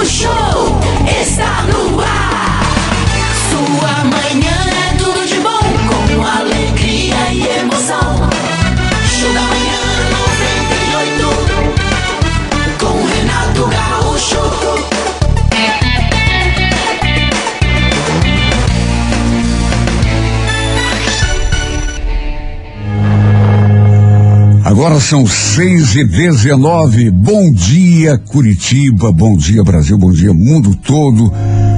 O 0.00 0.02
show 0.02 0.49
Agora 24.80 24.98
são 24.98 25.26
seis 25.26 25.94
e 25.94 26.02
dezenove. 26.06 27.10
Bom 27.10 27.52
dia, 27.52 28.16
Curitiba. 28.16 29.12
Bom 29.12 29.36
dia, 29.36 29.62
Brasil. 29.62 29.98
Bom 29.98 30.10
dia, 30.10 30.32
mundo 30.32 30.74
todo 30.74 31.30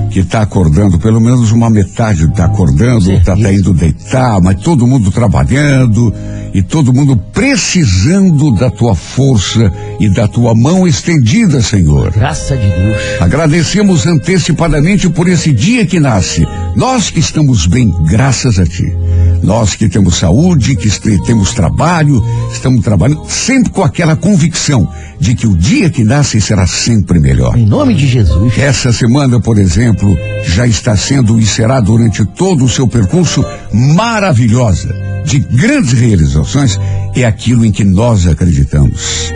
que 0.08 0.20
está 0.20 0.42
acordando. 0.42 1.00
Pelo 1.00 1.20
menos 1.20 1.50
uma 1.50 1.68
metade 1.68 2.26
está 2.26 2.44
acordando, 2.44 3.10
está 3.10 3.36
tá 3.36 3.52
indo 3.52 3.74
deitar, 3.74 4.40
mas 4.40 4.60
todo 4.60 4.86
mundo 4.86 5.10
trabalhando 5.10 6.14
e 6.54 6.62
todo 6.62 6.92
mundo 6.92 7.16
precisando 7.16 8.52
da 8.52 8.70
tua 8.70 8.94
força 8.94 9.72
e 9.98 10.08
da 10.08 10.28
tua 10.28 10.54
mão 10.54 10.86
estendida, 10.86 11.60
Senhor. 11.60 12.12
Graça 12.12 12.56
de 12.56 12.68
Deus. 12.68 12.96
Agradecemos 13.20 14.06
antecipadamente 14.06 15.08
por 15.10 15.28
esse 15.28 15.52
dia 15.52 15.84
que 15.84 15.98
nasce. 15.98 16.46
Nós 16.76 17.10
que 17.10 17.18
estamos 17.18 17.66
bem, 17.66 17.92
graças 18.06 18.60
a 18.60 18.64
Ti. 18.64 18.94
Nós 19.42 19.74
que 19.74 19.88
temos 19.88 20.16
saúde, 20.16 20.76
que 20.76 20.88
temos 21.20 21.52
trabalho, 21.52 22.24
estamos 22.52 22.82
trabalhando 22.82 23.24
sempre 23.28 23.70
com 23.70 23.82
aquela 23.82 24.14
convicção 24.14 24.88
de 25.18 25.34
que 25.34 25.46
o 25.46 25.56
dia 25.56 25.90
que 25.90 26.04
nasce 26.04 26.40
será 26.40 26.66
sempre 26.66 27.18
melhor. 27.18 27.56
Em 27.56 27.66
nome 27.66 27.94
de 27.94 28.06
Jesus. 28.06 28.56
Essa 28.56 28.92
semana, 28.92 29.40
por 29.40 29.58
exemplo, 29.58 30.16
já 30.44 30.66
está 30.66 30.96
sendo 30.96 31.38
e 31.40 31.46
será 31.46 31.80
durante 31.80 32.24
todo 32.24 32.64
o 32.64 32.68
seu 32.68 32.86
percurso 32.86 33.44
maravilhosa, 33.72 34.94
de 35.24 35.40
grandes 35.40 35.92
realizações, 35.92 36.78
é 37.14 37.24
aquilo 37.24 37.64
em 37.64 37.72
que 37.72 37.84
nós 37.84 38.26
acreditamos. 38.26 39.32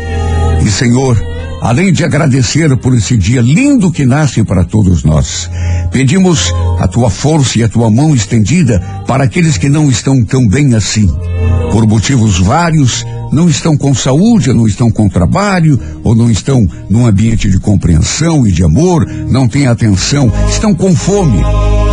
E 0.64 0.70
Senhor, 0.70 1.17
além 1.60 1.92
de 1.92 2.04
agradecer 2.04 2.76
por 2.76 2.94
esse 2.94 3.16
dia 3.16 3.40
lindo 3.40 3.90
que 3.90 4.04
nasce 4.04 4.44
para 4.44 4.64
todos 4.64 5.04
nós, 5.04 5.50
pedimos 5.90 6.52
a 6.78 6.86
tua 6.86 7.10
força 7.10 7.58
e 7.58 7.64
a 7.64 7.68
tua 7.68 7.90
mão 7.90 8.14
estendida 8.14 8.80
para 9.06 9.24
aqueles 9.24 9.58
que 9.58 9.68
não 9.68 9.88
estão 9.88 10.24
tão 10.24 10.46
bem 10.46 10.74
assim. 10.74 11.10
Por 11.72 11.86
motivos 11.86 12.39
vários, 12.39 13.05
não 13.33 13.48
estão 13.48 13.77
com 13.77 13.95
saúde, 13.95 14.53
não 14.53 14.67
estão 14.67 14.91
com 14.91 15.09
trabalho, 15.09 15.78
ou 16.03 16.14
não 16.14 16.31
estão 16.31 16.67
num 16.89 17.06
ambiente 17.06 17.50
de 17.50 17.58
compreensão 17.58 18.47
e 18.47 18.53
de 18.53 18.64
amor, 18.64 19.06
não 19.28 19.48
têm 19.48 19.67
atenção, 19.67 20.33
estão 20.48 20.75
com 20.75 20.95
fome 20.95 21.42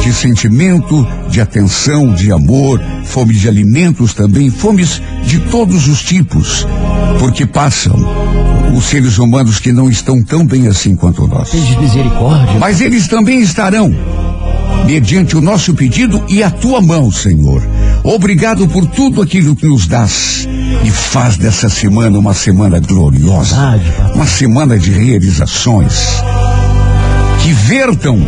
de 0.03 0.13
sentimento, 0.13 1.07
de 1.29 1.39
atenção, 1.39 2.13
de 2.13 2.31
amor, 2.31 2.81
fome 3.05 3.33
de 3.33 3.47
alimentos 3.47 4.13
também, 4.13 4.49
fomes 4.49 5.01
de 5.25 5.39
todos 5.39 5.87
os 5.87 6.01
tipos, 6.03 6.67
porque 7.19 7.45
passam. 7.45 7.95
Os 8.75 8.85
seres 8.85 9.17
humanos 9.17 9.59
que 9.59 9.71
não 9.71 9.89
estão 9.89 10.21
tão 10.21 10.45
bem 10.45 10.67
assim 10.67 10.95
quanto 10.95 11.27
nós. 11.27 11.51
Mas 12.59 12.81
eles 12.81 13.07
também 13.07 13.39
estarão, 13.41 13.95
mediante 14.85 15.37
o 15.37 15.41
nosso 15.41 15.73
pedido 15.73 16.23
e 16.27 16.43
a 16.43 16.51
tua 16.51 16.81
mão, 16.81 17.11
Senhor. 17.11 17.61
Obrigado 18.03 18.67
por 18.67 18.85
tudo 18.85 19.21
aquilo 19.21 19.55
que 19.55 19.65
nos 19.65 19.87
dás. 19.87 20.47
E 20.83 20.91
faz 20.91 21.37
dessa 21.37 21.69
semana 21.69 22.17
uma 22.19 22.33
semana 22.33 22.79
gloriosa. 22.79 23.55
Uma 24.13 24.27
semana 24.27 24.77
de 24.77 24.91
realizações. 24.91 26.21
Que 27.41 27.53
vertam 27.53 28.19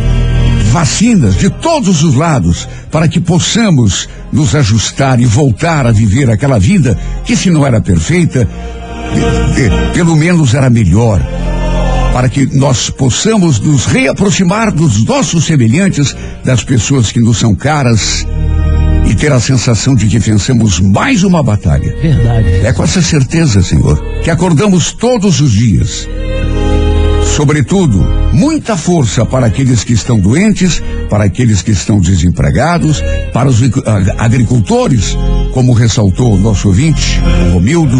vacinas 0.72 1.36
de 1.36 1.48
todos 1.48 2.02
os 2.02 2.14
lados 2.14 2.68
para 2.90 3.08
que 3.08 3.20
possamos 3.20 4.08
nos 4.32 4.54
ajustar 4.54 5.20
e 5.20 5.24
voltar 5.24 5.86
a 5.86 5.92
viver 5.92 6.30
aquela 6.30 6.58
vida 6.58 6.98
que, 7.24 7.36
se 7.36 7.50
não 7.50 7.66
era 7.66 7.80
perfeita, 7.80 8.48
pelo 9.94 10.16
menos 10.16 10.54
era 10.54 10.68
melhor 10.68 11.22
para 12.12 12.28
que 12.28 12.46
nós 12.56 12.90
possamos 12.90 13.60
nos 13.60 13.86
reaproximar 13.86 14.72
dos 14.72 15.04
nossos 15.04 15.44
semelhantes, 15.44 16.14
das 16.44 16.64
pessoas 16.64 17.12
que 17.12 17.20
nos 17.20 17.38
são 17.38 17.54
caras 17.54 18.26
e 19.08 19.14
ter 19.14 19.32
a 19.32 19.40
sensação 19.40 19.94
de 19.94 20.06
que 20.08 20.18
vencemos 20.18 20.80
mais 20.80 21.22
uma 21.22 21.42
batalha. 21.42 21.96
Verdade. 22.00 22.66
É 22.66 22.72
com 22.72 22.82
essa 22.82 23.00
certeza, 23.00 23.62
Senhor, 23.62 24.02
que 24.22 24.30
acordamos 24.30 24.92
todos 24.92 25.40
os 25.40 25.52
dias. 25.52 26.08
Sobretudo, 27.36 27.98
muita 28.32 28.76
força 28.76 29.24
para 29.26 29.46
aqueles 29.46 29.84
que 29.84 29.92
estão 29.92 30.18
doentes, 30.18 30.82
para 31.10 31.24
aqueles 31.24 31.60
que 31.60 31.70
estão 31.70 32.00
desempregados, 32.00 33.02
para 33.32 33.48
os 33.48 33.60
agricultores, 34.16 35.16
como 35.52 35.74
ressaltou 35.74 36.32
o 36.32 36.38
nosso 36.38 36.68
ouvinte, 36.68 37.20
o 37.48 37.52
Romildo, 37.52 37.98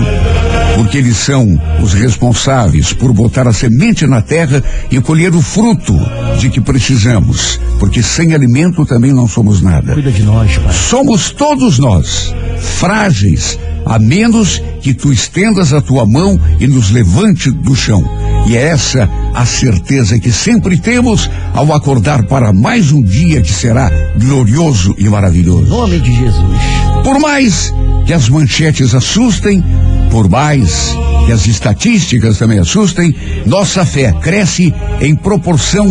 porque 0.76 0.98
eles 0.98 1.16
são 1.16 1.58
os 1.82 1.94
responsáveis 1.94 2.92
por 2.92 3.12
botar 3.12 3.48
a 3.48 3.52
semente 3.52 4.06
na 4.06 4.20
terra 4.20 4.62
e 4.90 5.00
colher 5.00 5.34
o 5.34 5.40
fruto 5.42 5.94
de 6.38 6.50
que 6.50 6.60
precisamos, 6.60 7.58
porque 7.80 8.02
sem 8.02 8.34
alimento 8.34 8.84
também 8.84 9.12
não 9.12 9.26
somos 9.26 9.62
nada. 9.62 9.94
Cuida 9.94 10.12
de 10.12 10.22
nós, 10.22 10.56
Pai. 10.58 10.72
Somos 10.72 11.30
todos 11.30 11.78
nós 11.78 12.34
frágeis, 12.78 13.58
a 13.84 13.98
menos 13.98 14.62
que 14.82 14.92
tu 14.92 15.12
estendas 15.12 15.72
a 15.72 15.80
tua 15.80 16.04
mão 16.04 16.38
e 16.60 16.66
nos 16.66 16.90
levante 16.90 17.50
do 17.50 17.74
chão. 17.74 18.04
E 18.46 18.56
é 18.56 18.68
essa 18.68 19.08
a 19.34 19.44
certeza 19.46 20.20
que 20.20 20.30
sempre 20.30 20.76
temos 20.78 21.28
ao 21.54 21.72
acordar 21.72 22.24
para 22.24 22.52
mais 22.52 22.92
um 22.92 23.02
dia 23.02 23.40
que 23.40 23.52
será 23.52 23.90
glorioso 24.18 24.94
e 24.98 25.06
Em 25.06 25.08
maravilhoso. 25.08 25.66
nome 25.66 25.98
de 25.98 26.14
Jesus. 26.14 26.58
Por 27.02 27.18
mais 27.18 27.72
que 28.04 28.12
as 28.12 28.28
manchetes 28.28 28.94
assustem, 28.94 29.64
por 30.10 30.28
mais 30.28 30.96
que 31.26 31.32
as 31.32 31.46
estatísticas 31.46 32.38
também 32.38 32.58
assustem, 32.58 33.14
nossa 33.44 33.84
fé 33.84 34.12
cresce 34.12 34.72
em 35.00 35.14
proporção 35.14 35.86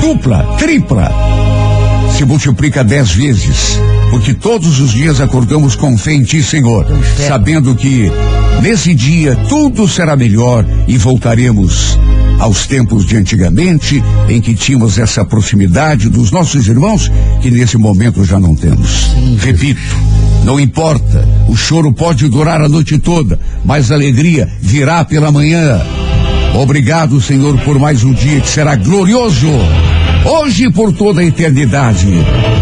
dupla, 0.00 0.56
tripla. 0.58 1.10
Se 2.16 2.24
multiplica 2.24 2.84
dez 2.84 3.10
vezes, 3.12 3.78
porque 4.10 4.34
todos 4.34 4.78
os 4.78 4.92
dias 4.92 5.20
acordamos 5.20 5.74
com 5.74 5.96
fé 5.98 6.12
em 6.12 6.22
Ti, 6.22 6.42
Senhor, 6.42 6.86
sabendo 7.26 7.74
que 7.74 8.10
nesse 8.62 8.94
dia 8.94 9.34
tudo 9.48 9.88
será 9.88 10.14
melhor 10.14 10.64
e 10.86 10.96
voltaremos 10.96 11.98
aos 12.38 12.66
tempos 12.66 13.06
de 13.06 13.16
antigamente, 13.16 14.02
em 14.28 14.40
que 14.40 14.54
tínhamos 14.54 14.98
essa 14.98 15.24
proximidade 15.24 16.08
dos 16.08 16.30
nossos 16.30 16.66
irmãos, 16.66 17.10
que 17.40 17.50
nesse 17.50 17.78
momento 17.78 18.24
já 18.24 18.38
não 18.38 18.54
temos. 18.54 19.14
Repito, 19.38 19.80
não 20.44 20.60
importa, 20.60 21.26
o 21.48 21.56
choro 21.56 21.90
pode 21.90 22.28
durar 22.28 22.60
a 22.60 22.68
noite 22.68 22.98
toda, 22.98 23.40
mas 23.64 23.90
a 23.90 23.94
alegria 23.94 24.46
virá 24.60 25.02
pela 25.02 25.32
manhã. 25.32 25.80
Obrigado, 26.54 27.20
Senhor, 27.20 27.58
por 27.60 27.78
mais 27.78 28.04
um 28.04 28.12
dia 28.12 28.40
que 28.40 28.48
será 28.48 28.76
glorioso. 28.76 29.48
Hoje 30.24 30.66
e 30.66 30.72
por 30.72 30.92
toda 30.92 31.22
a 31.22 31.24
eternidade. 31.24 32.06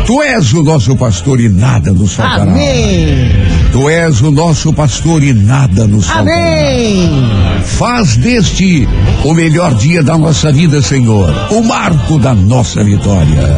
Tu 0.06 0.22
és 0.22 0.52
o 0.52 0.62
nosso 0.62 0.96
pastor 0.96 1.40
e 1.40 1.48
nada 1.48 1.92
nos 1.92 2.14
faltará. 2.14 2.50
Amém. 2.50 3.30
Tu 3.72 3.88
és 3.88 4.20
o 4.20 4.30
nosso 4.30 4.72
pastor 4.72 5.22
e 5.22 5.32
nada 5.32 5.86
nos 5.86 6.06
faltará. 6.06 6.36
Amém. 6.36 7.10
Faz 7.64 8.16
deste 8.16 8.88
o 9.24 9.34
melhor 9.34 9.74
dia 9.74 10.02
da 10.02 10.16
nossa 10.16 10.50
vida, 10.50 10.80
Senhor. 10.80 11.32
O 11.50 11.62
marco 11.62 12.18
da 12.18 12.34
nossa 12.34 12.82
vitória. 12.82 13.56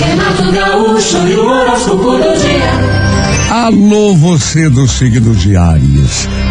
Renato 0.00 0.52
Gaúcho 0.52 1.26
e 1.26 1.34
o 1.34 1.46
horóscopo 1.46 2.12
do 2.12 2.38
dia. 2.38 2.97
Alô, 3.68 4.14
você 4.16 4.70
do 4.70 4.88
signo 4.88 5.34
de. 5.34 5.54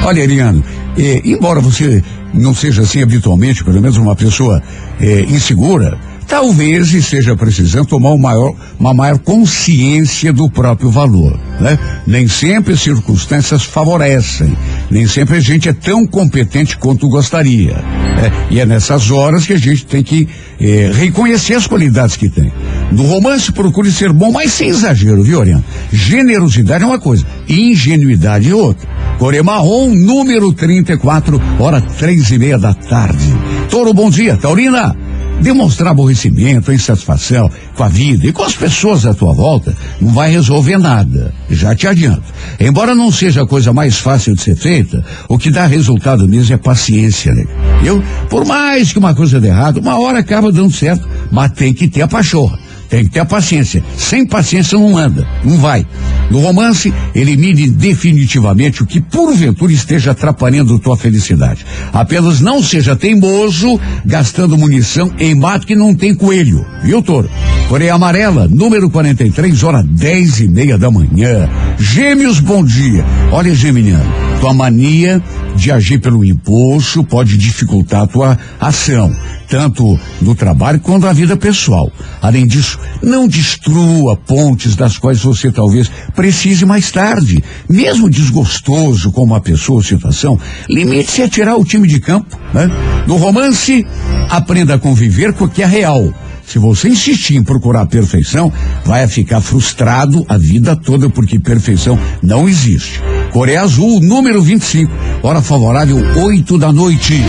Olha, 0.04 0.22
Ariano, 0.22 0.64
eh, 0.96 1.20
embora 1.26 1.60
você 1.60 2.04
não 2.32 2.54
seja 2.54 2.84
assim 2.84 3.02
habitualmente, 3.02 3.64
pelo 3.64 3.82
menos 3.82 3.98
uma 3.98 4.16
pessoa 4.16 4.62
eh, 5.02 5.22
insegura, 5.28 5.98
talvez 6.28 6.94
esteja 6.94 7.36
precisando 7.36 7.88
tomar 7.88 8.12
um 8.14 8.20
maior- 8.20 8.54
uma 8.80 8.94
maior 8.94 9.18
consciência 9.18 10.32
do 10.32 10.48
próprio 10.48 10.92
valor, 10.92 11.36
né? 11.60 11.80
Nem 12.06 12.28
sempre 12.28 12.74
as 12.74 12.82
circunstâncias 12.82 13.64
favorecem, 13.64 14.56
nem 14.92 15.08
sempre 15.08 15.38
a 15.38 15.42
gente 15.42 15.68
é 15.68 15.74
tão 15.74 16.06
competente 16.06 16.78
quanto 16.78 17.10
gostaria. 17.10 17.84
Né? 18.18 18.32
E 18.50 18.60
é 18.60 18.66
nessas 18.66 19.12
horas 19.12 19.46
que 19.46 19.54
a 19.54 19.58
gente 19.58 19.86
tem 19.86 20.04
que 20.04 20.28
eh, 20.60 20.92
reconhecer 20.94 21.54
as 21.54 21.68
qualidades 21.68 22.18
que 22.18 22.30
tem. 22.30 22.52
No 22.92 23.04
romance, 23.04 23.52
procure 23.52 23.92
ser 23.92 24.12
bom, 24.12 24.32
mas 24.32 24.52
sem 24.52 24.70
exagero, 24.70 25.24
viu, 25.24 25.40
Oriana? 25.40 25.64
Generosidade 25.92 26.84
é 26.84 26.88
uma 26.88 27.00
coisa, 27.00 27.26
ingenuidade 27.48 28.50
é 28.50 28.56
outra. 28.56 28.88
Coré 29.20 29.42
Marrom, 29.42 29.90
número 29.94 30.52
34, 30.54 31.42
hora 31.60 31.82
três 31.82 32.30
e 32.32 32.38
meia 32.38 32.58
da 32.58 32.74
tarde. 32.74 33.36
Toro, 33.70 33.94
bom 33.94 34.10
dia. 34.10 34.38
Taurina, 34.38 34.96
Demonstrar 35.42 35.92
aborrecimento, 35.92 36.72
insatisfação 36.72 37.50
com 37.76 37.84
a 37.84 37.88
vida 37.88 38.26
e 38.26 38.34
com 38.34 38.44
as 38.44 38.56
pessoas 38.56 39.06
à 39.06 39.14
tua 39.14 39.34
volta 39.34 39.76
não 40.02 40.12
vai 40.12 40.32
resolver 40.32 40.78
nada. 40.78 41.34
Já 41.50 41.76
te 41.76 41.88
adianto. 41.88 42.24
Embora 42.60 42.96
não 42.96 43.12
seja 43.12 43.44
a 43.44 43.48
coisa 43.48 43.72
mais 43.72 43.98
fácil 43.98 44.36
de 44.36 44.42
ser 44.42 44.56
feita, 44.56 45.04
o 45.30 45.38
que 45.38 45.52
dá 45.52 45.66
resultado 45.66 46.28
mesmo 46.28 46.56
é 46.56 46.58
paciência, 46.58 47.34
né? 47.34 47.46
Eu, 47.84 48.04
por 48.30 48.46
mais 48.46 48.92
que 48.92 49.00
uma 49.00 49.14
coisa 49.14 49.40
dê 49.40 49.48
errado, 49.48 49.78
uma 49.78 50.00
hora 50.00 50.20
acaba 50.20 50.52
dando 50.52 50.72
certo, 50.72 51.08
mas 51.32 51.52
tem 51.52 51.74
que 51.74 51.88
ter 51.88 52.02
a 52.02 52.08
pachorra. 52.08 52.67
Tem 52.90 53.04
que 53.04 53.12
ter 53.12 53.20
a 53.20 53.26
paciência. 53.26 53.84
Sem 53.98 54.26
paciência 54.26 54.78
não 54.78 54.98
anda, 54.98 55.28
não 55.44 55.58
vai. 55.58 55.86
No 56.30 56.40
romance, 56.40 56.94
elimine 57.14 57.70
definitivamente 57.70 58.84
o 58.84 58.86
que 58.86 59.02
porventura 59.02 59.72
esteja 59.72 60.12
atrapalhando 60.12 60.80
tua 60.80 60.98
felicidade. 60.98 61.66
Apenas 61.94 62.42
não 62.42 62.62
seja 62.62 62.96
teimoso 62.96 63.80
gastando 64.06 64.58
munição 64.58 65.12
em 65.20 65.36
mato 65.36 65.68
que 65.68 65.76
não 65.76 65.94
tem 65.94 66.14
coelho. 66.14 66.66
Viu, 66.84 67.02
Toro? 67.02 67.30
Coreia 67.70 67.94
Amarela, 67.94 68.48
número 68.48 68.90
43, 68.90 69.64
hora 69.64 69.84
dez 69.84 70.40
e 70.40 70.48
meia 70.48 70.78
da 70.78 70.90
manhã. 70.90 71.50
Gêmeos, 71.78 72.40
bom 72.40 72.64
dia. 72.64 73.06
Olha, 73.32 73.54
Geminiano, 73.54 74.10
tua 74.40 74.54
mania 74.54 75.22
de 75.56 75.72
agir 75.72 76.00
pelo 76.00 76.24
impulso 76.24 77.04
pode 77.04 77.38
dificultar 77.38 78.04
a 78.04 78.08
tua 78.08 78.40
ação 78.60 79.14
tanto 79.48 79.98
no 80.22 80.36
trabalho 80.36 80.80
quanto 80.80 81.06
na 81.06 81.14
vida 81.14 81.38
pessoal. 81.38 81.92
Além 82.22 82.46
disso, 82.46 82.77
não 83.02 83.28
destrua 83.28 84.18
pontes 84.18 84.76
das 84.76 84.98
quais 84.98 85.22
você 85.22 85.52
talvez 85.52 85.90
precise 86.16 86.66
mais 86.66 86.92
tarde. 86.92 87.44
Mesmo 87.70 88.10
desgostoso 88.10 89.12
com 89.12 89.24
uma 89.24 89.40
pessoa 89.40 89.78
ou 89.78 89.84
situação, 89.84 90.40
limite-se 90.70 91.22
a 91.22 91.30
tirar 91.30 91.56
o 91.56 91.66
time 91.66 91.88
de 91.88 92.00
campo. 92.00 92.38
Né? 92.54 92.70
No 93.06 93.18
romance, 93.18 93.86
aprenda 94.30 94.76
a 94.76 94.80
conviver 94.80 95.34
com 95.34 95.46
o 95.46 95.50
que 95.50 95.64
é 95.64 95.66
real. 95.66 96.14
Se 96.48 96.60
você 96.60 96.88
insistir 96.88 97.36
em 97.36 97.44
procurar 97.44 97.86
perfeição, 97.88 98.52
vai 98.86 99.06
ficar 99.06 99.42
frustrado 99.42 100.26
a 100.30 100.38
vida 100.38 100.78
toda 100.78 101.10
porque 101.10 101.38
perfeição 101.38 102.00
não 102.24 102.48
existe. 102.48 103.02
Coreia 103.34 103.62
Azul, 103.62 104.00
número 104.00 104.42
25. 104.42 104.90
Hora 105.22 105.42
favorável, 105.42 105.98
8 106.16 106.58
da 106.58 106.72
noite. 106.72 107.22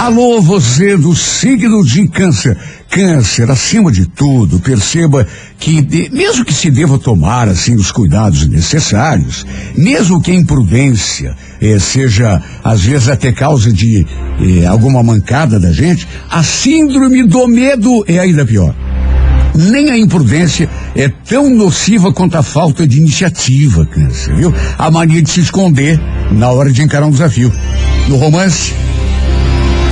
Alô, 0.00 0.40
você 0.40 0.96
do 0.96 1.14
signo 1.14 1.84
de 1.84 2.08
câncer. 2.08 2.56
Câncer, 2.88 3.50
acima 3.50 3.92
de 3.92 4.06
tudo, 4.06 4.58
perceba 4.58 5.26
que, 5.58 5.82
de, 5.82 6.08
mesmo 6.10 6.42
que 6.42 6.54
se 6.54 6.70
deva 6.70 6.98
tomar, 6.98 7.46
assim, 7.50 7.74
os 7.74 7.92
cuidados 7.92 8.48
necessários, 8.48 9.44
mesmo 9.76 10.18
que 10.22 10.30
a 10.30 10.34
imprudência 10.34 11.36
eh, 11.60 11.78
seja, 11.78 12.42
às 12.64 12.82
vezes, 12.82 13.10
até 13.10 13.30
causa 13.30 13.70
de 13.70 14.06
eh, 14.40 14.64
alguma 14.64 15.02
mancada 15.02 15.60
da 15.60 15.70
gente, 15.70 16.08
a 16.30 16.42
síndrome 16.42 17.22
do 17.24 17.46
medo 17.46 18.02
é 18.08 18.18
ainda 18.18 18.46
pior. 18.46 18.74
Nem 19.54 19.90
a 19.90 19.98
imprudência 19.98 20.66
é 20.96 21.10
tão 21.10 21.50
nociva 21.50 22.10
quanto 22.10 22.38
a 22.38 22.42
falta 22.42 22.88
de 22.88 22.98
iniciativa, 22.98 23.84
câncer, 23.84 24.34
viu? 24.34 24.54
A 24.78 24.90
mania 24.90 25.20
de 25.20 25.28
se 25.28 25.40
esconder 25.40 26.00
na 26.32 26.50
hora 26.50 26.72
de 26.72 26.80
encarar 26.80 27.04
um 27.04 27.10
desafio. 27.10 27.52
No 28.08 28.16
romance, 28.16 28.72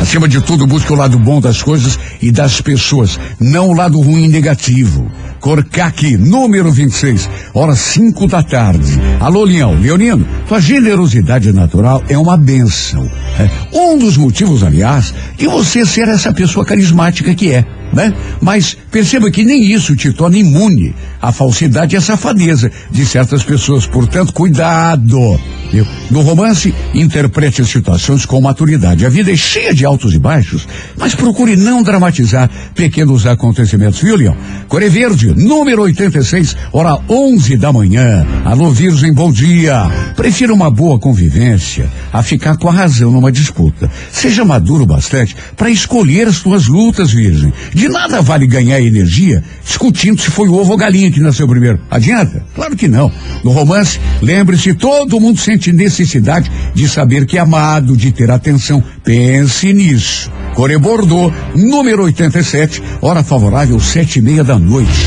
Acima 0.01 0.29
de 0.29 0.41
tudo, 0.41 0.67
busque 0.67 0.93
o 0.93 0.97
lado 0.97 1.19
bom 1.19 1.41
das 1.41 1.63
coisas 1.63 1.99
e 2.23 2.31
das 2.31 2.61
pessoas, 2.61 3.19
não 3.41 3.71
o 3.71 3.75
lado 3.75 4.01
ruim 4.01 4.25
e 4.25 4.29
negativo. 4.29 5.11
Corcaque, 5.41 6.17
número 6.17 6.71
26, 6.71 7.29
hora 7.53 7.75
5 7.75 8.27
da 8.27 8.43
tarde. 8.43 8.99
Alô, 9.21 9.45
Leão. 9.45 9.75
Leonino, 9.75 10.27
tua 10.47 10.61
generosidade 10.61 11.53
natural 11.53 12.03
é 12.09 12.17
uma 12.17 12.37
benção. 12.37 13.11
É 13.39 13.77
um 13.77 13.99
dos 13.99 14.17
motivos, 14.17 14.63
aliás, 14.63 15.15
de 15.37 15.47
você 15.47 15.85
ser 15.85 16.09
essa 16.09 16.33
pessoa 16.33 16.65
carismática 16.65 17.35
que 17.35 17.53
é, 17.53 17.65
né? 17.93 18.13
Mas 18.41 18.77
perceba 18.91 19.31
que 19.31 19.45
nem 19.45 19.73
isso 19.73 19.97
te 19.97 20.13
torna 20.13 20.39
imune 20.39 20.95
à 21.21 21.33
falsidade 21.33 21.95
e 21.95 21.99
à 21.99 22.01
safadeza 22.01 22.71
de 22.91 23.05
certas 23.05 23.43
pessoas. 23.43 23.87
Portanto, 23.87 24.33
cuidado. 24.33 25.39
Eu, 25.73 25.87
no 26.11 26.23
romance, 26.23 26.75
interprete 26.95 27.61
as 27.61 27.69
situações 27.69 28.25
com 28.25 28.41
maturidade. 28.41 29.05
A 29.05 29.11
vida 29.11 29.31
é 29.31 29.37
cheia 29.37 29.75
de 29.75 29.85
altos 29.85 30.15
e 30.15 30.19
baixos, 30.19 30.67
mas 30.97 31.15
procure 31.15 31.57
não 31.57 31.83
dramatizar 31.83 32.49
pequenos 32.75 33.27
acontecimentos, 33.27 34.01
viu, 34.01 34.17
Leão? 34.17 34.37
Core 34.67 34.89
Verde, 34.89 35.35
número 35.35 35.83
86, 35.83 36.57
hora 36.73 36.99
11 37.09 37.57
da 37.59 37.73
manhã. 37.73 38.27
Alô, 38.45 38.71
Virgem, 38.71 39.13
bom 39.13 39.31
dia. 39.31 39.91
Prefira 40.17 40.55
uma 40.55 40.71
boa 40.71 40.99
convivência 40.99 41.91
a 42.13 42.23
ficar 42.23 42.57
com 42.57 42.69
a 42.69 42.73
razão 42.73 43.11
numa 43.11 43.31
disputa. 43.31 43.91
Seja 44.11 44.45
maduro 44.45 44.87
bastante 44.87 45.37
para 45.57 45.71
escolher 45.71 46.29
as 46.29 46.37
suas 46.37 46.67
lutas, 46.67 47.11
Virgem. 47.11 47.53
De 47.79 47.89
nada 47.89 48.21
vale 48.21 48.45
ganhar 48.45 48.81
energia 48.81 49.41
discutindo 49.65 50.21
se 50.21 50.33
foi 50.33 50.49
o 50.49 50.55
ovo 50.55 50.73
ou 50.73 50.77
galinha 50.77 51.13
que 51.13 51.21
nasceu 51.21 51.47
primeiro. 51.47 51.79
Adianta? 51.89 52.45
Claro 52.53 52.75
que 52.75 52.89
não. 52.89 53.09
No 53.45 53.53
romance, 53.53 54.01
lembre-se, 54.21 54.75
todo 54.75 55.21
mundo 55.21 55.39
sente 55.39 55.73
necessidade 55.73 56.51
de 56.75 56.89
saber 56.89 57.25
que 57.25 57.39
é 57.39 57.41
amado, 57.41 57.97
de 57.97 58.11
ter 58.11 58.33
atenção. 58.33 58.83
Pense 59.05 59.73
nisso. 59.73 60.29
Core 60.57 60.77
Bordeaux, 60.77 61.33
número 61.55 62.03
87, 62.03 62.83
hora 63.01 63.23
favorável, 63.23 63.79
sete 63.79 64.19
e 64.19 64.23
meia 64.23 64.43
da 64.43 64.59
noite. 64.59 65.07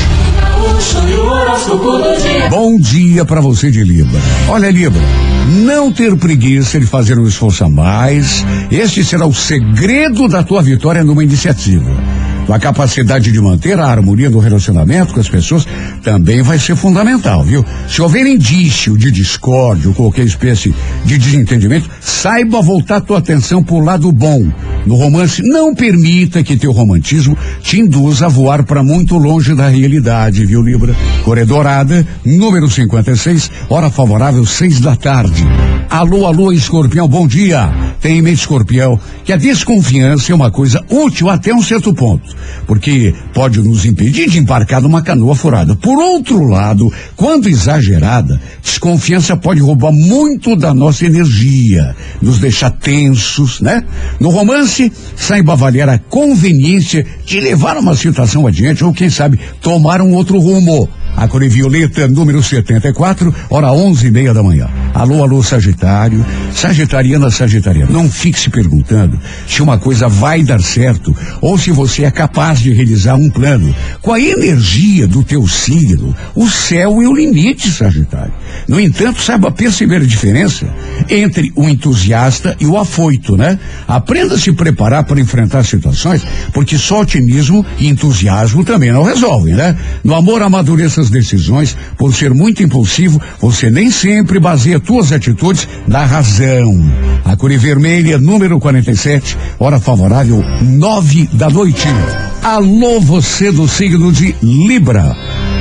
Bom 2.48 2.78
dia 2.78 3.26
para 3.26 3.42
você 3.42 3.70
de 3.70 3.84
Libra. 3.84 4.18
Olha, 4.48 4.70
Libra, 4.70 5.02
não 5.66 5.92
ter 5.92 6.16
preguiça 6.16 6.80
de 6.80 6.86
fazer 6.86 7.18
um 7.18 7.26
esforço 7.26 7.64
a 7.64 7.68
mais, 7.68 8.46
este 8.70 9.04
será 9.04 9.26
o 9.26 9.34
segredo 9.34 10.26
da 10.26 10.42
tua 10.42 10.62
vitória 10.62 11.04
numa 11.04 11.22
iniciativa. 11.22 11.90
Tua 12.52 12.60
capacidade 12.60 13.32
de 13.32 13.40
manter 13.40 13.80
a 13.80 13.86
harmonia 13.86 14.28
no 14.28 14.38
relacionamento 14.38 15.14
com 15.14 15.20
as 15.20 15.28
pessoas 15.28 15.66
também 16.02 16.42
vai 16.42 16.58
ser 16.58 16.76
fundamental, 16.76 17.42
viu? 17.42 17.64
Se 17.88 18.02
houver 18.02 18.26
indício 18.26 18.94
de 18.94 19.10
discórdia 19.10 19.88
ou 19.88 19.94
qualquer 19.94 20.26
espécie 20.26 20.74
de 21.02 21.16
desentendimento, 21.16 21.88
saiba 21.98 22.60
voltar 22.60 23.00
tua 23.00 23.20
atenção 23.20 23.64
para 23.64 23.74
o 23.74 23.80
lado 23.80 24.12
bom. 24.12 24.52
No 24.84 24.96
romance, 24.96 25.40
não 25.42 25.74
permita 25.74 26.42
que 26.42 26.58
teu 26.58 26.72
romantismo 26.72 27.38
te 27.62 27.80
induza 27.80 28.26
a 28.26 28.28
voar 28.28 28.64
para 28.64 28.82
muito 28.82 29.16
longe 29.16 29.54
da 29.54 29.68
realidade, 29.68 30.44
viu, 30.44 30.60
Libra? 30.60 30.94
Corredorada, 31.24 32.06
número 32.22 32.68
56, 32.68 33.50
hora 33.70 33.88
favorável, 33.88 34.44
seis 34.44 34.78
da 34.78 34.94
tarde. 34.94 35.46
Alô, 35.92 36.24
alô, 36.24 36.50
escorpião, 36.50 37.06
bom 37.06 37.26
dia. 37.26 37.70
Tem 38.00 38.16
em 38.16 38.22
mente, 38.22 38.38
escorpião, 38.38 38.98
que 39.26 39.30
a 39.30 39.36
desconfiança 39.36 40.32
é 40.32 40.34
uma 40.34 40.50
coisa 40.50 40.82
útil 40.88 41.28
até 41.28 41.54
um 41.54 41.60
certo 41.60 41.92
ponto, 41.92 42.34
porque 42.66 43.14
pode 43.34 43.60
nos 43.60 43.84
impedir 43.84 44.30
de 44.30 44.38
embarcar 44.38 44.80
numa 44.80 45.02
canoa 45.02 45.34
furada. 45.34 45.76
Por 45.76 45.98
outro 45.98 46.46
lado, 46.46 46.90
quando 47.14 47.46
exagerada, 47.46 48.40
desconfiança 48.62 49.36
pode 49.36 49.60
roubar 49.60 49.92
muito 49.92 50.56
da 50.56 50.72
nossa 50.72 51.04
energia, 51.04 51.94
nos 52.22 52.38
deixar 52.38 52.70
tensos, 52.70 53.60
né? 53.60 53.84
No 54.18 54.30
romance, 54.30 54.90
saiba 55.14 55.52
avaliar 55.52 55.90
a 55.90 55.98
conveniência 55.98 57.04
de 57.26 57.38
levar 57.38 57.76
uma 57.76 57.94
situação 57.94 58.46
adiante 58.46 58.82
ou, 58.82 58.94
quem 58.94 59.10
sabe, 59.10 59.38
tomar 59.60 60.00
um 60.00 60.14
outro 60.14 60.40
rumo. 60.40 60.88
A 61.16 61.28
cor 61.28 61.46
violeta, 61.48 62.08
número 62.08 62.42
74, 62.42 63.34
hora 63.50 63.72
onze 63.72 64.06
e 64.06 64.10
meia 64.10 64.32
da 64.32 64.42
manhã. 64.42 64.68
Alô, 64.94 65.22
alô, 65.22 65.42
Sagitário. 65.42 66.24
Sagitariana, 66.54 67.30
Sagitariana. 67.30 67.92
Não 67.92 68.10
fique 68.10 68.38
se 68.38 68.50
perguntando 68.50 69.18
se 69.46 69.62
uma 69.62 69.78
coisa 69.78 70.08
vai 70.08 70.42
dar 70.42 70.60
certo 70.60 71.14
ou 71.40 71.58
se 71.58 71.70
você 71.70 72.04
é 72.04 72.10
capaz 72.10 72.60
de 72.60 72.72
realizar 72.72 73.14
um 73.14 73.30
plano. 73.30 73.74
Com 74.00 74.12
a 74.12 74.20
energia 74.20 75.06
do 75.06 75.22
teu 75.22 75.46
signo, 75.46 76.14
o 76.34 76.48
céu 76.48 77.00
é 77.02 77.08
o 77.08 77.14
limite, 77.14 77.70
Sagitário. 77.70 78.32
No 78.66 78.80
entanto, 78.80 79.20
saiba 79.20 79.50
perceber 79.50 79.96
a 79.96 80.06
diferença 80.06 80.66
entre 81.08 81.52
o 81.54 81.68
entusiasta 81.68 82.56
e 82.58 82.66
o 82.66 82.78
afoito, 82.78 83.36
né? 83.36 83.58
Aprenda 83.86 84.34
a 84.34 84.38
se 84.38 84.52
preparar 84.52 85.04
para 85.04 85.20
enfrentar 85.20 85.64
situações, 85.64 86.22
porque 86.52 86.78
só 86.78 87.02
otimismo 87.02 87.64
e 87.78 87.88
entusiasmo 87.88 88.64
também 88.64 88.92
não 88.92 89.02
resolvem, 89.02 89.54
né? 89.54 89.76
No 90.02 90.14
amor, 90.14 90.42
amadureça 90.42 91.01
as 91.02 91.10
decisões, 91.10 91.76
por 91.98 92.14
ser 92.14 92.32
muito 92.32 92.62
impulsivo, 92.62 93.20
você 93.40 93.70
nem 93.70 93.90
sempre 93.90 94.38
baseia 94.38 94.80
tuas 94.80 95.12
atitudes 95.12 95.68
na 95.86 96.04
razão. 96.04 96.90
A 97.24 97.36
cor 97.36 97.52
é 97.52 97.58
vermelha, 97.58 98.18
número 98.18 98.58
47, 98.58 99.36
hora 99.58 99.78
favorável, 99.78 100.42
nove 100.62 101.28
da 101.32 101.50
noite. 101.50 101.86
Alô, 102.42 103.00
você 103.00 103.52
do 103.52 103.68
signo 103.68 104.10
de 104.12 104.34
Libra. 104.42 105.51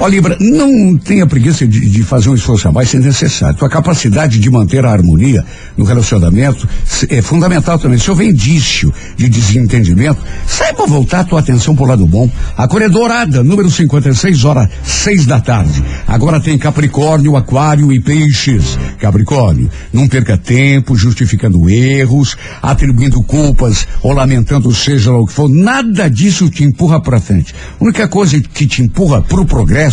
Ó, 0.00 0.06
Libra, 0.06 0.36
não 0.40 0.96
tenha 0.96 1.26
preguiça 1.26 1.66
de, 1.66 1.80
de, 1.80 2.04
fazer 2.04 2.30
um 2.30 2.34
esforço 2.34 2.68
a 2.68 2.72
mais 2.72 2.88
se 2.88 3.00
necessário. 3.00 3.58
Tua 3.58 3.68
capacidade 3.68 4.38
de 4.38 4.48
manter 4.48 4.84
a 4.84 4.92
harmonia 4.92 5.44
no 5.76 5.84
relacionamento, 5.84 6.68
é 7.08 7.20
fundamental 7.20 7.80
também. 7.80 7.98
Se 7.98 8.08
houver 8.08 8.28
indício 8.28 8.94
de 9.16 9.28
desentendimento, 9.28 10.22
saiba 10.46 10.86
voltar 10.86 11.20
a 11.20 11.24
tua 11.24 11.40
atenção 11.40 11.74
pro 11.74 11.84
lado 11.84 12.06
bom. 12.06 12.30
A 12.56 12.68
cor 12.68 12.80
é 12.80 12.88
dourada, 12.88 13.42
número 13.42 13.68
56, 13.68 14.44
hora 14.44 14.70
seis 14.84 15.26
da 15.26 15.40
tarde. 15.40 15.82
Agora 16.06 16.38
tem 16.38 16.56
Capricórnio, 16.56 17.36
Aquário 17.36 17.92
e 17.92 17.98
Peixes. 17.98 18.78
Capricórnio, 19.00 19.68
não 19.92 20.06
perca 20.06 20.38
tempo 20.38 20.94
justificando 20.94 21.68
erros, 21.68 22.36
atribuindo 22.62 23.20
culpas 23.24 23.88
ou 24.00 24.12
lamentando 24.12 24.72
seja 24.72 25.10
lá 25.10 25.18
o 25.18 25.26
que 25.26 25.32
for. 25.32 25.48
Nada 25.48 26.08
disso 26.08 26.48
te 26.48 26.62
empurra 26.62 27.00
para 27.00 27.20
frente. 27.20 27.52
A 27.80 27.82
única 27.82 28.06
coisa 28.06 28.40
que 28.40 28.64
te 28.64 28.80
empurra 28.80 29.20
pro 29.20 29.44
progresso 29.44 29.87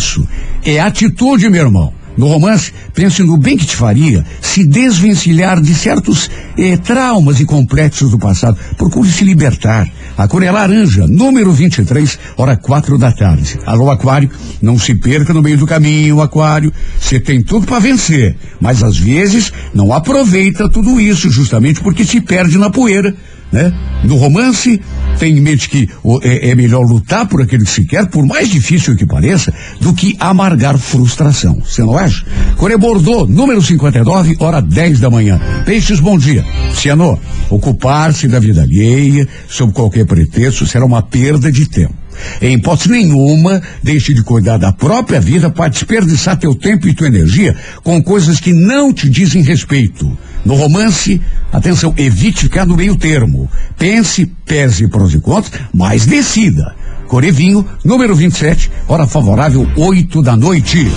é 0.64 0.80
atitude, 0.80 1.48
meu 1.48 1.62
irmão. 1.62 1.92
No 2.16 2.28
romance, 2.28 2.72
pense 2.94 3.22
no 3.22 3.36
bem 3.36 3.58
que 3.58 3.66
te 3.66 3.76
faria 3.76 4.24
se 4.40 4.66
desvencilhar 4.66 5.60
de 5.60 5.74
certos 5.74 6.30
eh, 6.56 6.78
traumas 6.78 7.40
e 7.40 7.44
complexos 7.44 8.10
do 8.10 8.18
passado. 8.18 8.58
Procure 8.78 9.10
se 9.10 9.22
libertar. 9.22 9.86
A 10.16 10.26
cor 10.26 10.42
é 10.42 10.50
laranja, 10.50 11.06
número 11.06 11.52
23, 11.52 12.18
hora 12.38 12.56
quatro 12.56 12.96
da 12.96 13.12
tarde. 13.12 13.58
Alô, 13.66 13.90
Aquário, 13.90 14.30
não 14.62 14.78
se 14.78 14.94
perca 14.94 15.34
no 15.34 15.42
meio 15.42 15.58
do 15.58 15.66
caminho, 15.66 16.22
Aquário. 16.22 16.72
Você 16.98 17.20
tem 17.20 17.42
tudo 17.42 17.66
para 17.66 17.80
vencer, 17.80 18.34
mas 18.58 18.82
às 18.82 18.96
vezes 18.96 19.52
não 19.74 19.92
aproveita 19.92 20.70
tudo 20.70 20.98
isso 20.98 21.28
justamente 21.30 21.82
porque 21.82 22.02
se 22.02 22.22
perde 22.22 22.56
na 22.56 22.70
poeira 22.70 23.14
né? 23.52 23.72
No 24.04 24.16
romance, 24.16 24.80
tem 25.18 25.36
em 25.36 25.40
mente 25.40 25.68
que 25.68 25.88
é, 26.22 26.50
é, 26.50 26.54
melhor 26.54 26.82
lutar 26.82 27.26
por 27.26 27.42
aquele 27.42 27.64
que 27.64 27.70
se 27.70 27.84
quer, 27.84 28.06
por 28.06 28.24
mais 28.26 28.48
difícil 28.48 28.96
que 28.96 29.06
pareça, 29.06 29.52
do 29.80 29.92
que 29.92 30.16
amargar 30.18 30.78
frustração. 30.78 31.60
Você 31.64 31.82
não 31.82 31.96
acha? 31.96 32.24
Coré 32.56 32.76
Bordeaux, 32.76 33.28
número 33.28 33.62
59, 33.62 34.36
hora 34.38 34.60
10 34.60 35.00
da 35.00 35.10
manhã. 35.10 35.40
Peixes, 35.64 36.00
bom 36.00 36.18
dia. 36.18 36.44
Ciano, 36.74 37.18
ocupar-se 37.50 38.28
da 38.28 38.38
vida 38.38 38.62
alheia, 38.62 39.26
sob 39.48 39.72
qualquer 39.72 40.06
pretexto, 40.06 40.66
será 40.66 40.84
uma 40.84 41.02
perda 41.02 41.50
de 41.50 41.68
tempo. 41.68 42.05
Em 42.40 42.54
hipótese 42.54 42.90
nenhuma, 42.90 43.62
deixe 43.82 44.12
de 44.12 44.22
cuidar 44.22 44.58
da 44.58 44.72
própria 44.72 45.20
vida 45.20 45.50
para 45.50 45.68
desperdiçar 45.68 46.38
teu 46.38 46.54
tempo 46.54 46.88
e 46.88 46.94
tua 46.94 47.06
energia 47.06 47.56
com 47.82 48.02
coisas 48.02 48.40
que 48.40 48.52
não 48.52 48.92
te 48.92 49.08
dizem 49.08 49.42
respeito. 49.42 50.16
No 50.44 50.54
romance, 50.54 51.20
atenção, 51.52 51.92
evite 51.96 52.42
ficar 52.42 52.64
no 52.64 52.76
meio 52.76 52.96
termo. 52.96 53.50
Pense, 53.76 54.26
pese 54.44 54.88
prós 54.88 55.12
e 55.12 55.18
contras, 55.18 55.60
mas 55.74 56.06
decida. 56.06 56.74
Corevinho, 57.08 57.66
número 57.84 58.14
27, 58.16 58.70
hora 58.88 59.06
favorável, 59.06 59.68
8 59.76 60.22
da 60.22 60.36
noite. 60.36 60.88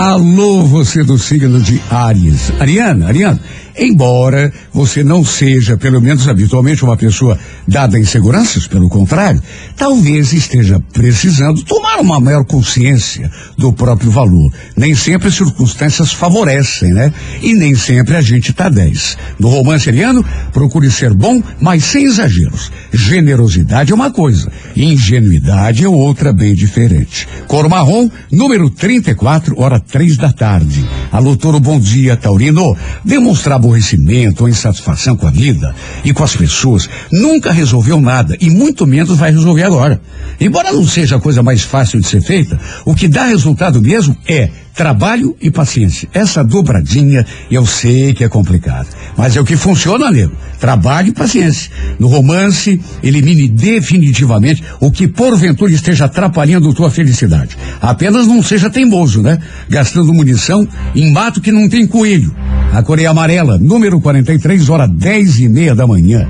Alô, 0.00 0.62
você 0.64 1.02
do 1.02 1.18
signo 1.18 1.60
de 1.60 1.80
Aries. 1.90 2.52
Ariana, 2.60 3.08
Ariana, 3.08 3.40
Embora 3.78 4.52
você 4.72 5.02
não 5.02 5.24
seja, 5.24 5.76
pelo 5.76 6.00
menos 6.00 6.28
habitualmente, 6.28 6.84
uma 6.84 6.96
pessoa 6.96 7.38
dada 7.66 7.96
a 7.96 8.00
inseguranças, 8.00 8.66
pelo 8.66 8.88
contrário, 8.88 9.42
talvez 9.76 10.32
esteja 10.32 10.80
precisando 10.92 11.62
tomar 11.64 11.98
uma 12.00 12.20
maior 12.20 12.44
consciência 12.44 13.30
do 13.56 13.72
próprio 13.72 14.10
valor. 14.10 14.52
Nem 14.76 14.94
sempre 14.94 15.28
as 15.28 15.34
circunstâncias 15.34 16.12
favorecem, 16.12 16.92
né? 16.92 17.12
E 17.42 17.54
nem 17.54 17.74
sempre 17.74 18.16
a 18.16 18.20
gente 18.20 18.52
tá 18.52 18.68
10. 18.68 19.16
No 19.38 19.48
romance 19.48 19.88
ariano, 19.88 20.24
procure 20.52 20.90
ser 20.90 21.14
bom, 21.14 21.42
mas 21.60 21.84
sem 21.84 22.04
exageros. 22.04 22.70
Generosidade 22.92 23.92
é 23.92 23.94
uma 23.94 24.10
coisa, 24.10 24.50
ingenuidade 24.76 25.84
é 25.84 25.88
outra 25.88 26.32
bem 26.32 26.54
diferente. 26.54 27.28
Cor 27.46 27.68
marrom, 27.68 28.10
número 28.30 28.70
34, 28.70 29.58
hora 29.60 29.80
três 29.80 30.16
da 30.16 30.32
tarde. 30.32 30.84
Alô, 31.12 31.36
Toro, 31.36 31.58
bom 31.58 31.80
dia, 31.80 32.16
Taurino. 32.16 32.76
Demonstrar 33.04 33.56
aborrecimento 33.56 34.44
ou 34.44 34.48
insatisfação 34.48 35.16
com 35.16 35.26
a 35.26 35.30
vida 35.30 35.74
e 36.04 36.12
com 36.12 36.22
as 36.22 36.36
pessoas, 36.36 36.88
nunca 37.10 37.50
resolveu 37.50 38.00
nada 38.00 38.36
e 38.40 38.48
muito 38.48 38.86
menos 38.86 39.18
vai 39.18 39.32
resolver 39.32 39.64
agora. 39.64 40.00
Embora 40.40 40.72
não 40.72 40.86
seja 40.86 41.16
a 41.16 41.20
coisa 41.20 41.42
mais 41.42 41.62
fácil 41.62 42.00
de 42.00 42.06
ser 42.06 42.20
feita, 42.20 42.58
o 42.84 42.94
que 42.94 43.08
dá 43.08 43.24
resultado 43.24 43.82
mesmo 43.82 44.16
é 44.28 44.50
trabalho 44.74 45.36
e 45.40 45.50
paciência. 45.50 46.08
Essa 46.12 46.42
dobradinha 46.42 47.26
eu 47.50 47.66
sei 47.66 48.14
que 48.14 48.24
é 48.24 48.28
complicado, 48.28 48.88
mas 49.16 49.36
é 49.36 49.40
o 49.40 49.44
que 49.44 49.56
funciona, 49.56 50.10
nego. 50.10 50.32
Trabalho 50.58 51.08
e 51.08 51.12
paciência. 51.12 51.70
No 51.98 52.08
romance, 52.08 52.80
elimine 53.02 53.48
definitivamente 53.48 54.62
o 54.80 54.90
que 54.90 55.08
porventura 55.08 55.72
esteja 55.72 56.04
atrapalhando 56.04 56.74
tua 56.74 56.90
felicidade. 56.90 57.56
Apenas 57.80 58.26
não 58.26 58.42
seja 58.42 58.70
teimoso, 58.70 59.22
né? 59.22 59.38
Gastando 59.68 60.12
munição 60.12 60.66
em 60.94 61.12
mato 61.12 61.40
que 61.40 61.52
não 61.52 61.68
tem 61.68 61.86
coelho. 61.86 62.34
A 62.72 62.82
Coreia 62.84 63.10
Amarela, 63.10 63.58
número 63.58 64.00
43, 64.00 64.68
hora 64.68 64.86
dez 64.86 65.40
e 65.40 65.48
meia 65.48 65.74
da 65.74 65.88
manhã. 65.88 66.28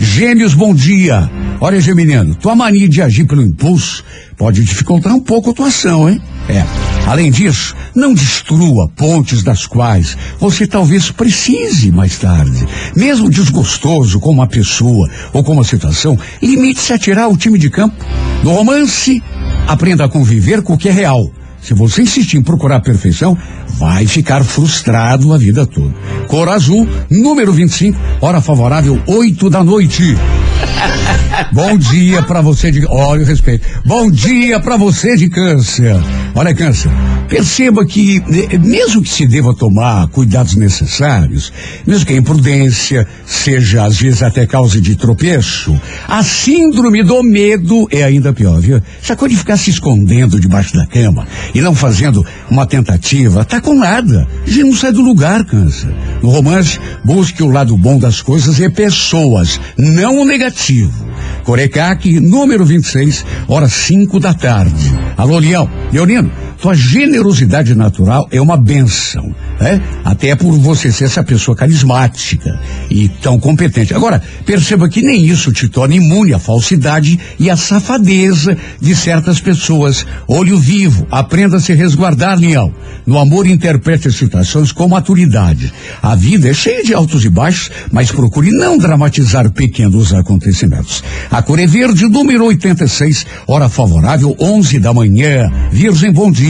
Gêmeos, 0.00 0.52
bom 0.52 0.74
dia. 0.74 1.30
Olha, 1.60 1.80
Geminiano, 1.80 2.34
tua 2.34 2.56
mania 2.56 2.88
de 2.88 3.00
agir 3.00 3.24
pelo 3.24 3.40
impulso 3.40 4.04
pode 4.36 4.64
dificultar 4.64 5.14
um 5.14 5.20
pouco 5.20 5.50
a 5.50 5.54
tua 5.54 5.68
ação, 5.68 6.08
hein? 6.08 6.20
É. 6.48 6.64
Além 7.06 7.30
disso, 7.30 7.74
não 7.94 8.12
destrua 8.12 8.88
pontes 8.96 9.44
das 9.44 9.64
quais 9.64 10.18
você 10.40 10.66
talvez 10.66 11.10
precise 11.12 11.92
mais 11.92 12.18
tarde. 12.18 12.66
Mesmo 12.96 13.30
desgostoso 13.30 14.18
com 14.18 14.30
uma 14.30 14.48
pessoa 14.48 15.08
ou 15.32 15.44
com 15.44 15.52
uma 15.52 15.64
situação, 15.64 16.18
limite-se 16.42 16.92
a 16.92 16.98
tirar 16.98 17.28
o 17.28 17.36
time 17.36 17.58
de 17.58 17.70
campo. 17.70 18.04
No 18.42 18.50
romance, 18.50 19.22
aprenda 19.68 20.04
a 20.04 20.08
conviver 20.08 20.62
com 20.62 20.74
o 20.74 20.78
que 20.78 20.88
é 20.88 20.92
real. 20.92 21.30
Se 21.66 21.74
você 21.74 22.02
insistir 22.02 22.36
em 22.36 22.42
procurar 22.44 22.76
a 22.76 22.80
perfeição, 22.80 23.36
vai 23.76 24.06
ficar 24.06 24.44
frustrado 24.44 25.34
a 25.34 25.36
vida 25.36 25.66
toda. 25.66 25.92
Cor 26.28 26.48
azul, 26.48 26.88
número 27.10 27.52
25, 27.52 27.98
hora 28.20 28.40
favorável, 28.40 29.02
8 29.04 29.50
da 29.50 29.64
noite. 29.64 30.16
Bom 31.52 31.76
dia 31.76 32.22
para 32.22 32.40
você 32.40 32.70
de. 32.70 32.86
Olha 32.86 33.22
o 33.22 33.26
respeito. 33.26 33.66
Bom 33.84 34.10
dia 34.10 34.58
para 34.58 34.76
você 34.76 35.16
de 35.16 35.28
câncer. 35.28 35.94
Olha, 36.34 36.54
câncer. 36.54 36.90
Perceba 37.28 37.84
que, 37.84 38.22
eh, 38.50 38.58
mesmo 38.58 39.02
que 39.02 39.08
se 39.08 39.26
deva 39.26 39.54
tomar 39.54 40.06
cuidados 40.08 40.54
necessários, 40.54 41.52
mesmo 41.86 42.06
que 42.06 42.12
a 42.12 42.16
imprudência 42.16 43.06
seja 43.26 43.84
às 43.84 43.98
vezes 43.98 44.22
até 44.22 44.46
causa 44.46 44.80
de 44.80 44.94
tropeço, 44.96 45.78
a 46.06 46.22
síndrome 46.22 47.02
do 47.02 47.22
medo 47.22 47.86
é 47.90 48.04
ainda 48.04 48.32
pior, 48.32 48.60
viu? 48.60 48.80
Essa 49.02 49.16
coisa 49.16 49.34
de 49.34 49.40
ficar 49.40 49.56
se 49.56 49.70
escondendo 49.70 50.38
debaixo 50.38 50.74
da 50.74 50.86
cama 50.86 51.26
e 51.54 51.60
não 51.60 51.74
fazendo 51.74 52.24
uma 52.50 52.64
tentativa, 52.64 53.44
tá 53.44 53.60
com 53.60 53.74
nada. 53.74 54.26
Gente 54.46 54.64
não 54.64 54.76
sai 54.76 54.92
do 54.92 55.02
lugar, 55.02 55.44
câncer. 55.44 55.92
No 56.22 56.30
romance, 56.30 56.78
busque 57.04 57.42
o 57.42 57.50
lado 57.50 57.76
bom 57.76 57.98
das 57.98 58.22
coisas 58.22 58.58
e 58.60 58.70
pessoas, 58.70 59.60
não 59.76 60.20
o 60.20 60.24
negativo. 60.24 61.06
Corecaque, 61.44 62.20
número 62.20 62.64
26, 62.64 63.24
hora 63.48 63.68
5 63.68 64.18
da 64.18 64.34
tarde. 64.34 64.94
Alô, 65.16 65.38
Leão. 65.38 65.68
Leonino, 65.92 66.30
tua 66.60 66.74
generosidade 66.74 67.74
natural 67.74 68.26
é 68.30 68.40
uma 68.40 68.56
benção, 68.56 69.34
né? 69.60 69.80
Até 70.04 70.34
por 70.34 70.58
você 70.58 70.90
ser 70.90 71.04
essa 71.04 71.22
pessoa 71.22 71.56
carismática 71.56 72.58
e 72.90 73.08
tão 73.08 73.38
competente. 73.38 73.94
Agora, 73.94 74.22
perceba 74.44 74.88
que 74.88 75.02
nem 75.02 75.24
isso 75.24 75.52
te 75.52 75.68
torna 75.68 75.94
imune 75.94 76.32
à 76.32 76.38
falsidade 76.38 77.18
e 77.38 77.50
à 77.50 77.56
safadeza 77.56 78.56
de 78.80 78.96
certas 78.96 79.40
pessoas. 79.40 80.06
Olho 80.26 80.58
vivo, 80.58 81.06
aprenda 81.10 81.56
a 81.56 81.60
se 81.60 81.74
resguardar, 81.74 82.38
Leão. 82.38 82.72
No 83.06 83.18
amor, 83.18 83.46
interprete 83.46 84.08
as 84.08 84.16
situações 84.16 84.72
com 84.72 84.88
maturidade. 84.88 85.72
A 86.02 86.14
vida 86.14 86.48
é 86.48 86.54
cheia 86.54 86.82
de 86.82 86.94
altos 86.94 87.24
e 87.24 87.28
baixos, 87.28 87.70
mas 87.92 88.10
procure 88.10 88.50
não 88.50 88.78
dramatizar 88.78 89.50
pequenos 89.52 90.12
acontecimentos. 90.14 91.04
A 91.30 91.42
cor 91.42 91.58
é 91.58 91.66
verde, 91.66 92.08
número 92.08 92.46
86, 92.46 93.26
hora 93.46 93.68
favorável, 93.68 94.34
11 94.40 94.78
da 94.78 94.92
manhã. 94.92 95.50
Virgem, 95.70 96.10
bom 96.10 96.30
dia. 96.30 96.45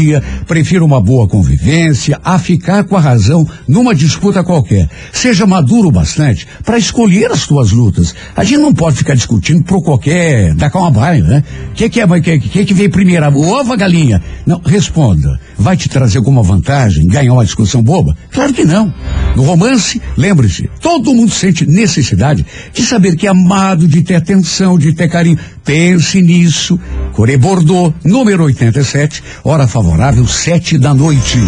Prefiro 0.46 0.84
uma 0.84 1.00
boa 1.00 1.28
convivência 1.28 2.20
a 2.22 2.38
ficar 2.38 2.84
com 2.84 2.96
a 2.96 3.00
razão 3.00 3.46
numa 3.66 3.94
disputa 3.94 4.44
qualquer. 4.44 4.88
Seja 5.12 5.46
maduro 5.46 5.90
bastante 5.90 6.46
para 6.64 6.78
escolher 6.78 7.30
as 7.30 7.46
tuas 7.46 7.72
lutas. 7.72 8.14
A 8.34 8.44
gente 8.44 8.60
não 8.60 8.72
pode 8.72 8.96
ficar 8.96 9.14
discutindo 9.14 9.62
por 9.64 9.82
qualquer, 9.82 10.54
dar 10.54 10.70
uma 10.74 10.90
baia, 10.90 11.22
né? 11.22 11.44
O 11.70 11.74
que, 11.74 11.88
que 11.88 12.00
é, 12.00 12.20
que, 12.20 12.38
que, 12.38 12.64
que 12.64 12.74
veio 12.74 12.90
primeiro, 12.90 13.26
o 13.30 13.48
ovo 13.48 13.72
a 13.72 13.76
galinha? 13.76 14.22
Não, 14.44 14.60
responda. 14.64 15.40
Vai 15.58 15.76
te 15.76 15.88
trazer 15.88 16.18
alguma 16.18 16.42
vantagem, 16.42 17.06
ganhar 17.06 17.32
uma 17.32 17.44
discussão 17.44 17.82
boba? 17.82 18.16
Claro 18.30 18.52
que 18.52 18.64
não. 18.64 18.92
No 19.34 19.42
romance, 19.42 20.00
lembre-se, 20.16 20.68
todo 20.80 21.14
mundo 21.14 21.30
sente 21.30 21.66
necessidade 21.66 22.44
de 22.72 22.82
saber 22.82 23.16
que 23.16 23.26
é 23.26 23.30
amado, 23.30 23.88
de 23.88 24.02
ter 24.02 24.16
atenção, 24.16 24.78
de 24.78 24.94
ter 24.94 25.08
carinho. 25.08 25.38
Pense 25.66 26.22
nisso. 26.22 26.78
Coré 27.12 27.36
Bordeaux, 27.36 27.92
número 28.04 28.44
87, 28.44 29.22
hora 29.42 29.66
favorável, 29.66 30.24
sete 30.24 30.78
da 30.78 30.94
noite. 30.94 31.40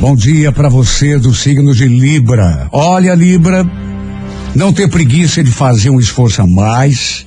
Bom 0.00 0.16
dia 0.16 0.50
para 0.50 0.70
você 0.70 1.18
do 1.18 1.34
signo 1.34 1.74
de 1.74 1.86
Libra. 1.86 2.66
Olha, 2.72 3.14
Libra, 3.14 3.62
não 4.54 4.72
ter 4.72 4.88
preguiça 4.88 5.44
de 5.44 5.50
fazer 5.50 5.90
um 5.90 6.00
esforço 6.00 6.40
a 6.40 6.46
mais 6.46 7.26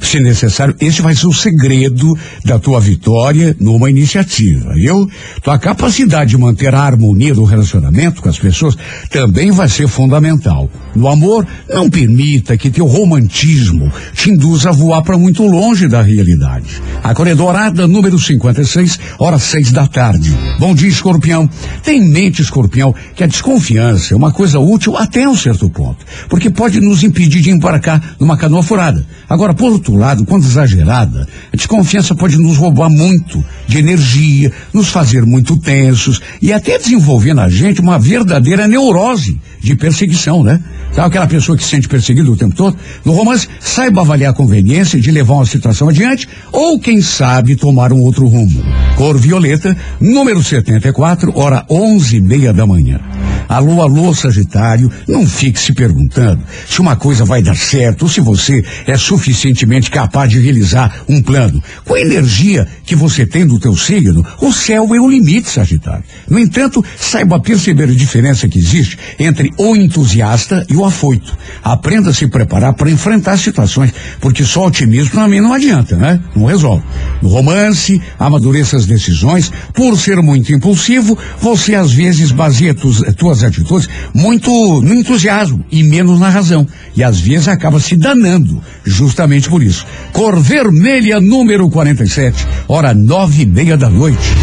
Se 0.00 0.20
necessário, 0.20 0.74
esse 0.80 1.02
vai 1.02 1.14
ser 1.14 1.26
o 1.26 1.32
segredo 1.32 2.16
da 2.44 2.58
tua 2.58 2.80
vitória 2.80 3.56
numa 3.60 3.90
iniciativa, 3.90 4.72
viu? 4.74 5.08
Tua 5.42 5.58
capacidade 5.58 6.30
de 6.30 6.38
manter 6.38 6.74
a 6.74 6.82
harmonia 6.82 7.34
do 7.34 7.44
relacionamento 7.44 8.22
com 8.22 8.28
as 8.28 8.38
pessoas 8.38 8.76
também 9.10 9.50
vai 9.50 9.68
ser 9.68 9.88
fundamental. 9.88 10.70
No 10.94 11.08
amor, 11.08 11.46
não 11.68 11.90
permita 11.90 12.56
que 12.56 12.70
teu 12.70 12.86
romantismo 12.86 13.92
te 14.14 14.30
induza 14.30 14.70
a 14.70 14.72
voar 14.72 15.02
para 15.02 15.18
muito 15.18 15.42
longe 15.44 15.88
da 15.88 16.02
realidade. 16.02 16.82
A 17.02 17.14
cor 17.14 17.28
dourada, 17.34 17.86
número 17.86 18.18
56, 18.18 18.98
hora 19.18 19.38
seis 19.38 19.70
da 19.70 19.86
tarde. 19.86 20.36
Bom 20.58 20.74
dia, 20.74 20.88
escorpião. 20.88 21.48
Tem 21.82 21.98
em 21.98 22.08
mente, 22.08 22.42
escorpião, 22.42 22.94
que 23.14 23.24
a 23.24 23.26
desconfiança 23.26 24.14
é 24.14 24.16
uma 24.16 24.32
coisa 24.32 24.58
útil 24.58 24.96
até 24.96 25.28
um 25.28 25.36
certo 25.36 25.68
ponto, 25.68 26.04
porque 26.28 26.50
pode 26.50 26.80
nos 26.80 27.02
impedir 27.02 27.40
de 27.40 27.50
embarcar 27.50 28.16
numa 28.18 28.36
canoa 28.36 28.62
furada. 28.62 29.06
Agora, 29.28 29.52
por 29.52 29.78
outro 29.88 29.96
lado, 29.96 30.24
quando 30.24 30.44
exagerada, 30.44 31.26
a 31.52 31.56
desconfiança 31.56 32.14
pode 32.14 32.36
nos 32.36 32.56
roubar 32.56 32.90
muito 32.90 33.42
de 33.66 33.78
energia, 33.78 34.52
nos 34.72 34.88
fazer 34.88 35.24
muito 35.24 35.56
tensos 35.56 36.20
e 36.40 36.52
até 36.52 36.78
desenvolver 36.78 37.34
na 37.34 37.48
gente 37.48 37.80
uma 37.80 37.98
verdadeira 37.98 38.68
neurose 38.68 39.38
de 39.60 39.74
perseguição, 39.74 40.44
né? 40.44 40.60
Sabe 40.92 41.08
aquela 41.08 41.26
pessoa 41.26 41.56
que 41.56 41.64
se 41.64 41.70
sente 41.70 41.88
perseguida 41.88 42.30
o 42.30 42.36
tempo 42.36 42.54
todo? 42.54 42.76
No 43.04 43.12
romance, 43.12 43.48
saiba 43.60 44.00
avaliar 44.00 44.32
a 44.32 44.34
conveniência 44.34 45.00
de 45.00 45.10
levar 45.10 45.34
uma 45.34 45.46
situação 45.46 45.88
adiante 45.88 46.28
ou, 46.52 46.78
quem 46.78 47.00
sabe, 47.02 47.56
tomar 47.56 47.92
um 47.92 48.00
outro 48.00 48.26
rumo. 48.26 48.62
Cor 48.96 49.18
violeta, 49.18 49.76
número 50.00 50.42
74, 50.42 51.32
hora 51.38 51.64
onze 51.70 52.16
e 52.16 52.20
meia 52.20 52.52
da 52.52 52.66
manhã. 52.66 53.00
Alô, 53.48 53.80
alô, 53.80 54.14
Sagitário, 54.14 54.90
não 55.06 55.26
fique 55.26 55.58
se 55.58 55.72
perguntando 55.72 56.42
se 56.68 56.80
uma 56.80 56.96
coisa 56.96 57.24
vai 57.24 57.40
dar 57.42 57.56
certo 57.56 58.02
ou 58.02 58.08
se 58.08 58.20
você 58.20 58.62
é 58.86 58.96
suficientemente 58.96 59.77
capaz 59.86 60.30
de 60.30 60.40
realizar 60.40 61.04
um 61.08 61.22
plano. 61.22 61.62
Com 61.84 61.94
a 61.94 62.00
energia 62.00 62.66
que 62.84 62.96
você 62.96 63.26
tem 63.26 63.46
do 63.46 63.60
teu 63.60 63.76
signo, 63.76 64.26
o 64.40 64.52
céu 64.52 64.94
é 64.94 65.00
o 65.00 65.08
limite, 65.08 65.50
Sagitário. 65.50 66.04
No 66.28 66.38
entanto, 66.38 66.84
saiba 66.98 67.38
perceber 67.38 67.84
a 67.84 67.94
diferença 67.94 68.48
que 68.48 68.58
existe 68.58 68.98
entre 69.18 69.52
o 69.56 69.76
entusiasta 69.76 70.64
e 70.68 70.74
o 70.74 70.84
afoito. 70.84 71.36
Aprenda 71.62 72.10
a 72.10 72.14
se 72.14 72.26
preparar 72.26 72.72
para 72.72 72.90
enfrentar 72.90 73.36
situações, 73.36 73.92
porque 74.20 74.44
só 74.44 74.66
otimismo 74.66 75.12
também 75.12 75.40
não 75.40 75.52
adianta, 75.52 75.96
né? 75.96 76.18
Não 76.34 76.46
resolve. 76.46 76.82
No 77.22 77.28
romance, 77.28 78.00
amadureça 78.18 78.76
as 78.76 78.86
decisões. 78.86 79.52
Por 79.74 79.98
ser 79.98 80.22
muito 80.22 80.52
impulsivo, 80.52 81.16
você 81.40 81.74
às 81.74 81.92
vezes 81.92 82.32
baseia 82.32 82.74
tuas, 82.74 83.02
tuas 83.14 83.42
atitudes 83.42 83.88
muito 84.14 84.50
no 84.82 84.94
entusiasmo 84.94 85.64
e 85.70 85.82
menos 85.82 86.18
na 86.18 86.28
razão. 86.28 86.66
E 86.96 87.02
às 87.02 87.20
vezes 87.20 87.48
acaba 87.48 87.80
se 87.80 87.96
danando, 87.96 88.62
justamente 88.84 89.48
por 89.48 89.62
isso. 89.62 89.67
Cor 90.12 90.40
vermelha, 90.40 91.20
número 91.20 91.68
47, 91.68 92.46
hora 92.66 92.94
nove 92.94 93.42
e 93.42 93.46
meia 93.46 93.76
da 93.76 93.88
noite. 93.88 94.34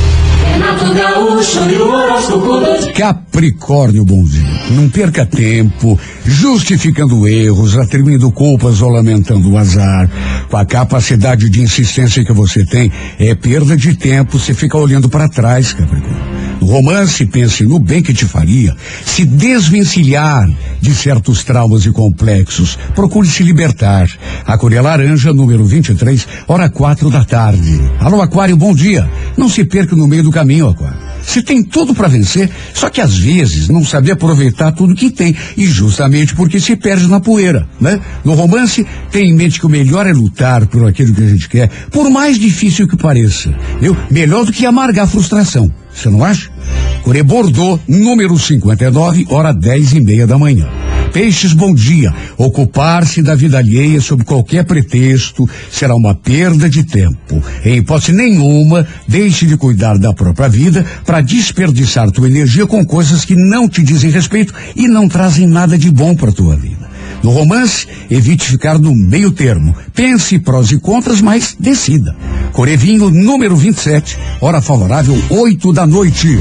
Capricórnio, 2.93 4.05
bom 4.05 4.23
dia. 4.23 4.45
Não 4.71 4.89
perca 4.89 5.25
tempo 5.25 5.99
justificando 6.25 7.27
erros, 7.27 7.77
atribuindo 7.77 8.31
culpas 8.31 8.81
ou 8.81 8.89
lamentando 8.89 9.51
o 9.51 9.57
azar. 9.57 10.09
Com 10.49 10.57
a 10.57 10.65
capacidade 10.65 11.49
de 11.49 11.61
insistência 11.61 12.23
que 12.23 12.31
você 12.31 12.65
tem, 12.65 12.91
é 13.19 13.35
perda 13.35 13.75
de 13.75 13.95
tempo, 13.95 14.39
você 14.39 14.53
fica 14.53 14.77
olhando 14.77 15.09
para 15.09 15.27
trás, 15.27 15.73
Capricórnio. 15.73 16.44
No 16.61 16.67
romance, 16.67 17.25
pense 17.25 17.63
no 17.63 17.79
bem 17.79 18.01
que 18.01 18.13
te 18.13 18.25
faria 18.25 18.75
se 19.05 19.25
desvencilhar 19.25 20.47
de 20.81 20.93
certos 20.93 21.43
traumas 21.43 21.85
e 21.85 21.91
complexos. 21.91 22.77
Procure 22.93 23.27
se 23.27 23.43
libertar. 23.43 24.09
A 24.45 24.57
cor 24.57 24.73
é 24.73 24.81
laranja, 24.81 25.33
número 25.33 25.65
23, 25.65 26.27
hora 26.47 26.69
quatro 26.69 27.09
da 27.09 27.23
tarde. 27.23 27.79
Alô, 27.99 28.21
Aquário, 28.21 28.57
bom 28.57 28.73
dia. 28.73 29.09
Não 29.37 29.49
se 29.49 29.63
perca 29.63 29.95
no 29.95 30.07
meio 30.07 30.23
do 30.23 30.31
caminho, 30.31 30.69
Aquário. 30.69 31.14
Você 31.25 31.41
tem 31.41 31.63
tudo 31.63 31.93
para 31.93 32.07
vencer, 32.07 32.49
só 32.73 32.89
que 32.89 33.01
às 33.01 33.17
vezes 33.17 33.67
não 33.67 33.83
sabe 33.83 34.11
aproveitar 34.11 34.71
tudo 34.71 34.95
que 34.95 35.09
tem, 35.09 35.35
e 35.57 35.65
justamente 35.65 36.35
porque 36.35 36.59
se 36.59 36.75
perde 36.75 37.07
na 37.07 37.19
poeira, 37.19 37.67
né? 37.79 37.99
No 38.23 38.33
romance, 38.33 38.85
tem 39.11 39.29
em 39.29 39.35
mente 39.35 39.59
que 39.59 39.65
o 39.65 39.69
melhor 39.69 40.05
é 40.05 40.13
lutar 40.13 40.65
por 40.67 40.87
aquilo 40.87 41.13
que 41.13 41.23
a 41.23 41.27
gente 41.27 41.49
quer, 41.49 41.69
por 41.91 42.09
mais 42.09 42.37
difícil 42.37 42.87
que 42.87 42.95
pareça, 42.95 43.53
viu? 43.81 43.97
Melhor 44.09 44.45
do 44.45 44.51
que 44.51 44.65
amargar 44.65 45.05
a 45.05 45.07
frustração, 45.07 45.71
você 45.93 46.09
não 46.09 46.23
acha? 46.23 46.54
Coré 47.03 47.23
Bordeaux, 47.23 47.79
número 47.87 48.37
59, 48.37 49.27
hora 49.29 49.53
dez 49.53 49.93
e 49.93 50.01
meia 50.01 50.25
da 50.25 50.37
manhã. 50.37 50.67
Peixes, 51.15 51.53
bom 51.53 51.73
dia. 51.73 52.13
Ocupar-se 52.37 53.21
da 53.21 53.35
vida 53.35 53.57
alheia 53.57 54.01
sob 54.01 54.25
qualquer 54.25 54.65
pretexto 54.65 55.47
será 55.71 55.95
uma 55.95 56.13
perda 56.13 56.69
de 56.69 56.83
tempo. 56.83 57.41
Em 57.63 57.77
hipótese 57.77 58.11
nenhuma, 58.11 58.85
deixe 59.07 59.45
de 59.45 59.55
cuidar 59.55 59.97
da 59.97 60.11
própria 60.11 60.49
vida 60.49 60.85
para 61.05 61.21
desperdiçar 61.21 62.11
tua 62.11 62.27
energia 62.27 62.67
com 62.67 62.85
coisas 62.85 63.23
que 63.23 63.33
não 63.33 63.69
te 63.69 63.81
dizem 63.81 64.11
respeito 64.11 64.53
e 64.75 64.89
não 64.89 65.07
trazem 65.07 65.47
nada 65.47 65.77
de 65.77 65.89
bom 65.89 66.15
para 66.15 66.33
tua 66.33 66.57
vida. 66.57 66.94
No 67.23 67.31
romance, 67.31 67.87
evite 68.09 68.45
ficar 68.45 68.77
no 68.77 68.95
meio 68.95 69.31
termo. 69.31 69.75
Pense 69.93 70.37
prós 70.39 70.71
e 70.71 70.79
contras, 70.79 71.21
mas 71.21 71.55
decida. 71.59 72.15
Corevinho, 72.51 73.09
número 73.09 73.55
27, 73.55 74.17
hora 74.41 74.61
favorável, 74.61 75.17
8 75.29 75.73
da 75.73 75.85
noite. 75.85 76.39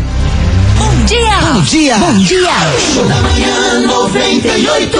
Bom 0.78 1.04
dia! 1.06 1.40
Bom 1.40 1.60
dia! 1.62 1.98
Bom 1.98 2.18
dia! 2.18 2.50
da 3.08 3.22
manhã 3.22 3.86
98. 3.86 4.98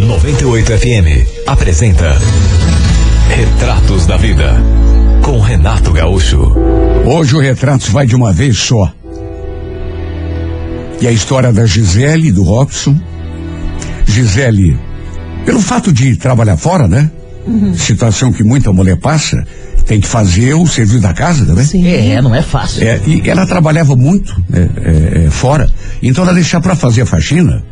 98 0.00 0.78
FM 0.78 1.46
apresenta 1.46 2.16
Retratos 3.28 4.06
da 4.06 4.16
Vida 4.16 4.62
com 5.22 5.40
Renato 5.40 5.92
Gaúcho. 5.92 6.52
Hoje 7.06 7.34
o 7.34 7.40
Retratos 7.40 7.88
vai 7.88 8.06
de 8.06 8.14
uma 8.14 8.32
vez 8.32 8.58
só. 8.58 8.92
E 11.00 11.06
a 11.06 11.10
história 11.10 11.52
da 11.52 11.66
Gisele 11.66 12.28
e 12.28 12.32
do 12.32 12.42
Robson. 12.42 12.98
Gisele, 14.06 14.78
pelo 15.44 15.60
fato 15.60 15.92
de 15.92 16.16
trabalhar 16.16 16.56
fora, 16.56 16.88
né? 16.88 17.10
Situação 17.76 18.32
que 18.32 18.42
muita 18.42 18.72
mulher 18.72 18.96
passa, 18.96 19.46
tem 19.84 20.00
que 20.00 20.06
fazer 20.06 20.54
o 20.54 20.66
serviço 20.66 21.00
da 21.00 21.12
casa 21.12 21.44
também. 21.44 21.64
Sim. 21.64 21.86
É, 21.86 22.20
não 22.22 22.34
é 22.34 22.40
fácil. 22.40 22.82
É, 22.82 22.98
e 23.06 23.22
ela 23.28 23.46
trabalhava 23.46 23.94
muito 23.94 24.34
né, 24.48 24.68
é, 24.76 25.26
é, 25.26 25.30
fora, 25.30 25.70
então 26.02 26.24
ela 26.24 26.32
deixava 26.32 26.62
para 26.62 26.74
fazer 26.74 27.02
a 27.02 27.06
faxina 27.06 27.62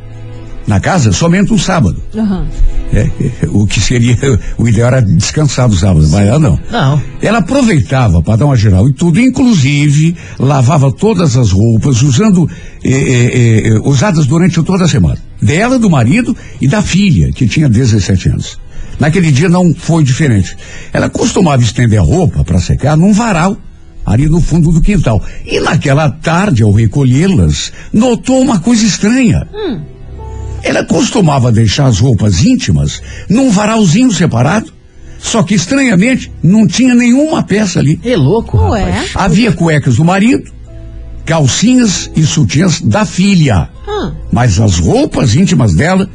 na 0.67 0.81
casa 0.81 1.13
somente 1.13 1.53
um 1.53 1.59
sábado. 1.59 2.01
Aham. 2.15 2.47
É, 2.93 3.09
o 3.49 3.67
que 3.67 3.81
seria 3.81 4.17
o 4.59 4.69
ideal 4.69 4.89
era 4.89 5.03
descansar 5.03 5.69
do 5.69 5.75
sábado, 5.75 6.07
mas 6.11 6.27
ela 6.27 6.39
não. 6.39 6.59
Não. 6.71 7.03
Ela 7.21 7.39
aproveitava 7.39 8.23
para 8.23 8.37
dar 8.37 8.47
uma 8.47 8.57
geral 8.57 8.89
e 8.89 8.93
tudo, 8.93 9.19
inclusive 9.21 10.15
lavava 10.39 10.93
todas 10.93 11.37
as 11.37 11.53
roupas 11.53 12.03
usando 12.03 12.49
eh, 12.85 12.91
eh, 12.91 13.63
eh, 13.69 13.81
usadas 13.85 14.27
durante 14.27 14.63
toda 14.63 14.85
a 14.85 14.89
semana. 14.89 15.19
Dela, 15.41 15.79
do 15.79 15.89
marido 15.91 16.37
e 16.61 16.69
da 16.69 16.83
filha, 16.83 17.33
que 17.33 17.47
tinha 17.49 17.69
17 17.69 18.29
anos. 18.29 18.59
Naquele 19.01 19.33
dia 19.33 19.49
não 19.49 19.75
foi 19.75 20.05
diferente. 20.05 20.57
Ela 20.93 21.09
costumava 21.09 21.63
estender 21.63 21.99
a 21.99 22.03
roupa 22.03 22.45
para 22.45 22.61
secar 22.61 22.97
num 22.97 23.13
varal, 23.13 23.57
ali 24.05 24.29
no 24.29 24.41
fundo 24.41 24.71
do 24.71 24.81
quintal. 24.81 25.21
E 25.45 25.59
naquela 25.61 26.11
tarde, 26.11 26.63
ao 26.63 26.71
recolhê-las, 26.71 27.73
notou 27.93 28.41
uma 28.41 28.61
coisa 28.61 28.85
estranha. 28.85 29.49
Ela 30.63 30.85
costumava 30.85 31.51
deixar 31.51 31.87
as 31.87 31.99
roupas 31.99 32.45
íntimas 32.45 33.03
num 33.29 33.51
varalzinho 33.51 34.11
separado, 34.13 34.73
só 35.19 35.43
que 35.43 35.55
estranhamente 35.55 36.31
não 36.43 36.67
tinha 36.67 36.95
nenhuma 36.95 37.43
peça 37.43 37.79
ali. 37.81 38.01
É 38.05 38.17
louco, 38.17 38.59
Ué? 38.71 38.85
rapaz. 38.91 39.11
Havia 39.15 39.53
cuecas 39.53 39.97
do 39.97 40.05
marido, 40.05 40.51
calcinhas 41.25 42.11
e 42.17 42.25
sutiãs 42.25 42.81
da 42.81 43.05
filha. 43.05 43.69
Ah, 43.87 44.13
Mas 44.33 44.61
as 44.61 44.79
roupas 44.79 45.35
íntimas 45.35 45.75
dela 45.75 46.09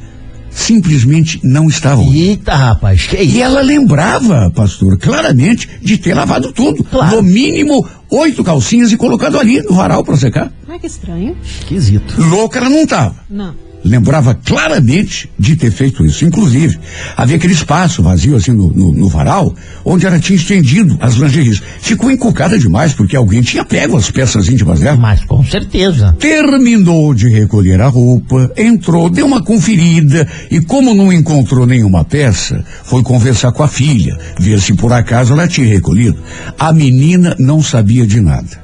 simplesmente 0.50 1.40
não 1.44 1.68
estavam. 1.68 2.12
Eita, 2.14 2.56
rapaz, 2.56 3.06
que 3.08 3.18
E 3.18 3.24
isso? 3.28 3.42
ela 3.42 3.62
lembrava, 3.62 4.52
pastor, 4.56 4.98
claramente 4.98 5.70
de 5.82 5.98
ter 5.98 6.14
lavado 6.14 6.52
tudo. 6.52 6.84
Claro. 6.84 7.18
No 7.18 7.22
mínimo, 7.24 7.86
oito 8.10 8.44
calcinhas 8.44 8.92
e 8.92 8.98
colocado 8.98 9.38
ali 9.38 9.62
no 9.62 9.74
varal 9.74 10.04
para 10.04 10.18
secar. 10.18 10.52
ai 10.68 10.80
que 10.80 10.88
estranho. 10.88 11.38
Esquisito. 11.44 12.16
Louca 12.22 12.60
ela 12.60 12.70
não 12.70 12.84
estava. 12.84 13.16
Não. 13.30 13.54
Lembrava 13.86 14.34
claramente 14.34 15.30
de 15.40 15.56
ter 15.56 15.72
feito 15.72 16.06
isso. 16.06 16.26
Inclusive, 16.26 16.78
havia 17.16 17.38
aquele 17.38 17.54
espaço 17.54 18.04
vazio 18.04 18.36
assim 18.36 18.52
no, 18.52 18.70
no- 18.74 18.92
no 18.92 19.08
varal, 19.08 19.56
onde 19.86 20.06
ela 20.06 20.20
tinha 20.20 20.36
estendido 20.36 20.98
as 21.00 21.14
lingeries. 21.16 21.62
Ficou 21.80 22.12
encucada 22.12 22.58
demais, 22.60 22.94
porque 22.94 23.16
alguém 23.16 23.42
tinha 23.42 23.64
pego 23.64 23.96
as 23.96 24.12
peças 24.12 24.50
íntimas 24.50 24.80
dela. 24.82 24.98
Mas 24.98 25.24
com 25.24 25.46
certeza. 25.46 26.14
Terminou 26.20 27.14
de 27.14 27.30
recolher 27.30 27.80
a 27.80 27.88
roupa, 27.88 28.52
entrou, 28.58 29.10
deu 29.10 29.26
uma 29.26 29.42
conferida 29.44 30.28
e, 30.52 30.60
como 30.60 30.94
não 30.94 31.14
encontrou 31.14 31.66
nenhuma 31.66 32.04
peça, 32.04 32.66
foi 32.84 33.02
conversar 33.04 33.52
com 33.54 33.64
a 33.64 33.68
filha, 33.70 34.18
ver 34.40 34.60
se 34.60 34.74
por 34.74 34.92
acaso 34.92 35.32
ela 35.34 35.48
tinha 35.48 35.68
recolhido. 35.68 36.18
A 36.60 36.74
menina 36.74 37.36
não 37.40 37.62
sabia 37.64 38.06
de 38.06 38.20
nada. 38.20 38.60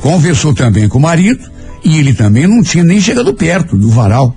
Conversou 0.00 0.54
também 0.54 0.88
com 0.88 0.98
o 0.98 1.02
marido 1.02 1.50
e 1.84 1.98
ele 1.98 2.12
também 2.12 2.46
não 2.46 2.62
tinha 2.62 2.84
nem 2.84 3.00
chegado 3.00 3.34
perto 3.34 3.76
do 3.76 3.88
varal. 3.90 4.36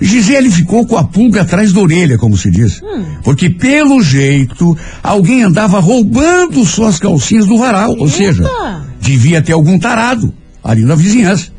Gisele 0.00 0.50
ficou 0.50 0.86
com 0.86 0.96
a 0.96 1.04
pulga 1.04 1.42
atrás 1.42 1.72
da 1.72 1.80
orelha, 1.80 2.18
como 2.18 2.36
se 2.36 2.50
diz. 2.50 2.80
Porque, 3.22 3.48
pelo 3.48 4.02
jeito, 4.02 4.76
alguém 5.02 5.42
andava 5.42 5.78
roubando 5.80 6.64
suas 6.64 6.98
calcinhas 6.98 7.46
do 7.46 7.58
varal. 7.58 7.94
Ou 7.98 8.08
seja, 8.08 8.44
devia 9.00 9.40
ter 9.42 9.52
algum 9.52 9.78
tarado 9.78 10.32
ali 10.62 10.82
na 10.84 10.94
vizinhança. 10.94 11.52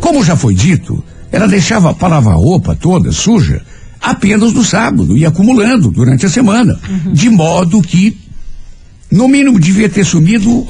Como 0.00 0.24
já 0.24 0.36
foi 0.36 0.54
dito, 0.54 1.02
ela 1.32 1.48
deixava 1.48 1.94
para 1.94 2.08
lavar 2.08 2.34
a 2.34 2.36
roupa 2.36 2.76
toda 2.76 3.10
suja 3.10 3.62
apenas 4.00 4.52
no 4.52 4.62
sábado 4.62 5.16
e 5.16 5.24
acumulando 5.24 5.90
durante 5.90 6.26
a 6.26 6.28
semana. 6.28 6.78
De 7.12 7.30
modo 7.30 7.80
que, 7.80 8.16
no 9.10 9.26
mínimo, 9.28 9.58
devia 9.58 9.88
ter 9.88 10.04
sumido 10.04 10.66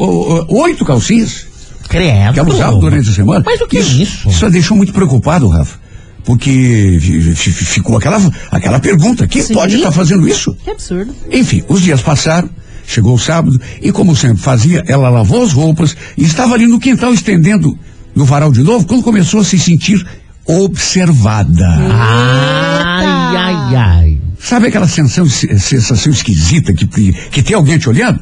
oito 0.48 0.84
calcinhas 0.84 1.46
Credo. 1.88 2.32
que 2.32 2.38
ela 2.38 2.48
usava 2.48 2.76
durante 2.78 3.10
a 3.10 3.12
semana. 3.12 3.42
Mas 3.44 3.60
o 3.60 3.66
que 3.66 3.78
é 3.78 3.80
isso? 3.80 4.28
Isso 4.28 4.46
a 4.46 4.48
deixou 4.48 4.76
muito 4.76 4.92
preocupado, 4.92 5.48
Rafa. 5.48 5.83
Porque 6.24 6.98
fi- 7.00 7.52
fi- 7.52 7.64
ficou 7.64 7.96
aquela, 7.98 8.18
aquela 8.50 8.80
pergunta: 8.80 9.26
quem 9.28 9.42
Sim. 9.42 9.54
pode 9.54 9.76
estar 9.76 9.92
fazendo 9.92 10.26
isso? 10.26 10.54
Que 10.64 10.70
absurdo. 10.70 11.14
Enfim, 11.30 11.62
os 11.68 11.82
dias 11.82 12.00
passaram, 12.00 12.48
chegou 12.86 13.14
o 13.14 13.18
sábado, 13.18 13.60
e 13.82 13.92
como 13.92 14.16
sempre 14.16 14.38
fazia, 14.38 14.82
ela 14.86 15.10
lavou 15.10 15.42
as 15.44 15.52
roupas 15.52 15.94
e 16.16 16.24
estava 16.24 16.54
ali 16.54 16.66
no 16.66 16.80
quintal 16.80 17.12
estendendo 17.12 17.78
no 18.14 18.24
varal 18.24 18.50
de 18.52 18.62
novo, 18.62 18.86
quando 18.86 19.02
começou 19.02 19.40
a 19.40 19.44
se 19.44 19.58
sentir 19.58 20.02
observada. 20.46 21.66
Ai, 21.68 23.36
ai, 23.36 23.76
ai. 23.76 24.18
Sabe 24.38 24.68
aquela 24.68 24.86
sensação, 24.88 25.26
sensação 25.28 26.12
esquisita 26.12 26.72
que, 26.72 26.86
que 26.86 27.42
tem 27.42 27.56
alguém 27.56 27.78
te 27.78 27.88
olhando? 27.88 28.20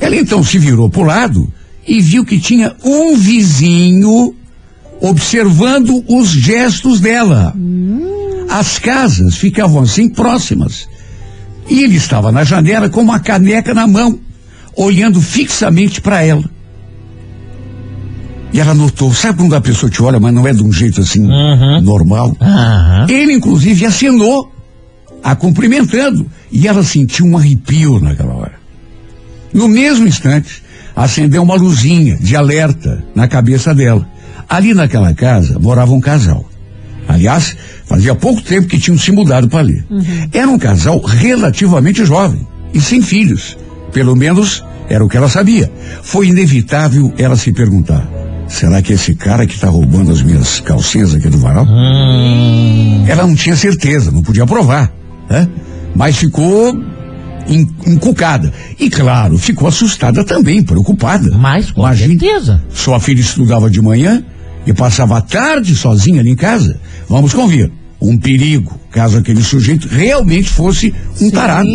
Ela 0.00 0.16
então 0.16 0.42
se 0.44 0.58
virou 0.58 0.90
pro 0.90 1.02
lado 1.04 1.50
e 1.86 2.00
viu 2.00 2.24
que 2.24 2.38
tinha 2.38 2.74
um 2.84 3.16
vizinho 3.16 4.34
observando 5.00 6.04
os 6.08 6.28
gestos 6.28 7.00
dela. 7.00 7.54
As 8.48 8.78
casas 8.78 9.36
ficavam 9.36 9.82
assim 9.82 10.08
próximas. 10.08 10.88
E 11.68 11.82
ele 11.82 11.96
estava 11.96 12.30
na 12.30 12.44
janela 12.44 12.88
com 12.88 13.00
uma 13.00 13.18
caneca 13.18 13.74
na 13.74 13.86
mão, 13.86 14.18
olhando 14.76 15.20
fixamente 15.20 16.00
para 16.00 16.22
ela. 16.22 16.44
E 18.52 18.60
ela 18.60 18.72
notou, 18.72 19.12
sabe 19.12 19.38
quando 19.38 19.54
a 19.54 19.60
pessoa 19.60 19.90
te 19.90 20.02
olha, 20.02 20.20
mas 20.20 20.32
não 20.32 20.46
é 20.46 20.52
de 20.52 20.62
um 20.62 20.72
jeito 20.72 21.00
assim 21.00 21.20
normal? 21.82 22.36
Aham. 22.40 23.06
Ele, 23.10 23.34
inclusive, 23.34 23.84
acenou, 23.84 24.50
a 25.22 25.34
cumprimentando, 25.34 26.26
e 26.50 26.68
ela 26.68 26.84
sentiu 26.84 27.26
um 27.26 27.36
arrepio 27.36 27.98
naquela 28.00 28.34
hora. 28.34 28.54
No 29.52 29.68
mesmo 29.68 30.06
instante, 30.06 30.62
acendeu 30.94 31.42
uma 31.42 31.56
luzinha 31.56 32.16
de 32.16 32.36
alerta 32.36 33.04
na 33.14 33.26
cabeça 33.26 33.74
dela. 33.74 34.08
Ali 34.48 34.74
naquela 34.74 35.12
casa 35.14 35.58
morava 35.58 35.92
um 35.92 36.00
casal. 36.00 36.44
Aliás, 37.08 37.56
fazia 37.86 38.14
pouco 38.14 38.42
tempo 38.42 38.66
que 38.66 38.78
tinham 38.78 38.98
se 38.98 39.12
mudado 39.12 39.48
para 39.48 39.60
ali. 39.60 39.84
Era 40.32 40.48
um 40.48 40.58
casal 40.58 41.00
relativamente 41.00 42.04
jovem 42.04 42.46
e 42.74 42.80
sem 42.80 43.00
filhos. 43.00 43.56
Pelo 43.92 44.14
menos 44.16 44.64
era 44.88 45.04
o 45.04 45.08
que 45.08 45.16
ela 45.16 45.28
sabia. 45.28 45.70
Foi 46.02 46.28
inevitável 46.28 47.12
ela 47.16 47.36
se 47.36 47.52
perguntar: 47.52 48.08
será 48.48 48.82
que 48.82 48.92
esse 48.92 49.14
cara 49.14 49.46
que 49.46 49.54
está 49.54 49.68
roubando 49.68 50.10
as 50.10 50.22
minhas 50.22 50.58
calcinhas 50.60 51.14
aqui 51.14 51.28
do 51.28 51.38
varal? 51.38 51.66
Ela 53.08 53.26
não 53.26 53.34
tinha 53.34 53.56
certeza, 53.56 54.10
não 54.10 54.22
podia 54.22 54.46
provar, 54.46 54.92
né? 55.30 55.48
Mas 55.94 56.16
ficou 56.16 56.76
en- 57.48 57.68
encucada. 57.86 58.52
E 58.78 58.90
claro, 58.90 59.38
ficou 59.38 59.68
assustada 59.68 60.24
também, 60.24 60.62
preocupada. 60.62 61.30
Mas, 61.38 61.70
com 61.70 61.80
Imagine, 61.82 62.18
certeza. 62.18 62.62
sua 62.72 62.98
filha 63.00 63.20
estudava 63.20 63.70
de 63.70 63.80
manhã 63.80 64.22
e 64.66 64.74
passava 64.74 65.18
a 65.18 65.20
tarde 65.20 65.74
sozinha 65.74 66.20
ali 66.20 66.30
em 66.30 66.36
casa. 66.36 66.80
Vamos 67.08 67.32
convir. 67.32 67.70
Um 68.00 68.18
perigo, 68.18 68.78
caso 68.90 69.16
aquele 69.18 69.42
sujeito 69.42 69.88
realmente 69.88 70.50
fosse 70.50 70.94
um 71.20 71.30
tarado. 71.30 71.68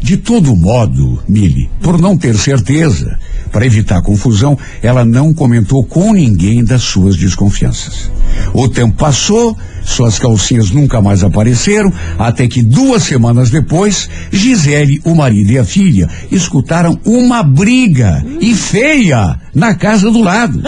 De 0.00 0.16
todo 0.16 0.54
modo, 0.54 1.20
Mili, 1.28 1.68
por 1.80 2.00
não 2.00 2.16
ter 2.16 2.36
certeza, 2.36 3.18
para 3.50 3.66
evitar 3.66 4.02
confusão, 4.02 4.56
ela 4.80 5.04
não 5.04 5.34
comentou 5.34 5.82
com 5.82 6.12
ninguém 6.12 6.62
das 6.62 6.82
suas 6.82 7.16
desconfianças. 7.16 8.10
O 8.52 8.68
tempo 8.68 8.94
passou, 8.96 9.56
suas 9.82 10.18
calcinhas 10.18 10.70
nunca 10.70 11.00
mais 11.00 11.24
apareceram, 11.24 11.92
até 12.18 12.46
que 12.46 12.62
duas 12.62 13.02
semanas 13.02 13.50
depois, 13.50 14.08
Gisele, 14.30 15.00
o 15.04 15.14
marido 15.14 15.50
e 15.50 15.58
a 15.58 15.64
filha 15.64 16.08
escutaram 16.30 16.98
uma 17.04 17.42
briga 17.42 18.24
e 18.40 18.54
feia 18.54 19.40
na 19.54 19.74
casa 19.74 20.10
do 20.10 20.22
lado. 20.22 20.62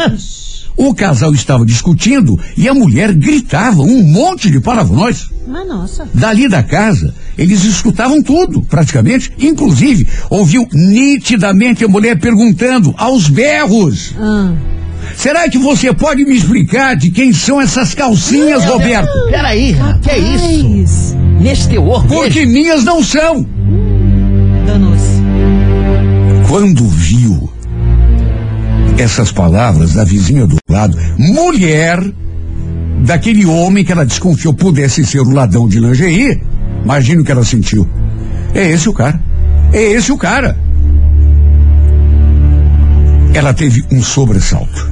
O 0.79 0.95
casal 0.95 1.35
estava 1.35 1.67
discutindo 1.67 2.39
e 2.57 2.69
a 2.69 2.73
mulher 2.73 3.13
gritava 3.13 3.83
um 3.83 4.01
monte 4.05 4.49
de 4.49 4.61
palavrões. 4.61 5.29
Mas 5.45 5.67
nossa. 5.67 6.09
Dali 6.15 6.49
da 6.49 6.63
casa, 6.63 7.13
eles 7.37 7.65
escutavam 7.65 8.23
tudo, 8.23 8.63
praticamente. 8.63 9.33
Inclusive, 9.41 10.07
ouviu 10.31 10.69
nitidamente 10.73 11.85
a 11.85 11.89
mulher 11.89 12.21
perguntando 12.21 12.95
aos 12.97 13.29
berros: 13.29 14.15
Ah. 14.17 14.55
Será 15.17 15.49
que 15.49 15.59
você 15.59 15.93
pode 15.93 16.25
me 16.25 16.37
explicar 16.37 16.95
de 16.95 17.11
quem 17.11 17.33
são 17.33 17.61
essas 17.61 17.93
calcinhas, 17.93 18.65
Roberto? 18.65 19.11
Peraí, 19.31 19.77
que 20.01 20.11
é 20.11 20.19
isso? 20.19 21.13
Rapaz, 21.13 21.17
Nesse 21.41 21.69
teor 21.69 22.07
Porque 22.07 22.47
minhas 22.47 22.85
não 22.85 23.03
são. 23.03 23.45
Danou-se. 24.65 25.23
Quando 26.49 26.87
viu 26.89 27.58
essas 28.99 29.31
palavras 29.31 29.95
da 29.95 30.03
vizinha 30.03 30.45
do 30.45 30.57
lado, 30.69 30.99
mulher 31.17 32.03
daquele 33.05 33.47
homem 33.47 33.85
que 33.85 33.93
ela 33.93 34.05
desconfiou 34.05 34.53
pudesse 34.53 35.07
ser 35.07 35.21
o 35.21 35.31
ladrão 35.31 35.69
de 35.69 35.79
lingerie, 35.79 36.43
imagina 36.83 37.23
o 37.23 37.25
que 37.25 37.31
ela 37.31 37.45
sentiu. 37.45 37.89
É 38.53 38.69
esse 38.69 38.89
o 38.89 38.93
cara. 38.93 39.21
É 39.73 39.93
esse 39.93 40.11
o 40.11 40.19
cara. 40.19 40.59
Ela 43.33 43.55
teve 43.55 43.85
um 43.93 44.03
sobressalto. 44.03 44.91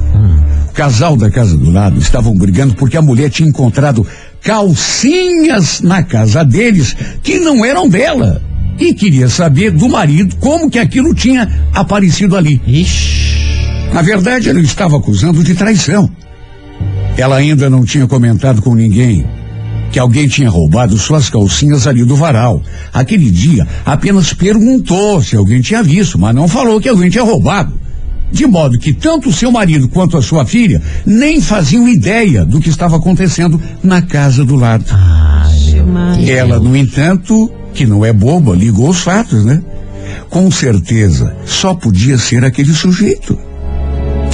O 0.69 0.73
casal 0.73 1.17
da 1.17 1.29
casa 1.29 1.57
do 1.57 1.69
lado 1.69 1.99
estavam 1.99 2.33
brigando 2.33 2.75
porque 2.75 2.95
a 2.95 3.01
mulher 3.01 3.29
tinha 3.29 3.49
encontrado 3.49 4.07
calcinhas 4.41 5.81
na 5.81 6.01
casa 6.01 6.45
deles 6.45 6.95
que 7.21 7.39
não 7.39 7.65
eram 7.65 7.89
dela. 7.89 8.41
E 8.79 8.93
queria 8.93 9.27
saber 9.27 9.71
do 9.71 9.89
marido 9.89 10.35
como 10.37 10.69
que 10.69 10.79
aquilo 10.79 11.13
tinha 11.13 11.49
aparecido 11.73 12.37
ali. 12.37 12.61
Ixi. 12.65 13.46
Na 13.93 14.01
verdade, 14.01 14.49
ela 14.49 14.59
estava 14.59 14.97
acusando 14.97 15.43
de 15.43 15.55
traição. 15.55 16.09
Ela 17.17 17.37
ainda 17.37 17.69
não 17.69 17.83
tinha 17.83 18.07
comentado 18.07 18.61
com 18.61 18.75
ninguém 18.75 19.25
que 19.91 19.99
alguém 19.99 20.27
tinha 20.27 20.49
roubado 20.49 20.97
suas 20.97 21.29
calcinhas 21.29 21.87
ali 21.87 22.03
do 22.03 22.15
varal. 22.15 22.61
Aquele 22.93 23.31
dia, 23.31 23.65
apenas 23.85 24.33
perguntou 24.33 25.21
se 25.21 25.35
alguém 25.35 25.61
tinha 25.61 25.81
visto, 25.81 26.19
mas 26.19 26.35
não 26.35 26.47
falou 26.47 26.79
que 26.79 26.89
alguém 26.89 27.09
tinha 27.09 27.23
roubado. 27.23 27.73
De 28.31 28.45
modo 28.45 28.77
que 28.77 28.93
tanto 28.93 29.31
seu 29.31 29.51
marido 29.51 29.87
quanto 29.87 30.17
a 30.17 30.21
sua 30.21 30.45
filha 30.45 30.81
nem 31.05 31.39
faziam 31.39 31.87
ideia 31.87 32.43
do 32.45 32.59
que 32.59 32.69
estava 32.69 32.97
acontecendo 32.97 33.59
na 33.81 34.01
casa 34.01 34.43
do 34.43 34.55
lado. 34.55 34.85
Ai, 34.91 36.29
Ela, 36.29 36.59
no 36.59 36.75
entanto, 36.75 37.49
que 37.73 37.85
não 37.85 38.03
é 38.03 38.11
boba, 38.11 38.53
ligou 38.53 38.89
os 38.89 38.99
fatos, 38.99 39.45
né? 39.45 39.63
Com 40.29 40.51
certeza, 40.51 41.33
só 41.45 41.73
podia 41.73 42.17
ser 42.17 42.43
aquele 42.43 42.73
sujeito. 42.73 43.46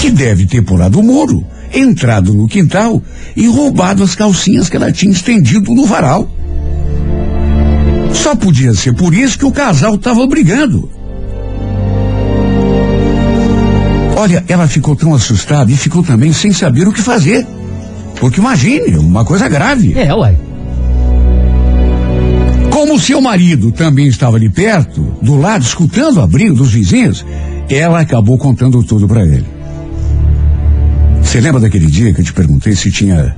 Que 0.03 0.11
deve 0.11 0.45
ter 0.45 0.61
pulado 0.61 0.99
o 0.99 1.01
muro, 1.01 1.45
entrado 1.73 2.33
no 2.33 2.45
quintal 2.45 3.01
e 3.37 3.47
roubado 3.47 4.03
as 4.03 4.13
calcinhas 4.13 4.67
que 4.67 4.75
ela 4.75 4.91
tinha 4.91 5.13
estendido 5.13 5.73
no 5.73 5.85
varal. 5.85 6.29
Só 8.11 8.35
podia 8.35 8.73
ser 8.73 8.93
por 8.95 9.13
isso 9.13 9.39
que 9.39 9.45
o 9.45 9.51
casal 9.53 9.95
estava 9.95 10.27
brigando. 10.27 10.91
Olha, 14.17 14.43
ela 14.49 14.67
ficou 14.67 14.93
tão 14.93 15.15
assustada 15.15 15.71
e 15.71 15.77
ficou 15.77 16.03
também 16.03 16.33
sem 16.33 16.51
saber 16.51 16.85
o 16.85 16.91
que 16.91 17.01
fazer. 17.01 17.47
Porque 18.19 18.41
imagine, 18.41 18.97
uma 18.97 19.23
coisa 19.23 19.47
grave. 19.47 19.97
É, 19.97 20.13
uai. 20.13 20.37
Como 22.69 22.99
seu 22.99 23.21
marido 23.21 23.71
também 23.71 24.07
estava 24.07 24.35
ali 24.35 24.49
perto, 24.49 25.01
do 25.21 25.37
lado, 25.37 25.61
escutando 25.61 26.19
a 26.19 26.27
briga 26.27 26.53
dos 26.53 26.73
vizinhos, 26.73 27.25
ela 27.69 28.01
acabou 28.01 28.37
contando 28.37 28.83
tudo 28.83 29.07
para 29.07 29.23
ele. 29.23 29.52
Você 31.23 31.39
lembra 31.39 31.59
daquele 31.59 31.87
dia 31.87 32.13
que 32.13 32.21
eu 32.21 32.25
te 32.25 32.33
perguntei 32.33 32.75
se 32.75 32.91
tinha 32.91 33.35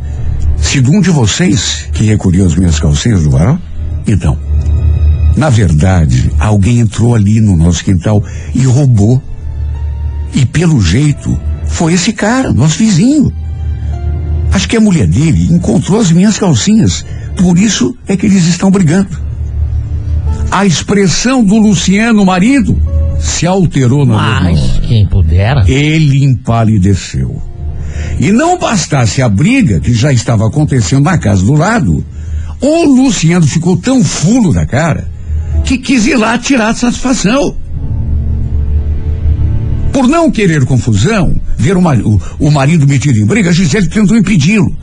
sido 0.57 0.91
um 0.91 0.99
de 0.99 1.09
vocês 1.09 1.87
que 1.93 2.03
recolheu 2.05 2.45
as 2.45 2.55
minhas 2.55 2.79
calcinhas 2.79 3.23
do 3.23 3.29
varal? 3.29 3.57
Então, 4.05 4.37
na 5.35 5.49
verdade, 5.49 6.31
alguém 6.39 6.79
entrou 6.79 7.15
ali 7.15 7.39
no 7.41 7.55
nosso 7.55 7.83
quintal 7.83 8.23
e 8.53 8.65
roubou. 8.65 9.21
E 10.33 10.45
pelo 10.45 10.81
jeito, 10.81 11.37
foi 11.65 11.93
esse 11.93 12.13
cara, 12.13 12.51
nosso 12.53 12.77
vizinho. 12.77 13.31
Acho 14.51 14.67
que 14.67 14.77
a 14.77 14.81
mulher 14.81 15.07
dele 15.07 15.47
encontrou 15.51 15.99
as 15.99 16.11
minhas 16.11 16.37
calcinhas. 16.37 17.05
Por 17.37 17.57
isso 17.57 17.95
é 18.07 18.15
que 18.15 18.25
eles 18.25 18.45
estão 18.45 18.71
brigando. 18.71 19.17
A 20.49 20.65
expressão 20.65 21.43
do 21.43 21.57
Luciano, 21.57 22.25
marido, 22.25 22.77
se 23.19 23.45
alterou 23.45 24.05
na 24.05 24.41
Mas 24.41 24.79
quem 24.87 25.05
pudera. 25.07 25.69
Ele 25.69 26.23
empalideceu. 26.23 27.41
E 28.19 28.31
não 28.31 28.57
bastasse 28.57 29.21
a 29.21 29.29
briga 29.29 29.79
que 29.79 29.93
já 29.93 30.11
estava 30.11 30.47
acontecendo 30.47 31.03
na 31.03 31.17
casa 31.17 31.43
do 31.43 31.53
lado, 31.53 32.03
o 32.61 32.83
Luciano 32.85 33.45
ficou 33.45 33.77
tão 33.77 34.03
fulo 34.03 34.53
da 34.53 34.65
cara 34.65 35.07
que 35.63 35.77
quis 35.77 36.05
ir 36.05 36.15
lá 36.15 36.37
tirar 36.37 36.75
satisfação. 36.75 37.55
Por 39.91 40.07
não 40.07 40.29
querer 40.29 40.65
confusão, 40.65 41.39
ver 41.57 41.77
o, 41.77 41.81
o- 41.81 42.21
o 42.39 42.51
marido 42.51 42.87
metido 42.87 43.17
em 43.19 43.25
briga, 43.25 43.51
Gisele 43.53 43.87
tentou 43.87 44.17
impedi-lo. 44.17 44.75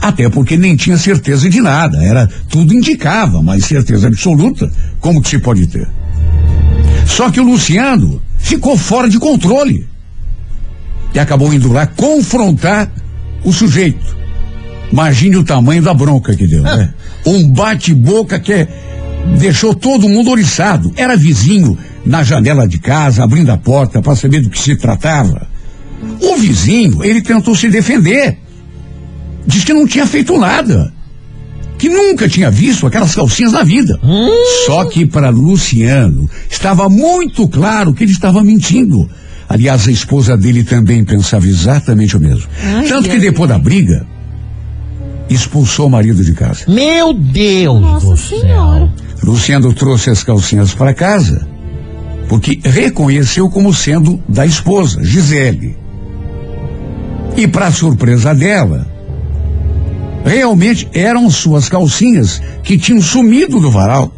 Até 0.00 0.28
porque 0.28 0.56
nem 0.56 0.74
tinha 0.76 0.98
certeza 0.98 1.48
de 1.48 1.60
nada, 1.60 2.02
era 2.02 2.26
tudo 2.48 2.74
indicava, 2.74 3.42
mas 3.42 3.64
certeza 3.64 4.08
absoluta, 4.08 4.70
como 5.00 5.22
que 5.22 5.28
se 5.28 5.38
pode 5.38 5.66
ter? 5.66 5.86
Só 7.06 7.30
que 7.30 7.40
o 7.40 7.44
Luciano 7.44 8.20
ficou 8.38 8.76
fora 8.76 9.08
de 9.08 9.18
controle 9.18 9.86
e 11.14 11.18
acabou 11.18 11.54
indo 11.54 11.72
lá 11.72 11.86
confrontar 11.86 12.90
o 13.44 13.52
sujeito. 13.52 14.16
Imagine 14.90 15.36
o 15.36 15.44
tamanho 15.44 15.82
da 15.82 15.94
bronca 15.94 16.34
que 16.34 16.46
deu, 16.46 16.62
né? 16.62 16.92
Um 17.26 17.48
bate-boca 17.48 18.38
que 18.38 18.68
deixou 19.38 19.74
todo 19.74 20.08
mundo 20.08 20.30
oriçado. 20.30 20.92
Era 20.94 21.16
vizinho 21.16 21.78
na 22.04 22.22
janela 22.22 22.68
de 22.68 22.78
casa, 22.78 23.24
abrindo 23.24 23.50
a 23.50 23.56
porta 23.56 24.02
para 24.02 24.14
saber 24.14 24.42
do 24.42 24.50
que 24.50 24.58
se 24.58 24.76
tratava. 24.76 25.48
O 26.20 26.36
vizinho, 26.36 27.02
ele 27.02 27.22
tentou 27.22 27.54
se 27.56 27.70
defender. 27.70 28.38
Diz 29.46 29.64
que 29.64 29.72
não 29.72 29.86
tinha 29.86 30.06
feito 30.06 30.38
nada. 30.38 30.92
Que 31.78 31.88
nunca 31.88 32.28
tinha 32.28 32.50
visto 32.50 32.86
aquelas 32.86 33.14
calcinhas 33.14 33.52
na 33.52 33.62
vida. 33.62 33.98
Só 34.66 34.84
que 34.84 35.06
para 35.06 35.30
Luciano 35.30 36.28
estava 36.50 36.88
muito 36.88 37.48
claro 37.48 37.94
que 37.94 38.04
ele 38.04 38.12
estava 38.12 38.42
mentindo. 38.42 39.08
Aliás, 39.54 39.86
a 39.86 39.92
esposa 39.92 40.36
dele 40.36 40.64
também 40.64 41.04
pensava 41.04 41.46
exatamente 41.46 42.16
o 42.16 42.20
mesmo. 42.20 42.48
Ai, 42.60 42.88
Tanto 42.88 43.04
que 43.04 43.14
ai, 43.14 43.20
depois 43.20 43.48
da 43.48 43.56
briga, 43.56 44.04
expulsou 45.30 45.86
o 45.86 45.90
marido 45.90 46.24
de 46.24 46.32
casa. 46.32 46.64
Meu 46.66 47.14
Deus 47.14 47.80
Nossa 47.80 48.04
do 48.04 48.16
Senhora. 48.16 48.90
céu. 48.96 49.22
Luciano 49.22 49.72
trouxe 49.72 50.10
as 50.10 50.24
calcinhas 50.24 50.74
para 50.74 50.92
casa 50.92 51.46
porque 52.28 52.58
reconheceu 52.64 53.48
como 53.48 53.72
sendo 53.72 54.20
da 54.28 54.44
esposa, 54.44 55.04
Gisele. 55.04 55.76
E 57.36 57.46
para 57.46 57.70
surpresa 57.70 58.34
dela, 58.34 58.88
realmente 60.24 60.88
eram 60.92 61.30
suas 61.30 61.68
calcinhas 61.68 62.42
que 62.64 62.76
tinham 62.76 63.00
sumido 63.00 63.60
do 63.60 63.70
varal. 63.70 64.12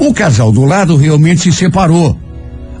O 0.00 0.12
casal 0.12 0.50
do 0.50 0.64
lado 0.64 0.96
realmente 0.96 1.42
se 1.42 1.52
separou. 1.52 2.18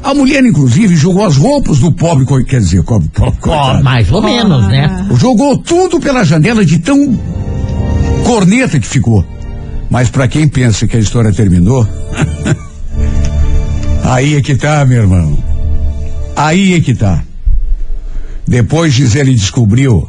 A 0.02 0.14
mulher, 0.14 0.44
inclusive, 0.44 0.96
jogou 0.96 1.24
as 1.26 1.36
roupas 1.36 1.78
do 1.78 1.92
pobre, 1.92 2.24
coi- 2.24 2.44
quer 2.44 2.60
dizer, 2.60 2.82
pobre, 2.84 3.08
pobre 3.10 3.34
Ó, 3.38 3.40
coitado. 3.42 3.84
mais 3.84 4.10
ou 4.10 4.22
menos, 4.22 4.66
né? 4.68 5.06
Jogou 5.16 5.58
tudo 5.58 6.00
pela 6.00 6.24
janela 6.24 6.64
de 6.64 6.78
tão 6.78 7.18
corneta 8.24 8.78
que 8.80 8.86
ficou. 8.86 9.24
Mas 9.90 10.08
para 10.08 10.26
quem 10.28 10.48
pensa 10.48 10.86
que 10.86 10.96
a 10.96 11.00
história 11.00 11.32
terminou, 11.32 11.86
aí 14.04 14.36
é 14.36 14.40
que 14.40 14.54
tá, 14.54 14.84
meu 14.84 15.00
irmão. 15.02 15.36
Aí 16.36 16.74
é 16.74 16.80
que 16.80 16.94
tá. 16.94 17.22
Depois 18.46 18.92
Gisele 18.94 19.34
descobriu 19.34 20.08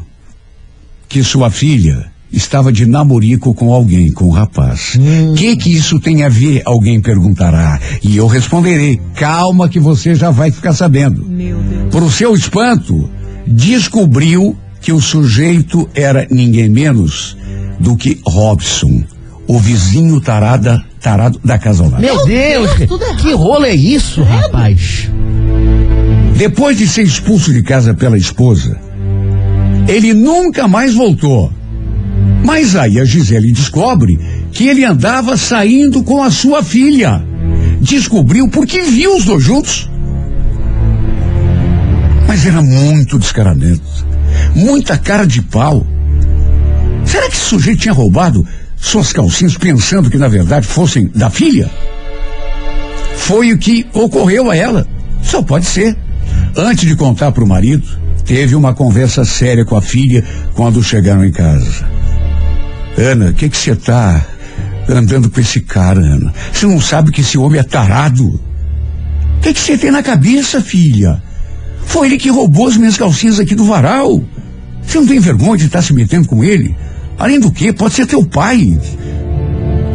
que 1.10 1.24
sua 1.24 1.50
filha 1.52 2.11
estava 2.32 2.72
de 2.72 2.86
namorico 2.86 3.54
com 3.54 3.74
alguém, 3.74 4.12
com 4.12 4.26
um 4.26 4.32
rapaz. 4.32 4.98
O 5.30 5.34
que 5.34 5.56
que 5.56 5.74
isso 5.74 6.00
tem 6.00 6.24
a 6.24 6.30
ver? 6.30 6.62
Alguém 6.66 7.02
perguntará. 7.02 7.80
E 8.04 8.18
eu 8.18 8.28
responderei: 8.28 9.00
calma 9.16 9.68
que 9.70 9.80
você 9.80 10.16
já 10.16 10.32
vai 10.32 10.52
ficar 10.52 10.74
sabendo. 10.74 11.26
Meu 11.26 11.58
Deus. 11.58 11.90
Por 11.92 12.12
seu 12.12 12.34
espanto, 12.34 13.10
descobriu 13.46 14.56
que 14.82 14.92
o 14.92 15.00
sujeito 15.00 15.90
era 15.94 16.28
ninguém 16.30 16.70
menos 16.70 17.38
do 17.80 17.96
que 17.96 18.20
Robson, 18.26 19.04
o 19.48 19.60
vizinho 19.60 20.20
tarada, 20.22 20.84
tarado 21.00 21.40
da 21.44 21.58
casa 21.58 21.84
ao 21.84 21.90
lado. 21.90 22.02
Meu 22.02 22.26
Deus, 22.26 22.70
que 23.22 23.34
rolo 23.34 23.66
é 23.66 23.76
isso, 23.76 24.24
rapaz? 24.24 25.10
Depois 26.36 26.78
de 26.78 26.88
ser 26.88 27.04
expulso 27.04 27.54
de 27.54 27.62
casa 27.62 27.94
pela 27.94 28.18
esposa, 28.18 28.80
ele 29.88 30.14
nunca 30.14 30.68
mais 30.68 30.96
voltou. 30.96 31.52
Mas 32.44 32.76
aí 32.76 33.00
a 33.00 33.06
Gisele 33.06 33.52
descobre 33.52 34.20
que 34.52 34.68
ele 34.68 34.84
andava 34.84 35.38
saindo 35.38 36.04
com 36.04 36.24
a 36.24 36.32
sua 36.32 36.64
filha. 36.64 37.24
Descobriu 37.80 38.48
porque 38.50 38.82
viu 38.82 39.16
os 39.16 39.26
dois 39.26 39.44
juntos. 39.44 39.90
Mas 42.28 42.46
era 42.46 42.62
muito 42.62 43.20
descaramento. 43.20 43.82
Muita 44.56 44.98
cara 44.98 45.26
de 45.26 45.42
pau. 45.42 45.86
Será 47.06 47.28
que 47.30 47.36
esse 47.36 47.46
sujeito 47.46 47.82
tinha 47.82 47.94
roubado 47.94 48.46
suas 48.78 49.12
calcinhas 49.12 49.58
pensando 49.58 50.10
que 50.10 50.18
na 50.18 50.28
verdade 50.28 50.66
fossem 50.66 51.08
da 51.14 51.30
filha? 51.30 51.70
Foi 53.18 53.54
o 53.54 53.58
que 53.58 53.86
ocorreu 53.94 54.50
a 54.50 54.56
ela. 54.56 54.88
Só 55.22 55.42
pode 55.42 55.66
ser. 55.66 55.96
Antes 56.56 56.88
de 56.88 56.96
contar 56.96 57.32
para 57.32 57.44
o 57.44 57.48
marido, 57.48 57.88
teve 58.26 58.56
uma 58.56 58.74
conversa 58.74 59.24
séria 59.24 59.64
com 59.64 59.76
a 59.76 59.82
filha 59.82 60.24
quando 60.54 60.84
chegaram 60.84 61.24
em 61.24 61.32
casa. 61.32 62.01
Ana, 62.98 63.30
o 63.30 63.34
que 63.34 63.50
que 63.50 63.58
você 63.58 63.76
tá 63.76 64.26
andando 64.88 65.30
com 65.30 65.40
esse 65.40 65.62
cara, 65.62 66.00
Ana? 66.00 66.34
Você 66.52 66.66
não 66.66 66.80
sabe 66.80 67.12
que 67.12 67.22
esse 67.22 67.38
homem 67.38 67.60
é 67.60 67.64
tarado? 67.64 68.28
O 68.28 69.42
que 69.42 69.54
que 69.54 69.60
você 69.60 69.78
tem 69.78 69.92
na 69.92 70.04
cabeça, 70.04 70.62
filha? 70.62 71.22
Foi 71.86 72.08
ele 72.08 72.18
que 72.18 72.30
roubou 72.30 72.68
as 72.68 72.78
minhas 72.78 72.98
calcinhas 72.98 73.40
aqui 73.40 73.56
do 73.56 73.66
varal. 73.66 74.24
Você 74.84 75.00
não 75.00 75.08
tem 75.08 75.20
vergonha 75.20 75.58
de 75.58 75.66
estar 75.66 75.82
se 75.82 75.94
metendo 75.94 76.28
com 76.28 76.44
ele? 76.44 76.76
Além 77.18 77.40
do 77.40 77.52
que, 77.52 77.72
pode 77.74 77.94
ser 77.94 78.06
teu 78.06 78.24
pai. 78.26 78.80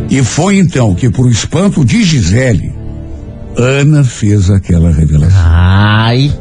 E 0.09 0.23
foi 0.23 0.59
então 0.59 0.95
que, 0.95 1.11
por 1.11 1.31
espanto 1.31 1.85
de 1.85 2.03
Gisele, 2.03 2.73
Ana 3.57 4.05
fez 4.05 4.51
aquela 4.51 4.93
revelação. 4.93 5.41
Ai, 5.43 6.33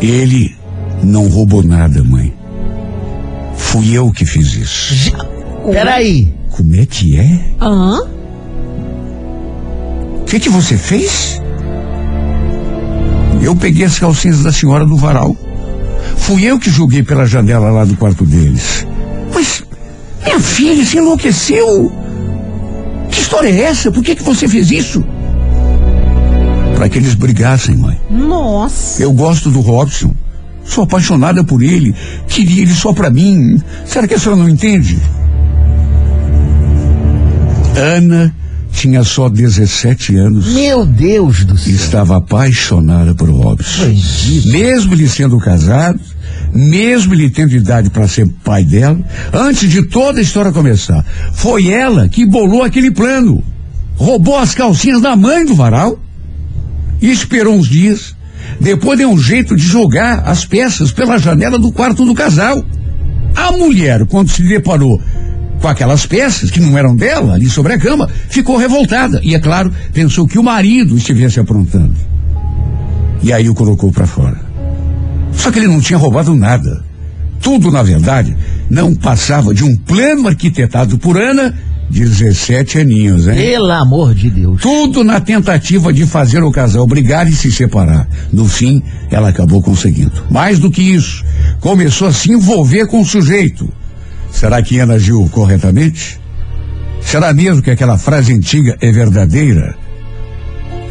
Ele 0.00 0.54
não 1.02 1.26
roubou 1.28 1.62
nada, 1.62 2.04
mãe. 2.04 2.35
Fui 3.56 3.92
eu 3.96 4.10
que 4.12 4.24
fiz 4.24 4.54
isso. 4.54 5.12
peraí. 5.70 6.32
Como 6.50 6.74
é 6.76 6.86
que 6.86 7.18
é? 7.18 7.40
Hã? 7.60 8.00
O 10.20 10.24
que 10.26 10.40
que 10.40 10.48
você 10.48 10.76
fez? 10.76 11.40
Eu 13.42 13.54
peguei 13.54 13.84
as 13.84 13.98
calcinhas 13.98 14.42
da 14.42 14.52
senhora 14.52 14.84
do 14.84 14.96
varal. 14.96 15.36
Fui 16.16 16.44
eu 16.44 16.58
que 16.58 16.70
joguei 16.70 17.02
pela 17.02 17.26
janela 17.26 17.70
lá 17.70 17.84
do 17.84 17.96
quarto 17.96 18.24
deles. 18.24 18.86
Mas, 19.32 19.62
minha 20.24 20.40
filha, 20.40 20.84
você 20.84 20.98
enlouqueceu? 20.98 21.92
Que 23.10 23.20
história 23.20 23.48
é 23.48 23.60
essa? 23.62 23.90
Por 23.92 24.02
que 24.02 24.16
que 24.16 24.22
você 24.22 24.48
fez 24.48 24.70
isso? 24.70 25.04
Para 26.74 26.88
que 26.88 26.98
eles 26.98 27.14
brigassem, 27.14 27.76
mãe. 27.76 27.98
Nossa. 28.10 29.02
Eu 29.02 29.12
gosto 29.12 29.50
do 29.50 29.60
Robson. 29.60 30.12
Sou 30.66 30.84
apaixonada 30.84 31.44
por 31.44 31.62
ele. 31.62 31.94
Queria 32.28 32.62
ele 32.62 32.74
só 32.74 32.92
pra 32.92 33.10
mim. 33.10 33.60
Será 33.84 34.06
que 34.06 34.14
a 34.14 34.18
senhora 34.18 34.40
não 34.40 34.48
entende? 34.48 34.98
Ana 37.76 38.34
tinha 38.72 39.02
só 39.04 39.28
17 39.28 40.16
anos 40.16 40.52
Meu 40.52 40.84
Deus 40.84 41.44
do 41.44 41.56
céu. 41.56 41.74
estava 41.74 42.18
apaixonada 42.18 43.14
por 43.14 43.28
Robson. 43.30 43.84
Bandido. 43.86 44.48
Mesmo 44.52 44.94
ele 44.94 45.08
sendo 45.08 45.38
casado, 45.38 45.98
mesmo 46.52 47.14
ele 47.14 47.30
tendo 47.30 47.54
idade 47.54 47.88
para 47.90 48.06
ser 48.06 48.28
pai 48.44 48.64
dela, 48.64 48.98
antes 49.32 49.70
de 49.70 49.82
toda 49.82 50.18
a 50.18 50.22
história 50.22 50.52
começar, 50.52 51.04
foi 51.32 51.68
ela 51.68 52.08
que 52.08 52.26
bolou 52.26 52.62
aquele 52.62 52.90
plano. 52.90 53.42
Roubou 53.96 54.36
as 54.38 54.54
calcinhas 54.54 55.00
da 55.00 55.16
mãe 55.16 55.46
do 55.46 55.54
varal 55.54 55.98
e 57.00 57.10
esperou 57.10 57.54
uns 57.54 57.68
dias. 57.68 58.14
Depois 58.60 58.98
deu 58.98 59.10
um 59.10 59.18
jeito 59.18 59.54
de 59.54 59.62
jogar 59.62 60.20
as 60.20 60.44
peças 60.44 60.92
pela 60.92 61.18
janela 61.18 61.58
do 61.58 61.72
quarto 61.72 62.04
do 62.04 62.14
casal. 62.14 62.64
A 63.34 63.52
mulher, 63.52 64.06
quando 64.06 64.30
se 64.30 64.42
deparou 64.42 65.00
com 65.60 65.68
aquelas 65.68 66.06
peças 66.06 66.50
que 66.50 66.60
não 66.60 66.76
eram 66.76 66.94
dela 66.94 67.34
ali 67.34 67.48
sobre 67.48 67.72
a 67.72 67.78
cama, 67.78 68.08
ficou 68.28 68.56
revoltada 68.56 69.20
e, 69.22 69.34
é 69.34 69.38
claro, 69.38 69.72
pensou 69.92 70.26
que 70.26 70.38
o 70.38 70.42
marido 70.42 70.96
estivesse 70.96 71.40
aprontando. 71.40 71.94
E 73.22 73.32
aí 73.32 73.48
o 73.48 73.54
colocou 73.54 73.90
para 73.90 74.06
fora. 74.06 74.40
Só 75.32 75.50
que 75.50 75.58
ele 75.58 75.68
não 75.68 75.80
tinha 75.80 75.98
roubado 75.98 76.34
nada. 76.34 76.84
Tudo, 77.40 77.70
na 77.70 77.82
verdade, 77.82 78.36
não 78.70 78.94
passava 78.94 79.54
de 79.54 79.64
um 79.64 79.76
plano 79.76 80.28
arquitetado 80.28 80.98
por 80.98 81.20
Ana, 81.20 81.54
17 81.88 82.80
aninhos, 82.80 83.28
hein? 83.28 83.34
Pelo 83.34 83.70
amor 83.70 84.14
de 84.14 84.28
Deus. 84.28 84.60
Tudo 84.60 85.04
na 85.04 85.20
tentativa 85.20 85.92
de 85.92 86.04
fazer 86.06 86.42
o 86.42 86.50
casal 86.50 86.86
brigar 86.86 87.28
e 87.28 87.32
se 87.32 87.50
separar. 87.52 88.08
No 88.32 88.46
fim, 88.48 88.82
ela 89.10 89.28
acabou 89.28 89.62
conseguindo. 89.62 90.12
Mais 90.30 90.58
do 90.58 90.70
que 90.70 90.82
isso, 90.82 91.24
começou 91.60 92.08
a 92.08 92.12
se 92.12 92.32
envolver 92.32 92.86
com 92.86 93.00
o 93.00 93.06
sujeito. 93.06 93.68
Será 94.30 94.60
que 94.62 94.78
Ana 94.78 94.94
agiu 94.94 95.28
corretamente? 95.30 96.20
Será 97.00 97.32
mesmo 97.32 97.62
que 97.62 97.70
aquela 97.70 97.96
frase 97.96 98.32
antiga 98.32 98.76
é 98.80 98.90
verdadeira? 98.90 99.76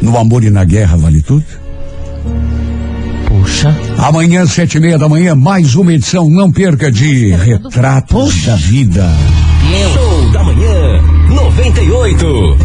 No 0.00 0.16
amor 0.16 0.44
e 0.44 0.50
na 0.50 0.64
guerra 0.64 0.96
vale 0.96 1.22
tudo? 1.22 1.44
Puxa. 3.26 3.76
Amanhã, 3.98 4.46
sete 4.46 4.78
e 4.78 4.80
meia 4.80 4.98
da 4.98 5.08
manhã, 5.08 5.34
mais 5.34 5.74
uma 5.74 5.92
edição, 5.92 6.28
não 6.28 6.50
perca 6.50 6.90
de 6.90 7.30
Retratos 7.34 8.44
da 8.44 8.56
Vida. 8.56 9.06
Show 11.26 11.34
da 11.34 11.34
manhã 11.34 11.34
98. 11.34 12.56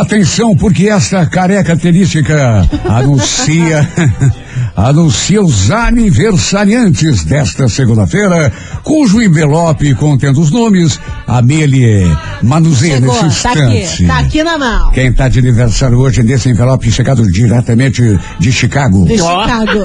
Atenção, 0.00 0.56
porque 0.56 0.88
esta 0.88 1.26
característica 1.26 2.68
anuncia. 2.88 3.88
anuncia 4.76 5.40
os 5.40 5.70
aniversariantes 5.70 7.24
desta 7.24 7.68
segunda-feira, 7.68 8.52
cujo 8.82 9.22
envelope 9.22 9.94
contendo 9.94 10.40
os 10.40 10.50
nomes, 10.50 10.98
Amelie 11.26 12.04
manuseia 12.42 12.94
Chegou, 12.94 13.22
nesse 13.22 13.42
tá 13.42 13.52
instante. 13.52 13.92
aqui, 13.94 14.06
tá 14.06 14.18
aqui 14.18 14.42
na 14.42 14.58
mão. 14.58 14.90
Quem 14.90 15.08
está 15.08 15.28
de 15.28 15.38
aniversário 15.38 15.98
hoje 15.98 16.22
nesse 16.22 16.48
envelope 16.50 16.90
chegado 16.90 17.22
diretamente 17.30 18.18
de 18.38 18.52
Chicago. 18.52 19.04
De 19.04 19.16
Chicago. 19.16 19.84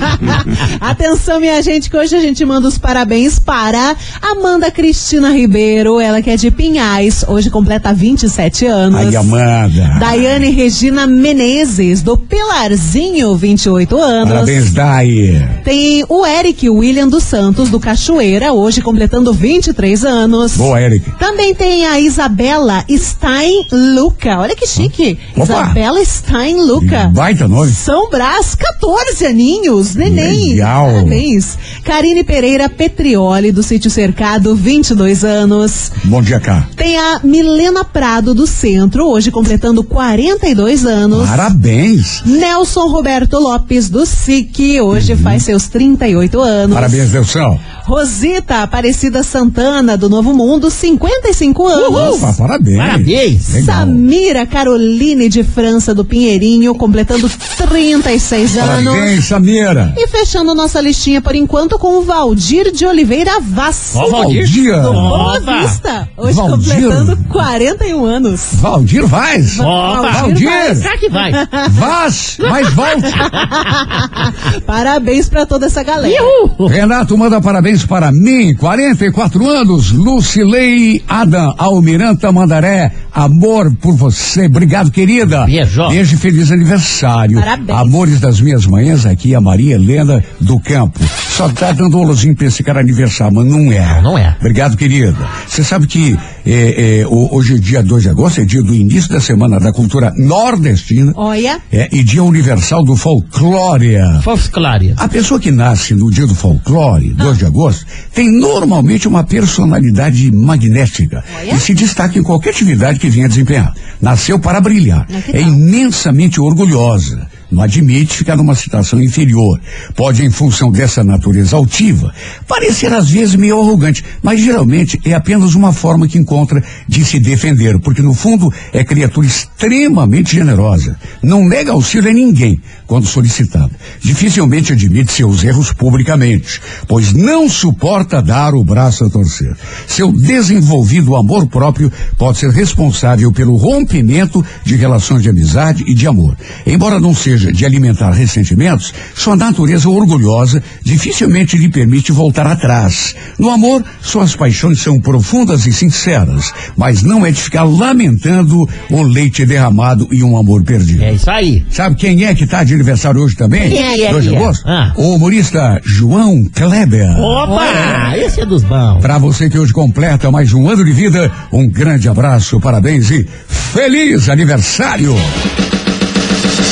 Atenção, 0.80 1.40
minha 1.40 1.62
gente, 1.62 1.88
que 1.88 1.96
hoje 1.96 2.16
a 2.16 2.20
gente 2.20 2.44
manda 2.44 2.66
os 2.68 2.78
parabéns 2.78 3.38
para 3.38 3.96
Amanda 4.20 4.70
Cristina 4.70 5.30
Ribeiro, 5.30 6.00
ela 6.00 6.20
que 6.20 6.30
é 6.30 6.36
de 6.36 6.50
Pinhais, 6.50 7.24
hoje 7.28 7.48
completa 7.48 7.92
27 7.92 8.66
anos. 8.66 9.00
Aí, 9.00 9.16
Amanda. 9.16 9.98
Daiane 9.98 10.50
Regina 10.50 11.06
Menezes, 11.06 12.02
do 12.02 12.16
Pilarzinho, 12.16 13.36
28 13.36 13.99
anos. 14.00 14.32
Parabéns, 14.32 14.72
Dai. 14.72 15.60
Tem 15.64 16.04
o 16.08 16.26
Eric 16.26 16.68
William 16.68 17.08
dos 17.08 17.24
Santos, 17.24 17.68
do 17.70 17.78
Cachoeira, 17.78 18.52
hoje 18.52 18.80
completando 18.80 19.32
23 19.32 20.04
anos. 20.04 20.56
Boa, 20.56 20.80
Eric. 20.80 21.10
Também 21.18 21.54
tem 21.54 21.86
a 21.86 22.00
Isabela 22.00 22.84
Stein 22.90 23.66
Luca. 23.70 24.38
Olha 24.38 24.56
que 24.56 24.66
chique. 24.66 25.18
Opa. 25.36 25.44
Isabela 25.44 26.04
Stein 26.04 26.62
Luca. 26.62 27.10
Baita 27.12 27.46
nome. 27.46 27.70
São 27.72 28.08
Brás, 28.10 28.54
14 28.54 29.26
aninhos, 29.26 29.94
neném. 29.94 30.50
Legal. 30.50 30.86
Parabéns. 30.86 31.58
Karine 31.84 32.24
Pereira 32.24 32.68
Petrioli, 32.68 33.52
do 33.52 33.62
Sítio 33.62 33.90
Cercado, 33.90 34.54
22 34.54 35.24
anos. 35.24 35.92
Bom 36.04 36.22
dia, 36.22 36.40
cá. 36.40 36.66
Tem 36.76 36.96
a 36.98 37.20
Milena 37.22 37.84
Prado, 37.84 38.34
do 38.34 38.46
Centro, 38.46 39.06
hoje 39.06 39.30
completando 39.30 39.84
42 39.84 40.86
anos. 40.86 41.28
Parabéns. 41.28 42.22
Nelson 42.24 42.86
Roberto 42.88 43.38
Lopes, 43.38 43.89
do 43.90 44.06
SIC, 44.06 44.80
hoje 44.80 45.16
faz 45.16 45.42
seus 45.42 45.68
38 45.68 46.40
anos. 46.40 46.68
Uhum. 46.68 46.74
Parabéns, 46.74 47.12
Nelson. 47.12 47.58
Rosita 47.84 48.62
Aparecida 48.62 49.22
Santana, 49.22 49.96
do 49.96 50.08
Novo 50.08 50.32
Mundo, 50.32 50.70
55 50.70 51.66
anos. 51.66 52.22
Opa, 52.22 52.32
parabéns. 52.34 52.76
Parabéns. 52.78 53.52
Legal. 53.54 53.76
Samira 53.76 54.46
Caroline 54.46 55.28
de 55.28 55.42
França, 55.42 55.92
do 55.94 56.04
Pinheirinho, 56.04 56.74
completando 56.74 57.28
36 57.56 58.56
anos. 58.58 58.94
Parabéns, 58.94 59.24
Samira. 59.24 59.92
E 59.96 60.06
fechando 60.06 60.54
nossa 60.54 60.80
listinha 60.80 61.20
por 61.20 61.34
enquanto 61.34 61.78
com 61.78 61.98
o 61.98 62.02
Valdir 62.02 62.70
de 62.72 62.86
Oliveira 62.86 63.40
Vaz. 63.40 63.92
Ó, 63.96 64.08
Valdir. 64.08 64.80
Do 64.82 64.92
Boa. 64.92 65.40
Vista, 65.40 66.08
hoje 66.16 66.34
Valdir. 66.36 66.74
completando 66.74 67.16
41 67.28 68.04
anos. 68.04 68.40
Valdir 68.54 69.06
Vaz. 69.06 69.58
Opa. 69.58 70.10
Valdir. 70.12 70.76
Será 70.76 70.96
que 70.96 71.08
vai? 71.08 71.32
Vaz, 71.70 72.38
mas 72.38 72.72
volte. 72.72 73.10
Parabéns 74.66 75.28
pra 75.28 75.46
toda 75.46 75.66
essa 75.66 75.82
galera. 75.82 76.22
Renato 76.68 77.16
manda 77.16 77.40
parabéns 77.40 77.84
para 77.84 78.12
mim, 78.12 78.54
44 78.54 79.48
anos, 79.48 79.90
Lucilei 79.92 81.02
Adam 81.08 81.54
Almiranta 81.58 82.32
Mandaré, 82.32 82.92
amor 83.12 83.74
por 83.76 83.94
você, 83.94 84.46
obrigado 84.46 84.90
querida. 84.90 85.44
Beijo. 85.44 85.88
Beijo 85.88 86.14
e 86.14 86.18
feliz 86.18 86.50
aniversário. 86.50 87.38
Parabéns. 87.38 87.78
Amores 87.78 88.20
das 88.20 88.40
minhas 88.40 88.66
manhãs, 88.66 89.06
aqui 89.06 89.34
a 89.34 89.40
Maria 89.40 89.74
Helena 89.74 90.22
do 90.40 90.58
Campo. 90.60 91.00
Só 91.30 91.48
tá 91.48 91.72
dando 91.72 91.98
olozinho 91.98 92.36
pra 92.36 92.46
esse 92.46 92.62
cara 92.62 92.80
aniversário, 92.80 93.34
mas 93.34 93.46
não 93.46 93.72
é. 93.72 93.94
Não, 93.96 94.02
não 94.02 94.18
é. 94.18 94.36
Obrigado, 94.38 94.76
querida. 94.76 95.16
Você 95.48 95.64
sabe 95.64 95.86
que 95.86 96.18
é, 96.46 97.00
é, 97.00 97.06
hoje 97.06 97.54
é 97.54 97.58
dia 97.58 97.82
2 97.82 98.02
de 98.02 98.08
agosto, 98.08 98.40
é 98.40 98.44
dia 98.44 98.62
do 98.62 98.74
início 98.74 99.10
da 99.10 99.20
Semana 99.20 99.58
da 99.58 99.72
Cultura 99.72 100.12
Nordestina. 100.16 101.12
Olha, 101.16 101.60
É, 101.72 101.88
e 101.92 102.02
dia 102.02 102.22
universal 102.22 102.84
do 102.84 102.94
folclore. 102.96 103.96
Folclore. 104.22 104.94
A 104.96 105.08
pessoa 105.08 105.40
que 105.40 105.50
nasce 105.50 105.94
no 105.94 106.10
dia 106.10 106.26
do 106.26 106.34
folclore, 106.34 107.10
2 107.14 107.38
de 107.38 107.46
agosto, 107.46 107.86
tem 108.14 108.30
normalmente 108.30 109.08
uma 109.08 109.24
personalidade 109.24 110.30
magnética 110.30 111.24
Olha. 111.38 111.54
e 111.54 111.58
se 111.58 111.74
destaca 111.74 112.18
em 112.18 112.22
qualquer 112.22 112.50
atividade 112.50 112.98
que 113.00 113.08
venha 113.08 113.28
desempenhar. 113.28 113.74
Nasceu 114.00 114.38
para 114.38 114.60
brilhar. 114.60 115.06
É 115.32 115.40
imensamente 115.40 116.40
orgulhosa. 116.40 117.28
Não 117.50 117.62
admite 117.62 118.16
ficar 118.16 118.36
numa 118.36 118.54
situação 118.54 119.02
inferior. 119.02 119.60
Pode, 119.94 120.24
em 120.24 120.30
função 120.30 120.70
dessa 120.70 121.02
natureza 121.02 121.56
altiva, 121.56 122.14
parecer 122.46 122.92
às 122.92 123.10
vezes 123.10 123.34
meio 123.34 123.60
arrogante, 123.60 124.04
mas 124.22 124.40
geralmente 124.40 125.00
é 125.04 125.14
apenas 125.14 125.54
uma 125.54 125.72
forma 125.72 126.06
que 126.06 126.18
encontra 126.18 126.62
de 126.86 127.04
se 127.04 127.18
defender, 127.18 127.78
porque 127.80 128.02
no 128.02 128.14
fundo 128.14 128.52
é 128.72 128.84
criatura 128.84 129.26
extremamente 129.26 130.36
generosa. 130.36 130.96
Não 131.22 131.46
nega 131.46 131.72
auxílio 131.72 132.10
a 132.10 132.12
ninguém 132.12 132.60
quando 132.86 133.06
solicitado. 133.06 133.70
Dificilmente 134.00 134.72
admite 134.72 135.12
seus 135.12 135.42
erros 135.44 135.72
publicamente, 135.72 136.60
pois 136.86 137.12
não 137.12 137.48
suporta 137.48 138.20
dar 138.20 138.54
o 138.54 138.64
braço 138.64 139.04
a 139.04 139.10
torcer. 139.10 139.56
Seu 139.86 140.12
desenvolvido 140.12 141.16
amor 141.16 141.46
próprio 141.46 141.92
pode 142.18 142.38
ser 142.38 142.50
responsável 142.50 143.32
pelo 143.32 143.56
rompimento 143.56 144.44
de 144.64 144.76
relações 144.76 145.22
de 145.22 145.28
amizade 145.28 145.84
e 145.86 145.94
de 145.94 146.06
amor. 146.06 146.36
Embora 146.66 147.00
não 147.00 147.14
seja 147.14 147.39
de 147.52 147.64
alimentar 147.64 148.10
ressentimentos, 148.10 148.92
sua 149.14 149.36
natureza 149.36 149.88
orgulhosa 149.88 150.62
dificilmente 150.82 151.56
lhe 151.56 151.68
permite 151.68 152.12
voltar 152.12 152.46
atrás. 152.46 153.14
No 153.38 153.50
amor, 153.50 153.84
suas 154.00 154.36
paixões 154.36 154.80
são 154.80 155.00
profundas 155.00 155.66
e 155.66 155.72
sinceras, 155.72 156.52
mas 156.76 157.02
não 157.02 157.24
é 157.24 157.30
de 157.30 157.40
ficar 157.40 157.64
lamentando 157.64 158.68
o 158.90 159.02
leite 159.02 159.46
derramado 159.46 160.08
e 160.12 160.22
um 160.22 160.36
amor 160.36 160.62
perdido. 160.62 161.02
É 161.02 161.14
isso 161.14 161.30
aí. 161.30 161.64
Sabe 161.70 161.96
quem 161.96 162.24
é 162.24 162.34
que 162.34 162.44
está 162.44 162.62
de 162.62 162.74
aniversário 162.74 163.20
hoje 163.20 163.36
também? 163.36 163.70
Quem 163.70 164.04
é, 164.04 164.10
2 164.10 164.24
de 164.24 164.30
quem 164.30 164.38
é? 164.38 164.42
agosto? 164.42 164.64
Ah. 164.66 164.92
O 164.96 165.14
humorista 165.14 165.80
João 165.84 166.44
Kleber. 166.44 167.18
Opa! 167.18 168.16
Esse 168.16 168.40
é 168.40 168.46
dos 168.46 168.62
bons. 168.62 169.00
Para 169.00 169.18
você 169.18 169.48
que 169.48 169.58
hoje 169.58 169.72
completa 169.72 170.30
mais 170.30 170.52
um 170.52 170.68
ano 170.68 170.84
de 170.84 170.92
vida, 170.92 171.30
um 171.52 171.68
grande 171.68 172.08
abraço, 172.08 172.60
parabéns 172.60 173.10
e 173.10 173.26
feliz 173.48 174.28
aniversário! 174.28 175.14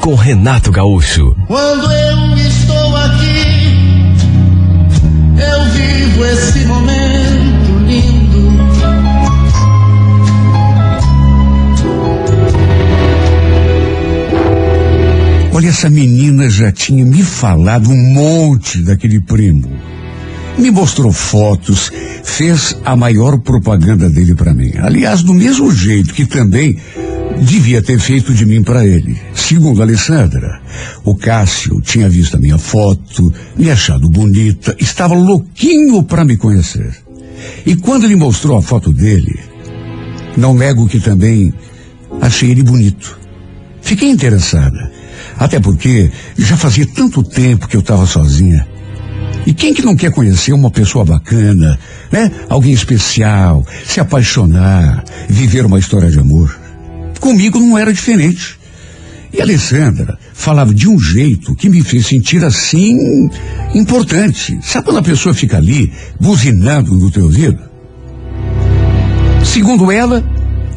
com 0.00 0.14
Renato 0.14 0.72
Gaúcho. 0.72 1.36
Quando 1.46 1.92
eu 1.92 2.36
estou 2.36 2.96
aqui, 2.96 3.76
eu 5.36 5.64
vivo 5.72 6.24
esse 6.24 6.58
momento 6.64 7.78
lindo. 7.86 8.50
Olha, 15.52 15.68
essa 15.68 15.90
menina 15.90 16.48
já 16.48 16.72
tinha 16.72 17.04
me 17.04 17.22
falado 17.22 17.90
um 17.90 18.12
monte 18.14 18.82
daquele 18.82 19.20
primo. 19.20 19.70
Me 20.56 20.70
mostrou 20.70 21.12
fotos, 21.12 21.92
fez 22.24 22.76
a 22.84 22.96
maior 22.96 23.38
propaganda 23.38 24.08
dele 24.08 24.34
para 24.34 24.54
mim. 24.54 24.72
Aliás, 24.78 25.22
do 25.22 25.34
mesmo 25.34 25.70
jeito 25.70 26.14
que 26.14 26.24
também 26.24 26.76
devia 27.40 27.82
ter 27.82 27.98
feito 27.98 28.34
de 28.34 28.44
mim 28.44 28.62
para 28.62 28.86
ele. 28.86 29.16
Segundo 29.34 29.82
Alessandra, 29.82 30.60
o 31.04 31.14
Cássio 31.14 31.80
tinha 31.80 32.08
visto 32.08 32.36
a 32.36 32.40
minha 32.40 32.58
foto, 32.58 33.32
me 33.56 33.70
achado 33.70 34.08
bonita, 34.08 34.74
estava 34.78 35.14
louquinho 35.14 36.02
para 36.02 36.24
me 36.24 36.36
conhecer. 36.36 36.94
E 37.64 37.76
quando 37.76 38.04
ele 38.04 38.16
mostrou 38.16 38.58
a 38.58 38.62
foto 38.62 38.92
dele, 38.92 39.38
não 40.36 40.54
nego 40.54 40.88
que 40.88 41.00
também 41.00 41.52
achei 42.20 42.50
ele 42.50 42.62
bonito. 42.62 43.18
Fiquei 43.80 44.10
interessada. 44.10 44.90
Até 45.38 45.58
porque 45.58 46.10
já 46.36 46.56
fazia 46.56 46.86
tanto 46.86 47.22
tempo 47.22 47.66
que 47.66 47.76
eu 47.76 47.80
estava 47.80 48.06
sozinha. 48.06 48.66
E 49.46 49.54
quem 49.54 49.72
que 49.72 49.82
não 49.82 49.96
quer 49.96 50.12
conhecer 50.12 50.52
uma 50.52 50.70
pessoa 50.70 51.04
bacana, 51.04 51.78
né? 52.12 52.30
Alguém 52.48 52.72
especial, 52.72 53.66
se 53.86 53.98
apaixonar, 53.98 55.02
viver 55.28 55.64
uma 55.64 55.78
história 55.78 56.10
de 56.10 56.18
amor? 56.18 56.59
Comigo 57.20 57.60
não 57.60 57.76
era 57.76 57.92
diferente. 57.92 58.58
E 59.32 59.40
Alessandra 59.40 60.18
falava 60.34 60.74
de 60.74 60.88
um 60.88 60.98
jeito 60.98 61.54
que 61.54 61.68
me 61.68 61.82
fez 61.82 62.06
sentir 62.06 62.44
assim 62.44 62.96
importante. 63.74 64.58
Sabe 64.62 64.86
quando 64.86 64.98
a 64.98 65.02
pessoa 65.02 65.34
fica 65.34 65.56
ali 65.56 65.92
buzinando 66.18 66.96
no 66.96 67.10
teu 67.10 67.24
ouvido? 67.24 67.60
Segundo 69.44 69.92
ela, 69.92 70.24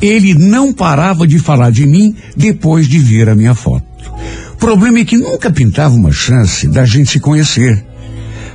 ele 0.01 0.33
não 0.33 0.71
parava 0.73 1.25
de 1.25 1.39
falar 1.39 1.71
de 1.71 1.85
mim 1.87 2.15
depois 2.35 2.87
de 2.87 2.99
ver 2.99 3.29
a 3.29 3.35
minha 3.35 3.55
foto. 3.55 3.85
O 4.53 4.57
problema 4.57 4.99
é 4.99 5.05
que 5.05 5.17
nunca 5.17 5.49
pintava 5.49 5.95
uma 5.95 6.11
chance 6.11 6.67
da 6.67 6.85
gente 6.85 7.09
se 7.09 7.19
conhecer. 7.19 7.83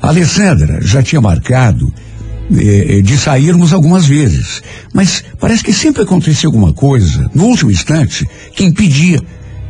A 0.01 0.09
Alessandra 0.09 0.79
já 0.81 1.03
tinha 1.03 1.21
marcado 1.21 1.93
eh, 2.51 3.03
de 3.03 3.17
sairmos 3.17 3.73
algumas 3.73 4.07
vezes, 4.07 4.63
mas 4.93 5.25
parece 5.39 5.63
que 5.63 5.73
sempre 5.73 6.03
acontecia 6.03 6.49
alguma 6.49 6.73
coisa, 6.73 7.31
no 7.35 7.45
último 7.45 7.71
instante, 7.71 8.27
que 8.55 8.65
impedia 8.65 9.21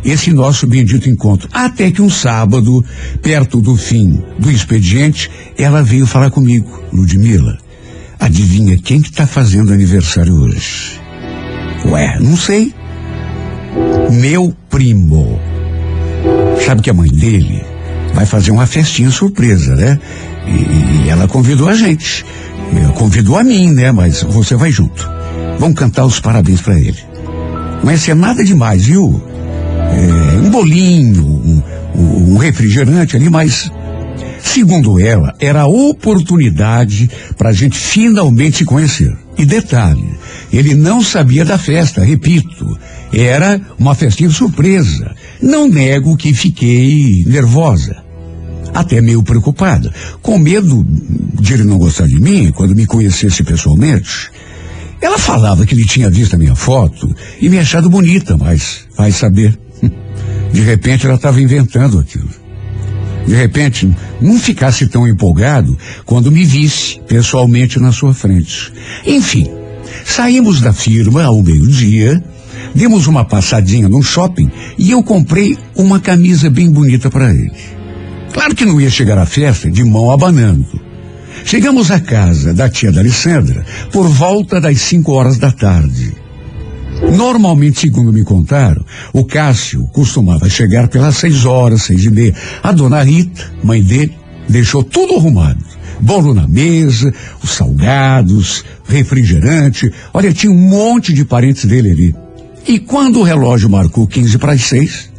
esse 0.05 0.33
nosso 0.33 0.67
bendito 0.67 1.09
encontro. 1.09 1.49
Até 1.53 1.91
que 1.91 2.01
um 2.01 2.11
sábado, 2.11 2.85
perto 3.23 3.61
do 3.61 3.77
fim 3.77 4.23
do 4.39 4.51
expediente, 4.51 5.31
ela 5.57 5.83
veio 5.83 6.07
falar 6.07 6.31
comigo, 6.31 6.83
Ludmila. 6.93 7.59
Adivinha 8.19 8.77
quem 8.79 9.01
que 9.01 9.13
tá 9.13 9.27
fazendo 9.27 9.73
aniversário 9.73 10.35
hoje? 10.35 11.01
Ué, 11.87 12.19
não 12.21 12.37
sei. 12.37 12.75
Meu 14.11 14.55
primo. 14.69 15.41
Sabe 16.65 16.83
que 16.83 16.91
a 16.91 16.95
mãe 16.95 17.09
dele 17.09 17.63
vai 18.15 18.27
fazer 18.27 18.51
uma 18.51 18.67
festinha 18.67 19.11
surpresa, 19.11 19.77
né? 19.77 19.99
E, 20.47 21.05
e 21.05 21.09
ela 21.09 21.29
convidou 21.29 21.69
a 21.69 21.75
gente. 21.75 22.25
Convidou 22.95 23.39
a 23.39 23.45
mim, 23.45 23.73
né? 23.73 23.93
Mas 23.93 24.23
você 24.23 24.55
vai 24.57 24.71
junto. 24.71 25.09
Vamos 25.59 25.79
cantar 25.79 26.05
os 26.05 26.21
parabéns 26.21 26.61
pra 26.61 26.79
ele. 26.79 26.99
Não 27.83 27.97
ser 27.97 28.15
nada 28.15 28.45
demais, 28.45 28.87
viu? 28.87 29.23
É, 29.93 30.37
um 30.47 30.51
bolinho, 30.51 31.25
um- 31.25 31.63
um 32.35 32.37
refrigerante 32.37 33.17
ali, 33.17 33.31
mas 33.31 33.71
segundo 34.43 35.01
ela, 35.01 35.33
era 35.41 35.63
a 35.63 35.67
oportunidade 35.69 37.11
para 37.37 37.51
a 37.51 37.53
gente 37.53 37.79
finalmente 37.79 38.59
se 38.59 38.65
conhecer. 38.65 39.17
E 39.37 39.45
detalhe, 39.47 40.05
ele 40.53 40.75
não 40.75 41.01
sabia 41.03 41.45
da 41.45 41.57
festa, 41.57 42.05
repito, 42.05 42.79
era 43.13 43.61
uma 43.79 43.95
festinha 43.95 44.31
surpresa. 44.31 45.15
Não 45.41 45.69
nego 45.69 46.17
que 46.17 46.35
fiquei 46.35 47.25
nervosa, 47.27 47.97
até 48.79 49.01
meio 49.01 49.23
preocupada, 49.23 49.93
com 50.23 50.39
medo 50.39 50.87
de 51.41 51.55
ele 51.55 51.65
não 51.65 51.79
gostar 51.79 52.07
de 52.07 52.21
mim 52.21 52.53
quando 52.53 52.77
me 52.77 52.87
conhecesse 52.87 53.43
pessoalmente. 53.43 54.31
Ela 55.01 55.19
falava 55.19 55.67
que 55.67 55.75
ele 55.75 55.85
tinha 55.85 56.11
visto 56.11 56.35
a 56.35 56.39
minha 56.39 56.55
foto 56.55 57.13
e 57.41 57.49
me 57.49 57.59
achado 57.59 57.91
bonita, 57.91 58.37
mas 58.37 58.87
vai 58.97 59.13
saber. 59.13 59.59
De 60.53 60.63
repente 60.63 61.07
ela 61.07 61.17
estava 61.17 61.43
inventando 61.43 61.99
aquilo. 61.99 62.29
De 63.27 63.35
repente, 63.35 63.89
não 64.23 64.39
ficasse 64.39 64.87
tão 64.87 65.07
empolgado 65.07 65.77
quando 66.07 66.33
me 66.33 66.45
visse 66.45 66.99
pessoalmente 67.07 67.79
na 67.79 67.93
sua 67.93 68.15
frente. 68.15 68.73
Enfim, 69.05 69.47
saímos 70.07 70.63
da 70.63 70.73
firma 70.73 71.25
ao 71.25 71.43
meio-dia, 71.43 72.19
demos 72.75 73.07
uma 73.07 73.27
passadinha 73.27 73.89
no 73.89 74.03
shopping 74.03 74.51
e 74.79 74.91
eu 74.91 75.03
comprei 75.03 75.59
uma 75.77 76.01
camisa 76.01 76.49
bem 76.49 76.71
bonita 76.71 77.11
para 77.11 77.29
ele. 77.31 77.53
Claro 78.33 78.55
que 78.55 78.65
não 78.65 78.81
ia 78.81 78.91
chegar 78.91 79.19
à 79.19 79.27
festa 79.27 79.71
de 79.71 79.85
mão 79.85 80.11
abanando. 80.11 80.81
Chegamos 81.45 81.91
à 81.91 82.01
casa 82.01 82.53
da 82.53 82.69
tia 82.69 82.93
da 82.93 83.01
Alessandra 83.01 83.65
por 83.93 84.07
volta 84.09 84.61
das 84.61 84.81
5 84.81 85.13
horas 85.13 85.39
da 85.39 85.51
tarde. 85.51 86.15
Normalmente, 87.17 87.81
segundo 87.81 88.13
me 88.13 88.25
contaram, 88.25 88.85
o 89.13 89.25
Cássio 89.25 89.87
costumava 89.93 90.49
chegar 90.49 90.89
pelas 90.89 91.17
seis 91.17 91.45
horas, 91.45 91.83
seis 91.83 92.05
e 92.05 92.11
meia. 92.11 92.35
A 92.63 92.73
dona 92.73 93.03
Rita, 93.03 93.53
mãe 93.63 93.83
dele, 93.83 94.17
deixou 94.49 94.83
tudo 94.83 95.15
arrumado. 95.15 95.65
Bolo 96.01 96.35
na 96.35 96.47
mesa, 96.47 97.13
os 97.43 97.51
salgados, 97.51 98.65
refrigerante. 98.89 99.93
Olha, 100.13 100.33
tinha 100.33 100.53
um 100.53 100.57
monte 100.57 101.13
de 101.13 101.25
parentes 101.25 101.65
dele 101.65 101.91
ali. 101.91 102.17
E 102.67 102.79
quando 102.79 103.21
o 103.21 103.25
relógio 103.25 103.71
marcou 103.71 104.07
15 104.07 104.39
para 104.39 104.53
as 104.53 104.63
seis, 104.63 105.11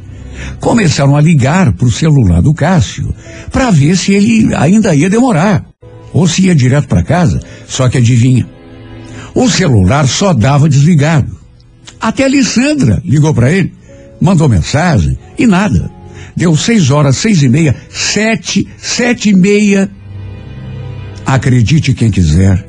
começaram 0.59 1.15
a 1.15 1.21
ligar 1.21 1.73
para 1.73 1.87
o 1.87 1.91
celular 1.91 2.41
do 2.41 2.53
Cássio 2.53 3.13
para 3.51 3.71
ver 3.71 3.95
se 3.97 4.13
ele 4.13 4.53
ainda 4.55 4.95
ia 4.95 5.09
demorar 5.09 5.65
ou 6.13 6.27
se 6.27 6.45
ia 6.45 6.55
direto 6.55 6.87
para 6.87 7.03
casa. 7.03 7.39
Só 7.67 7.87
que 7.89 7.97
adivinha, 7.97 8.47
o 9.33 9.49
celular 9.49 10.07
só 10.07 10.33
dava 10.33 10.69
desligado. 10.69 11.37
Até 11.99 12.23
a 12.23 12.27
Alessandra 12.27 13.01
ligou 13.03 13.33
para 13.33 13.51
ele, 13.51 13.73
mandou 14.21 14.47
mensagem 14.49 15.17
e 15.37 15.45
nada. 15.45 15.89
Deu 16.35 16.55
seis 16.55 16.89
horas, 16.89 17.17
seis 17.17 17.43
e 17.43 17.49
meia, 17.49 17.75
sete, 17.89 18.67
sete 18.77 19.29
e 19.29 19.33
meia. 19.33 19.89
Acredite 21.25 21.93
quem 21.93 22.09
quiser. 22.09 22.65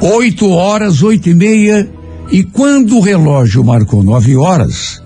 Oito 0.00 0.48
horas, 0.50 1.02
oito 1.02 1.28
e 1.28 1.34
meia. 1.34 1.88
E 2.30 2.44
quando 2.44 2.96
o 2.96 3.00
relógio 3.00 3.64
marcou 3.64 4.02
nove 4.02 4.36
horas, 4.36 5.02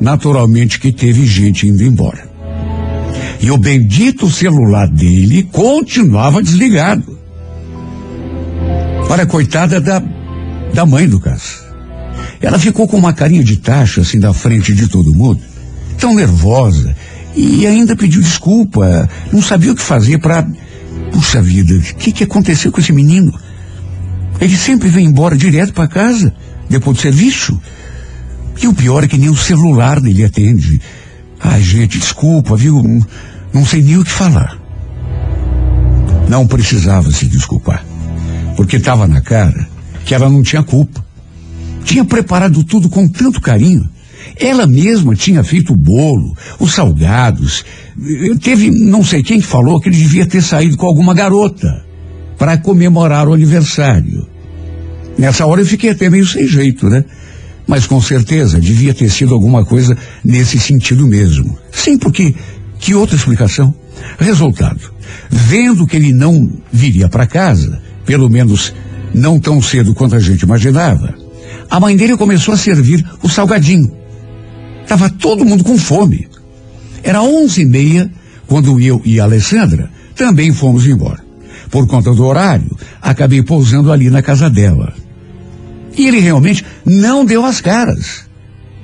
naturalmente 0.00 0.78
que 0.78 0.92
teve 0.92 1.26
gente 1.26 1.66
indo 1.66 1.82
embora. 1.82 2.28
E 3.40 3.50
o 3.50 3.58
bendito 3.58 4.30
celular 4.30 4.88
dele 4.88 5.42
continuava 5.52 6.42
desligado. 6.42 7.18
Olha, 9.08 9.26
coitada 9.26 9.80
da, 9.80 10.02
da 10.72 10.86
mãe 10.86 11.08
do 11.08 11.20
Cássio. 11.20 11.64
Ela 12.40 12.58
ficou 12.58 12.86
com 12.86 12.96
uma 12.96 13.12
carinha 13.12 13.44
de 13.44 13.56
taxa 13.56 14.00
assim 14.00 14.18
da 14.18 14.32
frente 14.32 14.74
de 14.74 14.88
todo 14.88 15.14
mundo, 15.14 15.40
tão 15.98 16.14
nervosa, 16.14 16.94
e 17.34 17.66
ainda 17.66 17.94
pediu 17.94 18.20
desculpa, 18.20 19.08
não 19.32 19.42
sabia 19.42 19.72
o 19.72 19.76
que 19.76 19.82
fazer 19.82 20.18
para. 20.18 20.46
Puxa 21.12 21.40
vida, 21.40 21.74
o 21.74 21.80
que, 21.80 22.10
que 22.10 22.24
aconteceu 22.24 22.72
com 22.72 22.80
esse 22.80 22.92
menino? 22.92 23.32
Ele 24.40 24.56
sempre 24.56 24.88
vem 24.88 25.06
embora 25.06 25.36
direto 25.36 25.72
para 25.72 25.86
casa, 25.86 26.34
depois 26.68 26.96
do 26.96 27.02
serviço. 27.02 27.60
E 28.62 28.66
o 28.66 28.74
pior 28.74 29.04
é 29.04 29.08
que 29.08 29.18
nem 29.18 29.28
o 29.28 29.36
celular 29.36 30.00
dele 30.00 30.24
atende. 30.24 30.80
Ai, 31.40 31.62
gente, 31.62 31.98
desculpa, 31.98 32.56
viu? 32.56 32.82
Não, 33.52 33.64
sei 33.66 33.82
nem 33.82 33.98
o 33.98 34.04
que 34.04 34.10
falar. 34.10 34.58
Não 36.28 36.46
precisava 36.46 37.10
se 37.10 37.26
desculpar, 37.26 37.84
porque 38.56 38.76
estava 38.76 39.06
na 39.06 39.20
cara 39.20 39.68
que 40.04 40.14
ela 40.14 40.28
não 40.28 40.42
tinha 40.42 40.62
culpa 40.62 41.06
tinha 41.86 42.04
preparado 42.04 42.64
tudo 42.64 42.88
com 42.88 43.08
tanto 43.08 43.40
carinho. 43.40 43.88
Ela 44.38 44.66
mesma 44.66 45.14
tinha 45.14 45.42
feito 45.44 45.72
o 45.72 45.76
bolo, 45.76 46.36
os 46.58 46.74
salgados. 46.74 47.64
Teve 48.42 48.70
não 48.70 49.04
sei 49.04 49.22
quem 49.22 49.40
que 49.40 49.46
falou 49.46 49.80
que 49.80 49.88
ele 49.88 49.96
devia 49.96 50.26
ter 50.26 50.42
saído 50.42 50.76
com 50.76 50.86
alguma 50.86 51.14
garota 51.14 51.84
para 52.36 52.58
comemorar 52.58 53.28
o 53.28 53.32
aniversário. 53.32 54.26
Nessa 55.16 55.46
hora 55.46 55.62
eu 55.62 55.66
fiquei 55.66 55.90
até 55.90 56.10
meio 56.10 56.26
sem 56.26 56.46
jeito, 56.46 56.90
né? 56.90 57.04
Mas 57.66 57.86
com 57.86 58.00
certeza 58.00 58.60
devia 58.60 58.94
ter 58.94 59.10
sido 59.10 59.34
alguma 59.34 59.64
coisa 59.64 59.96
nesse 60.24 60.58
sentido 60.58 61.06
mesmo. 61.06 61.58
Sim, 61.72 61.98
porque 61.98 62.34
que 62.78 62.94
outra 62.94 63.16
explicação? 63.16 63.74
Resultado, 64.18 64.92
vendo 65.28 65.86
que 65.86 65.96
ele 65.96 66.12
não 66.12 66.50
viria 66.72 67.08
para 67.08 67.26
casa, 67.26 67.82
pelo 68.04 68.28
menos 68.30 68.72
não 69.12 69.40
tão 69.40 69.60
cedo 69.60 69.94
quanto 69.94 70.14
a 70.14 70.20
gente 70.20 70.42
imaginava, 70.42 71.14
a 71.68 71.80
mãe 71.80 71.96
dele 71.96 72.16
começou 72.16 72.54
a 72.54 72.56
servir 72.56 73.04
o 73.22 73.28
salgadinho. 73.28 73.90
Tava 74.86 75.10
todo 75.10 75.44
mundo 75.44 75.64
com 75.64 75.76
fome. 75.76 76.28
Era 77.02 77.22
onze 77.22 77.62
e 77.62 77.66
meia 77.66 78.10
quando 78.46 78.80
eu 78.80 79.00
e 79.04 79.18
a 79.18 79.24
Alessandra 79.24 79.90
também 80.14 80.52
fomos 80.52 80.86
embora. 80.86 81.24
Por 81.70 81.86
conta 81.86 82.12
do 82.12 82.24
horário, 82.24 82.70
acabei 83.02 83.42
pousando 83.42 83.92
ali 83.92 84.08
na 84.08 84.22
casa 84.22 84.48
dela. 84.48 84.94
E 85.96 86.06
ele 86.06 86.20
realmente 86.20 86.64
não 86.84 87.24
deu 87.24 87.44
as 87.44 87.60
caras. 87.60 88.26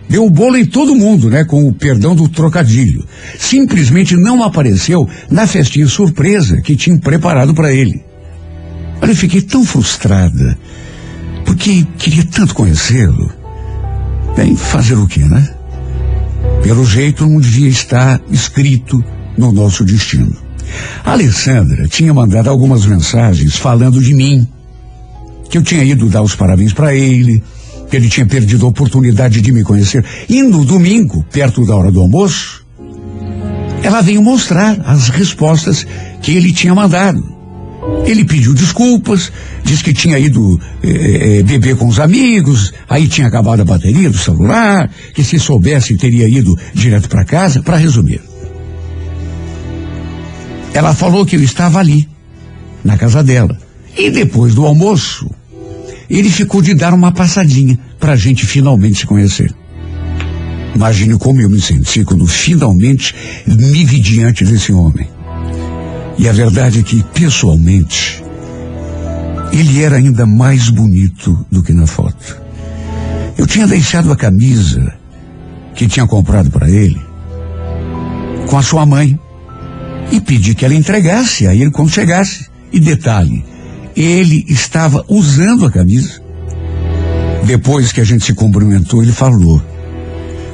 Deu 0.09 0.25
o 0.25 0.31
bolo 0.31 0.57
em 0.57 0.65
todo 0.65 0.95
mundo, 0.95 1.31
né? 1.31 1.45
Com 1.45 1.67
o 1.67 1.73
perdão 1.73 2.15
do 2.15 2.29
trocadilho. 2.29 3.05
Simplesmente 3.39 4.17
não 4.17 4.43
apareceu 4.43 5.09
na 5.31 5.47
festinha 5.47 5.87
surpresa 5.87 6.61
que 6.61 6.77
tinha 6.77 6.99
preparado 6.99 7.55
para 7.55 7.73
ele. 7.73 8.03
Olha, 9.01 9.11
eu 9.11 9.17
fiquei 9.17 9.41
tão 9.41 9.65
frustrada 9.65 10.59
porque 11.45 11.87
queria 11.99 12.25
tanto 12.25 12.55
conhecê-lo. 12.55 13.31
Bem, 14.37 14.57
fazer 14.57 14.95
o 14.95 15.07
quê, 15.07 15.21
né? 15.21 15.55
Pelo 16.63 16.85
jeito 16.85 17.27
não 17.27 17.41
devia 17.41 17.69
estar 17.69 18.21
escrito 18.31 19.03
no 19.37 19.53
nosso 19.53 19.85
destino. 19.85 20.37
A 21.05 21.13
Alessandra 21.13 21.87
tinha 21.89 22.15
mandado 22.15 22.49
algumas 22.49 22.87
mensagens 22.87 23.57
falando 23.57 24.01
de 24.01 24.15
mim, 24.15 24.47
que 25.53 25.59
eu 25.59 25.63
tinha 25.63 25.85
ido 25.85 26.09
dar 26.09 26.23
os 26.23 26.35
parabéns 26.35 26.73
para 26.73 26.95
ele, 26.95 27.43
que 27.91 27.95
ele 27.95 28.09
tinha 28.09 28.25
perdido 28.25 28.65
a 28.65 28.71
oportunidade 28.71 29.43
de 29.43 29.53
me 29.53 29.63
conhecer. 29.63 30.03
E 30.27 30.43
no 30.43 30.65
domingo, 30.65 31.23
perto 31.31 31.67
da 31.67 31.77
hora 31.77 31.93
do 31.93 32.01
almoço, 32.01 32.65
ela 33.83 34.01
veio 34.01 34.23
mostrar 34.23 34.81
as 34.87 35.11
respostas 35.11 35.87
que 36.23 36.33
ele 36.33 36.55
tinha 36.55 36.75
mandado. 36.75 37.23
Ele 38.07 38.25
pediu 38.25 38.55
desculpas, 38.55 39.31
disse 39.63 39.85
que 39.85 39.93
tinha 39.93 40.19
ido 40.19 40.59
eh, 40.83 41.41
eh, 41.41 41.43
beber 41.43 41.77
com 41.77 41.87
os 41.87 42.01
amigos, 42.01 42.73
aí 42.89 43.07
tinha 43.07 43.27
acabado 43.27 43.61
a 43.61 43.65
bateria 43.67 44.09
do 44.09 44.17
celular, 44.17 44.89
que 45.13 45.23
se 45.23 45.39
soubesse 45.39 45.99
teria 45.99 46.27
ido 46.27 46.57
direto 46.73 47.11
para 47.11 47.27
casa, 47.27 47.63
para 47.63 47.77
resumir. 47.77 48.23
Ela 50.73 50.95
falou 50.95 51.27
que 51.27 51.37
eu 51.37 51.43
estava 51.43 51.79
ali, 51.79 52.09
na 52.83 52.97
casa 52.97 53.23
dela. 53.23 53.59
E 53.95 54.09
depois 54.09 54.55
do 54.55 54.65
almoço, 54.65 55.29
ele 56.19 56.31
ficou 56.31 56.61
de 56.61 56.75
dar 56.75 56.93
uma 56.93 57.11
passadinha 57.11 57.79
para 57.99 58.13
a 58.13 58.17
gente 58.17 58.45
finalmente 58.45 59.01
se 59.01 59.07
conhecer. 59.07 59.51
Imagine 60.75 61.19
como 61.19 61.41
eu 61.41 61.49
me 61.49 61.61
senti 61.61 62.05
quando 62.05 62.27
finalmente 62.27 63.15
me 63.47 63.85
vi 63.85 63.99
diante 63.99 64.45
desse 64.45 64.73
homem. 64.73 65.09
E 66.19 66.29
a 66.29 66.33
verdade 66.33 66.81
é 66.81 66.83
que, 66.83 67.03
pessoalmente, 67.15 68.23
ele 69.53 69.83
era 69.83 69.97
ainda 69.97 70.27
mais 70.27 70.69
bonito 70.69 71.47
do 71.51 71.63
que 71.63 71.73
na 71.73 71.87
foto. 71.87 72.41
Eu 73.39 73.47
tinha 73.47 73.67
deixado 73.67 74.13
a 74.13 74.17
camisa 74.17 74.95
que 75.75 75.89
tinha 75.89 76.07
comprado 76.07 76.51
para 76.51 76.69
ele 76.69 77.01
com 78.47 78.59
a 78.59 78.63
sua 78.63 78.85
mãe 78.85 79.19
e 80.11 80.21
pedi 80.21 80.55
que 80.55 80.65
ela 80.65 80.75
entregasse 80.75 81.47
a 81.47 81.55
ele 81.55 81.71
quando 81.71 81.91
chegasse. 81.91 82.51
E 82.71 82.81
detalhe, 82.81 83.45
ele 83.97 84.45
estava 84.49 85.05
usando 85.09 85.67
a 85.67 85.71
camisa. 85.71 86.21
Depois 87.45 87.93
que 87.93 88.01
a 88.01 88.05
gente 88.05 88.25
se 88.25 88.35
cumprimentou, 88.35 89.03
ele 89.03 89.13
falou: 89.13 89.61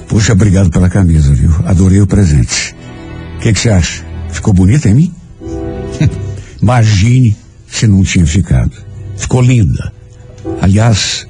Puxa, 0.08 0.32
obrigado 0.32 0.70
pela 0.70 0.88
camisa, 0.88 1.32
viu? 1.34 1.50
Adorei 1.64 2.00
o 2.00 2.06
presente. 2.06 2.74
O 3.36 3.40
que 3.40 3.54
você 3.54 3.68
acha? 3.68 4.04
Ficou 4.30 4.52
bonita 4.52 4.88
em 4.88 4.94
mim? 4.94 5.14
Imagine 6.60 7.36
se 7.66 7.86
não 7.86 8.02
tinha 8.02 8.26
ficado. 8.26 8.72
Ficou 9.16 9.42
linda. 9.42 9.92
Aliás, 10.60 11.26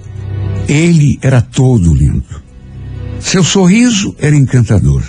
ele 0.68 1.18
era 1.22 1.42
todo 1.42 1.94
lindo. 1.94 2.42
Seu 3.20 3.42
sorriso 3.42 4.14
era 4.18 4.36
encantador. 4.36 5.02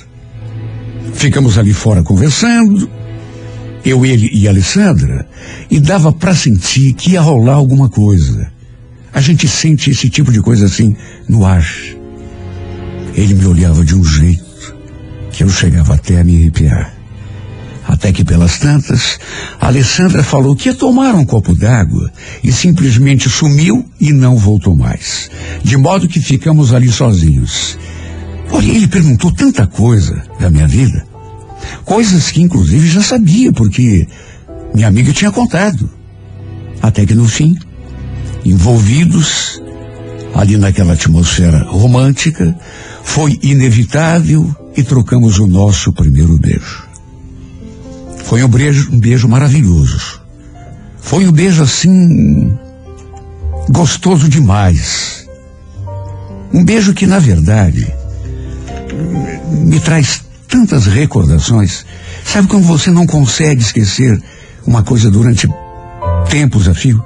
Ficamos 1.13 1.57
ali 1.57 1.73
fora 1.73 2.01
conversando, 2.01 2.89
eu, 3.89 4.05
ele 4.05 4.29
e 4.33 4.47
Alessandra, 4.47 5.27
e 5.69 5.79
dava 5.79 6.11
para 6.11 6.35
sentir 6.35 6.93
que 6.93 7.11
ia 7.11 7.21
rolar 7.21 7.55
alguma 7.55 7.89
coisa. 7.89 8.51
A 9.13 9.21
gente 9.21 9.47
sente 9.47 9.89
esse 9.89 10.09
tipo 10.09 10.31
de 10.31 10.41
coisa 10.41 10.65
assim 10.65 10.95
no 11.27 11.45
ar. 11.45 11.65
Ele 13.15 13.33
me 13.33 13.45
olhava 13.45 13.83
de 13.83 13.95
um 13.95 14.03
jeito 14.03 14.75
que 15.31 15.43
eu 15.43 15.49
chegava 15.49 15.95
até 15.95 16.19
a 16.19 16.23
me 16.23 16.37
arrepiar. 16.37 16.93
Até 17.87 18.11
que 18.11 18.23
pelas 18.23 18.59
tantas, 18.59 19.19
Alessandra 19.59 20.21
falou 20.23 20.55
que 20.55 20.69
ia 20.69 20.75
tomar 20.75 21.15
um 21.15 21.25
copo 21.25 21.55
d'água 21.55 22.11
e 22.43 22.51
simplesmente 22.51 23.27
sumiu 23.27 23.83
e 23.99 24.13
não 24.13 24.37
voltou 24.37 24.75
mais. 24.75 25.31
De 25.63 25.75
modo 25.75 26.07
que 26.07 26.19
ficamos 26.19 26.71
ali 26.71 26.91
sozinhos. 26.91 27.79
Olha, 28.51 28.71
ele 28.71 28.87
perguntou 28.87 29.31
tanta 29.31 29.65
coisa 29.65 30.21
da 30.39 30.51
minha 30.51 30.67
vida. 30.67 31.08
Coisas 31.85 32.31
que 32.31 32.41
inclusive 32.41 32.87
já 32.87 33.01
sabia, 33.01 33.51
porque 33.51 34.07
minha 34.73 34.87
amiga 34.87 35.11
tinha 35.11 35.31
contado. 35.31 35.89
Até 36.81 37.05
que 37.05 37.15
no 37.15 37.27
fim, 37.27 37.57
envolvidos 38.45 39.61
ali 40.33 40.57
naquela 40.57 40.93
atmosfera 40.93 41.63
romântica, 41.63 42.55
foi 43.03 43.39
inevitável 43.41 44.55
e 44.75 44.83
trocamos 44.83 45.39
o 45.39 45.47
nosso 45.47 45.91
primeiro 45.91 46.37
beijo. 46.37 46.87
Foi 48.23 48.43
um 48.43 48.47
beijo, 48.47 48.91
um 48.91 48.99
beijo 48.99 49.27
maravilhoso. 49.27 50.21
Foi 51.01 51.27
um 51.27 51.31
beijo 51.31 51.63
assim 51.63 52.57
gostoso 53.69 54.29
demais. 54.29 55.27
Um 56.53 56.63
beijo 56.63 56.93
que 56.93 57.05
na 57.05 57.19
verdade 57.19 57.91
me 59.49 59.79
traz 59.79 60.23
tantas 60.49 60.87
recordações. 60.87 61.85
Sabe 62.25 62.47
quando 62.47 62.65
você 62.65 62.89
não 62.89 63.05
consegue 63.05 63.61
esquecer 63.61 64.21
uma 64.65 64.83
coisa 64.83 65.09
durante 65.09 65.47
tempos 66.29 66.67
a 66.67 66.73
fio? 66.73 67.03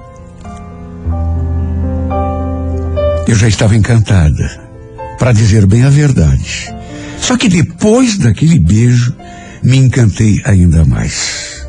Eu 3.27 3.35
já 3.35 3.47
estava 3.47 3.75
encantada, 3.75 4.61
para 5.19 5.31
dizer 5.31 5.65
bem 5.65 5.83
a 5.83 5.89
verdade. 5.89 6.73
Só 7.19 7.37
que 7.37 7.47
depois 7.47 8.17
daquele 8.17 8.59
beijo, 8.59 9.15
me 9.61 9.77
encantei 9.77 10.41
ainda 10.43 10.83
mais. 10.83 11.65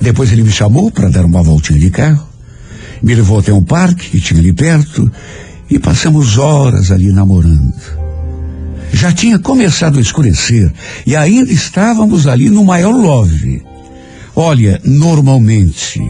Depois 0.00 0.32
ele 0.32 0.42
me 0.42 0.50
chamou 0.50 0.90
para 0.90 1.10
dar 1.10 1.24
uma 1.24 1.42
voltinha 1.42 1.78
de 1.78 1.90
carro, 1.90 2.26
me 3.02 3.14
levou 3.14 3.38
até 3.38 3.52
um 3.52 3.62
parque 3.62 4.10
que 4.10 4.20
tinha 4.20 4.40
ali 4.40 4.52
perto 4.52 5.10
e 5.68 5.78
passamos 5.78 6.36
horas 6.36 6.90
ali 6.90 7.12
namorando. 7.12 7.99
Já 8.92 9.12
tinha 9.12 9.38
começado 9.38 9.98
a 9.98 10.02
escurecer 10.02 10.72
e 11.06 11.14
ainda 11.14 11.52
estávamos 11.52 12.26
ali 12.26 12.50
no 12.50 12.64
maior 12.64 12.94
love. 12.94 13.62
Olha, 14.34 14.80
normalmente, 14.84 16.00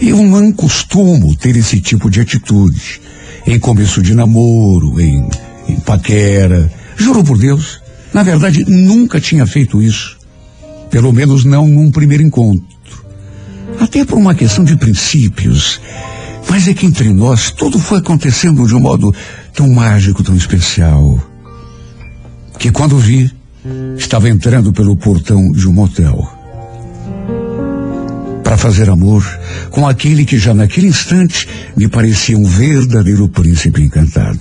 eu 0.00 0.22
não 0.22 0.52
costumo 0.52 1.34
ter 1.36 1.56
esse 1.56 1.80
tipo 1.80 2.10
de 2.10 2.20
atitude 2.20 3.00
em 3.46 3.58
começo 3.58 4.02
de 4.02 4.14
namoro, 4.14 5.00
em, 5.00 5.28
em 5.68 5.76
paquera. 5.80 6.70
Juro 6.96 7.22
por 7.24 7.38
Deus, 7.38 7.80
na 8.12 8.22
verdade, 8.22 8.64
nunca 8.68 9.20
tinha 9.20 9.46
feito 9.46 9.82
isso. 9.82 10.18
Pelo 10.90 11.12
menos 11.12 11.44
não 11.44 11.66
num 11.66 11.90
primeiro 11.90 12.22
encontro. 12.22 12.66
Até 13.80 14.04
por 14.04 14.18
uma 14.18 14.34
questão 14.34 14.64
de 14.64 14.76
princípios. 14.76 15.80
Mas 16.48 16.68
é 16.68 16.74
que 16.74 16.84
entre 16.84 17.12
nós 17.12 17.50
tudo 17.50 17.78
foi 17.78 17.98
acontecendo 17.98 18.66
de 18.66 18.74
um 18.74 18.80
modo 18.80 19.14
tão 19.54 19.68
mágico, 19.70 20.22
tão 20.22 20.36
especial. 20.36 21.31
Que 22.62 22.70
quando 22.70 22.96
vi, 22.96 23.28
estava 23.98 24.28
entrando 24.28 24.72
pelo 24.72 24.96
portão 24.96 25.50
de 25.50 25.68
um 25.68 25.72
motel. 25.72 26.32
Para 28.44 28.56
fazer 28.56 28.88
amor 28.88 29.24
com 29.68 29.84
aquele 29.84 30.24
que 30.24 30.38
já 30.38 30.54
naquele 30.54 30.86
instante 30.86 31.48
me 31.76 31.88
parecia 31.88 32.38
um 32.38 32.44
verdadeiro 32.44 33.28
príncipe 33.28 33.82
encantado. 33.82 34.38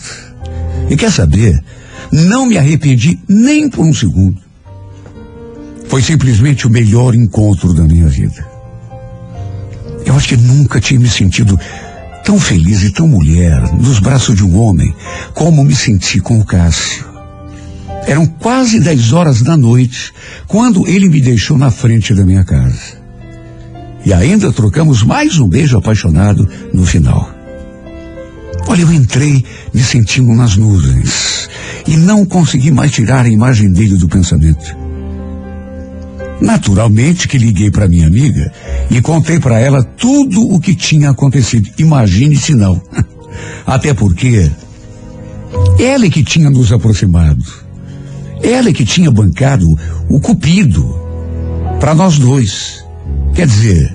E 0.88 0.95
quer 0.95 1.11
saber? 1.11 1.63
Não 2.11 2.45
me 2.45 2.59
arrependi 2.59 3.19
nem 3.28 3.67
por 3.67 3.84
um 3.84 3.91
segundo. 3.91 4.39
Foi 5.88 6.03
simplesmente 6.03 6.67
o 6.67 6.69
melhor 6.69 7.15
encontro 7.15 7.74
da 7.74 7.86
minha 7.86 8.05
vida. 8.05 8.47
Eu 10.05 10.15
acho 10.15 10.28
que 10.28 10.38
nunca 10.38 10.80
tinha 10.80 10.99
me 10.99 11.09
sentido 11.09 11.59
tão 12.24 12.39
feliz 12.39 12.84
e 12.84 12.93
tão 12.93 13.07
mulher 13.07 13.59
nos 13.80 13.97
braços 13.97 14.36
de 14.36 14.43
um 14.43 14.61
homem 14.61 14.93
como 15.34 15.63
me 15.63 15.76
senti 15.76 16.19
com 16.19 16.39
o 16.39 16.45
Cássio. 16.45 17.09
Eram 18.08 18.26
quase 18.26 18.80
dez 18.80 19.14
horas 19.14 19.41
da 19.41 19.56
noite 19.56 20.12
quando 20.47 20.88
ele 20.88 21.08
me 21.08 21.22
deixou 21.22 21.58
na 21.58 21.72
frente 21.72 22.14
da 22.14 22.26
minha 22.26 22.43
casa. 22.43 22.99
E 24.04 24.12
ainda 24.12 24.52
trocamos 24.52 25.04
mais 25.04 25.38
um 25.38 25.47
beijo 25.47 25.78
apaixonado 25.78 26.47
no 26.74 26.86
final. 26.86 27.30
Olha, 28.68 28.82
eu 28.82 28.93
entrei 28.93 29.43
me 29.74 29.82
sentindo 29.82 30.34
nas 30.34 30.58
nuvens 30.58 31.49
e 31.88 31.97
não 31.97 32.26
consegui 32.26 32.72
mais 32.72 32.91
tirar 32.91 33.26
a 33.26 33.30
imagem 33.30 33.72
dele 33.72 33.97
do 33.97 34.08
pensamento. 34.08 34.76
Naturalmente 36.41 37.28
que 37.28 37.38
liguei 37.38 37.70
para 37.70 37.88
minha 37.88 38.08
amiga 38.08 38.52
e 38.89 38.99
contei 39.02 39.39
para 39.39 39.60
ela 39.60 39.84
tudo 39.84 40.41
o 40.52 40.60
que 40.60 40.74
tinha 40.74 41.12
acontecido. 41.12 41.70
Imagine 41.78 42.36
se 42.36 42.56
não. 42.56 42.82
Até 43.66 43.93
porque 43.93 44.49
ela 45.80 46.06
é 46.06 46.10
que 46.10 46.24
tinha 46.24 46.49
nos 46.49 46.72
aproximado. 46.72 47.43
Ela 48.44 48.70
é 48.70 48.74
que 48.74 48.86
tinha 48.86 49.12
bancado 49.12 49.78
o 50.10 50.20
cupido 50.20 50.84
para 51.80 51.94
nós 51.94 52.18
dois. 52.18 52.84
Quer 53.34 53.48
dizer, 53.48 53.94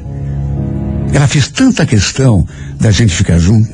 ela 1.13 1.27
fez 1.27 1.49
tanta 1.49 1.87
questão 1.87 2.47
da 2.81 2.91
gente 2.91 3.15
ficar 3.15 3.39
junto. 3.39 3.71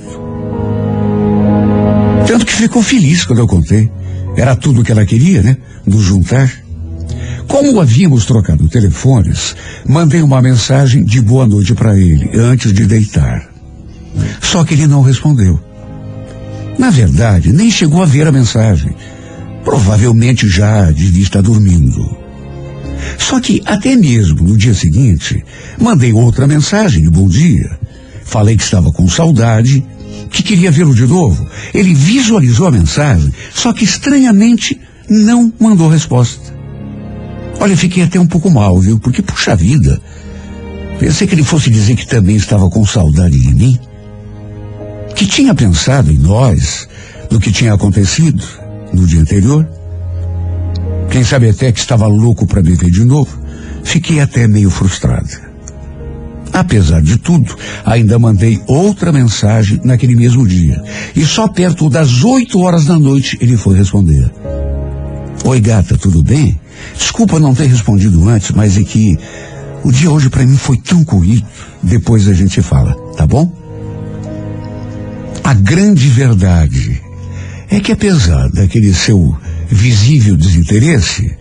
Tanto 2.26 2.46
que 2.46 2.52
ficou 2.52 2.82
feliz 2.82 3.24
quando 3.24 3.40
eu 3.40 3.46
contei. 3.46 3.90
Era 4.36 4.56
tudo 4.56 4.80
o 4.80 4.84
que 4.84 4.92
ela 4.92 5.04
queria, 5.04 5.42
né? 5.42 5.56
Nos 5.84 6.02
juntar. 6.02 6.50
Como 7.46 7.80
havíamos 7.80 8.24
trocado 8.24 8.68
telefones, 8.68 9.54
mandei 9.86 10.22
uma 10.22 10.40
mensagem 10.40 11.04
de 11.04 11.20
boa 11.20 11.46
noite 11.46 11.74
para 11.74 11.96
ele 11.98 12.30
antes 12.34 12.72
de 12.72 12.86
deitar. 12.86 13.46
Só 14.40 14.64
que 14.64 14.74
ele 14.74 14.86
não 14.86 15.02
respondeu. 15.02 15.60
Na 16.78 16.90
verdade, 16.90 17.52
nem 17.52 17.70
chegou 17.70 18.02
a 18.02 18.06
ver 18.06 18.26
a 18.26 18.32
mensagem. 18.32 18.94
Provavelmente 19.64 20.48
já 20.48 20.90
devia 20.90 21.22
estar 21.22 21.42
dormindo. 21.42 22.16
Só 23.18 23.40
que 23.40 23.62
até 23.64 23.96
mesmo 23.96 24.42
no 24.42 24.56
dia 24.56 24.74
seguinte, 24.74 25.44
mandei 25.78 26.12
outra 26.12 26.46
mensagem 26.46 27.02
de 27.02 27.10
bom 27.10 27.28
dia. 27.28 27.78
Falei 28.24 28.56
que 28.56 28.62
estava 28.62 28.92
com 28.92 29.08
saudade, 29.08 29.84
que 30.30 30.42
queria 30.42 30.70
vê-lo 30.70 30.94
de 30.94 31.06
novo. 31.06 31.46
Ele 31.74 31.94
visualizou 31.94 32.66
a 32.66 32.70
mensagem, 32.70 33.32
só 33.54 33.72
que 33.72 33.84
estranhamente 33.84 34.80
não 35.08 35.52
mandou 35.60 35.88
resposta. 35.88 36.52
Olha, 37.60 37.76
fiquei 37.76 38.02
até 38.02 38.18
um 38.18 38.26
pouco 38.26 38.50
mal, 38.50 38.78
viu? 38.80 38.98
Porque, 38.98 39.22
puxa 39.22 39.54
vida, 39.54 40.00
Pensei 41.02 41.26
que 41.26 41.34
ele 41.34 41.42
fosse 41.42 41.68
dizer 41.68 41.96
que 41.96 42.06
também 42.06 42.36
estava 42.36 42.70
com 42.70 42.86
saudade 42.86 43.36
de 43.36 43.52
mim. 43.52 43.76
Que 45.16 45.26
tinha 45.26 45.52
pensado 45.52 46.12
em 46.12 46.16
nós, 46.16 46.86
no 47.28 47.40
que 47.40 47.50
tinha 47.50 47.74
acontecido 47.74 48.44
no 48.92 49.06
dia 49.06 49.20
anterior. 49.20 49.68
Quem 51.10 51.24
sabe 51.24 51.48
até 51.48 51.70
que 51.70 51.78
estava 51.78 52.06
louco 52.06 52.46
para 52.46 52.62
me 52.62 52.74
ver 52.74 52.90
de 52.90 53.04
novo. 53.04 53.42
Fiquei 53.84 54.20
até 54.20 54.46
meio 54.46 54.70
frustrada. 54.70 55.52
Apesar 56.52 57.00
de 57.00 57.16
tudo, 57.16 57.56
ainda 57.84 58.18
mandei 58.18 58.60
outra 58.66 59.10
mensagem 59.10 59.80
naquele 59.84 60.14
mesmo 60.14 60.46
dia. 60.46 60.82
E 61.16 61.24
só 61.24 61.48
perto 61.48 61.88
das 61.88 62.22
oito 62.22 62.60
horas 62.60 62.84
da 62.84 62.98
noite 62.98 63.38
ele 63.40 63.56
foi 63.56 63.76
responder. 63.76 64.30
Oi, 65.44 65.60
gata, 65.60 65.96
tudo 65.96 66.22
bem? 66.22 66.60
Desculpa 66.96 67.40
não 67.40 67.54
ter 67.54 67.66
respondido 67.66 68.28
antes, 68.28 68.50
mas 68.52 68.76
é 68.76 68.82
que 68.82 69.18
o 69.82 69.90
dia 69.90 70.10
hoje 70.10 70.30
para 70.30 70.46
mim 70.46 70.56
foi 70.56 70.76
tão 70.76 71.02
corrido. 71.04 71.46
Depois 71.82 72.28
a 72.28 72.34
gente 72.34 72.60
fala, 72.62 72.94
tá 73.16 73.26
bom? 73.26 73.50
A 75.42 75.54
grande 75.54 76.08
verdade 76.08 77.02
é 77.72 77.80
que 77.80 77.90
apesar 77.90 78.50
daquele 78.50 78.92
seu 78.92 79.34
visível 79.66 80.36
desinteresse, 80.36 81.34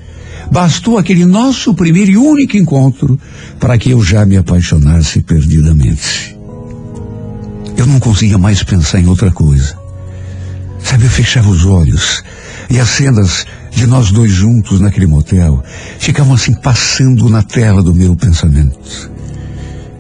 bastou 0.50 0.98
aquele 0.98 1.26
nosso 1.26 1.74
primeiro 1.74 2.12
e 2.12 2.18
único 2.18 2.56
encontro 2.56 3.20
para 3.60 3.78
que 3.78 3.90
eu 3.90 4.02
já 4.02 4.26
me 4.26 4.38
apaixonasse 4.38 5.22
perdidamente. 5.22 6.38
Eu 7.76 7.86
não 7.86 8.00
conseguia 8.00 8.38
mais 8.38 8.64
pensar 8.64 9.02
em 9.02 9.08
outra 9.08 9.30
coisa. 9.30 9.78
Sabe, 10.82 11.04
eu 11.04 11.10
fechava 11.10 11.50
os 11.50 11.66
olhos 11.66 12.24
e 12.70 12.80
as 12.80 12.88
cenas 12.88 13.46
de 13.70 13.86
nós 13.86 14.10
dois 14.12 14.32
juntos 14.32 14.80
naquele 14.80 15.08
motel 15.08 15.62
ficavam 16.00 16.36
assim 16.36 16.54
passando 16.54 17.30
na 17.30 17.44
tela 17.44 17.84
do 17.84 17.94
meu 17.94 18.16
pensamento. 18.16 19.12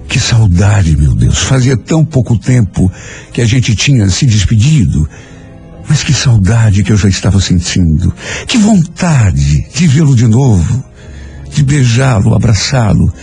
Que 0.07 0.17
saudade, 0.17 0.95
meu 0.95 1.13
Deus. 1.13 1.39
Fazia 1.39 1.75
tão 1.75 2.05
pouco 2.05 2.37
tempo 2.37 2.89
que 3.33 3.41
a 3.41 3.45
gente 3.45 3.75
tinha 3.75 4.09
se 4.09 4.25
despedido. 4.25 5.09
Mas 5.91 6.03
que 6.03 6.13
saudade 6.13 6.85
que 6.85 6.93
eu 6.93 6.95
já 6.95 7.09
estava 7.09 7.41
sentindo. 7.41 8.13
Que 8.47 8.57
vontade 8.57 9.67
de 9.73 9.87
vê-lo 9.87 10.15
de 10.15 10.25
novo. 10.25 10.85
De 11.53 11.65
beijá-lo, 11.65 12.33
abraçá-lo, 12.33 13.13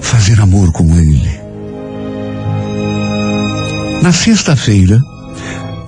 fazer 0.00 0.40
amor 0.40 0.72
com 0.72 0.98
ele. 0.98 1.30
Na 4.02 4.12
sexta-feira, 4.12 4.98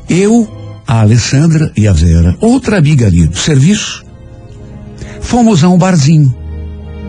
eu, 0.06 0.46
a 0.86 1.00
Alessandra 1.00 1.72
e 1.74 1.88
a 1.88 1.94
Vera, 1.94 2.36
outra 2.42 2.76
amiga 2.76 3.06
ali 3.06 3.26
do 3.26 3.38
serviço, 3.38 4.04
fomos 5.22 5.64
a 5.64 5.70
um 5.70 5.78
barzinho 5.78 6.36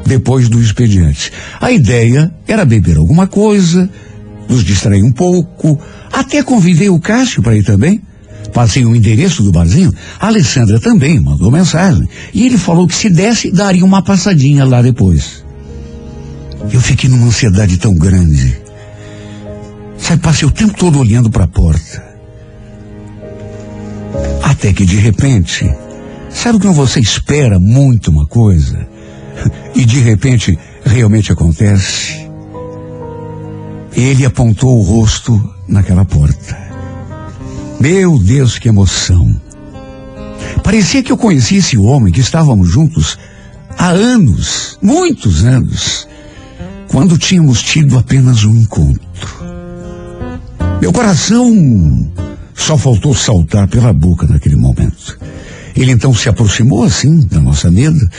depois 0.05 0.47
do 0.47 0.61
expediente. 0.61 1.29
A 1.59 1.69
ideia 1.73 2.33
era 2.47 2.63
beber 2.63 2.95
alguma 2.95 3.27
coisa, 3.27 3.89
nos 4.47 4.63
distrair 4.63 5.03
um 5.03 5.11
pouco. 5.11 5.77
Até 6.09 6.41
convidei 6.41 6.87
o 6.87 7.01
Cássio 7.01 7.43
para 7.43 7.57
ir 7.57 7.65
também. 7.65 8.01
Passei 8.53 8.85
o 8.85 8.95
endereço 8.95 9.43
do 9.43 9.51
barzinho. 9.51 9.93
A 10.19 10.27
Alessandra 10.27 10.79
também 10.79 11.19
mandou 11.19 11.51
mensagem. 11.51 12.07
E 12.33 12.45
ele 12.45 12.57
falou 12.57 12.87
que 12.87 12.95
se 12.95 13.09
desse, 13.09 13.51
daria 13.51 13.85
uma 13.85 14.01
passadinha 14.01 14.65
lá 14.65 14.81
depois. 14.81 15.43
Eu 16.71 16.81
fiquei 16.81 17.09
numa 17.09 17.27
ansiedade 17.27 17.77
tão 17.77 17.93
grande. 17.95 18.59
Sabe, 19.97 20.21
passei 20.21 20.47
o 20.47 20.51
tempo 20.51 20.73
todo 20.73 20.99
olhando 20.99 21.29
para 21.29 21.45
a 21.45 21.47
porta. 21.47 22.03
Até 24.43 24.73
que 24.73 24.85
de 24.85 24.97
repente, 24.97 25.71
sabe 26.29 26.59
quando 26.59 26.73
você 26.73 26.99
espera 26.99 27.59
muito 27.59 28.09
uma 28.09 28.25
coisa 28.25 28.87
e 29.75 29.85
de 29.85 29.99
repente 29.99 30.57
realmente 30.83 31.31
acontece? 31.31 32.27
Ele 33.93 34.25
apontou 34.25 34.79
o 34.79 34.81
rosto 34.81 35.53
naquela 35.67 36.05
porta. 36.05 36.68
Meu 37.79 38.19
Deus, 38.19 38.59
que 38.59 38.67
emoção! 38.67 39.39
Parecia 40.61 41.01
que 41.01 41.11
eu 41.11 41.17
conhecia 41.17 41.59
esse 41.59 41.77
homem 41.77 42.11
que 42.11 42.19
estávamos 42.19 42.69
juntos 42.69 43.17
há 43.77 43.89
anos, 43.91 44.77
muitos 44.81 45.45
anos, 45.45 46.05
quando 46.89 47.17
tínhamos 47.17 47.61
tido 47.61 47.97
apenas 47.97 48.43
um 48.43 48.53
encontro. 48.57 49.29
Meu 50.81 50.91
coração 50.91 52.11
só 52.53 52.77
faltou 52.77 53.15
saltar 53.15 53.67
pela 53.69 53.93
boca 53.93 54.27
naquele 54.27 54.57
momento. 54.57 55.17
Ele 55.73 55.93
então 55.93 56.13
se 56.13 56.27
aproximou 56.27 56.83
assim 56.83 57.25
da 57.27 57.39
nossa 57.39 57.71
mesa. 57.71 58.09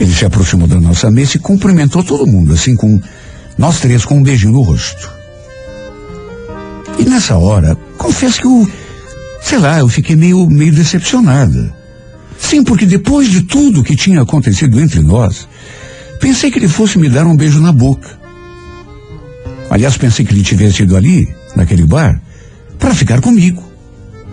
Ele 0.00 0.12
se 0.12 0.24
aproximou 0.24 0.66
da 0.66 0.80
nossa 0.80 1.12
mesa 1.12 1.36
e 1.36 1.40
cumprimentou 1.40 2.02
todo 2.02 2.26
mundo, 2.26 2.52
assim, 2.52 2.74
com 2.74 3.00
nós 3.56 3.78
três 3.78 4.04
com 4.04 4.16
um 4.18 4.22
beijinho 4.22 4.52
no 4.52 4.62
rosto. 4.62 5.21
E 6.98 7.04
nessa 7.04 7.36
hora, 7.36 7.76
confesso 7.96 8.40
que 8.40 8.46
eu, 8.46 8.70
sei 9.42 9.58
lá, 9.58 9.78
eu 9.78 9.88
fiquei 9.88 10.16
meio, 10.16 10.46
meio 10.48 10.72
decepcionada. 10.72 11.74
Sim, 12.38 12.62
porque 12.64 12.84
depois 12.84 13.30
de 13.30 13.42
tudo 13.42 13.82
que 13.82 13.96
tinha 13.96 14.20
acontecido 14.22 14.80
entre 14.80 15.00
nós, 15.00 15.48
pensei 16.20 16.50
que 16.50 16.58
ele 16.58 16.68
fosse 16.68 16.98
me 16.98 17.08
dar 17.08 17.26
um 17.26 17.36
beijo 17.36 17.60
na 17.60 17.72
boca. 17.72 18.20
Aliás, 19.70 19.96
pensei 19.96 20.24
que 20.24 20.32
ele 20.34 20.42
tivesse 20.42 20.82
ido 20.82 20.96
ali, 20.96 21.26
naquele 21.56 21.86
bar, 21.86 22.20
para 22.78 22.94
ficar 22.94 23.20
comigo, 23.20 23.62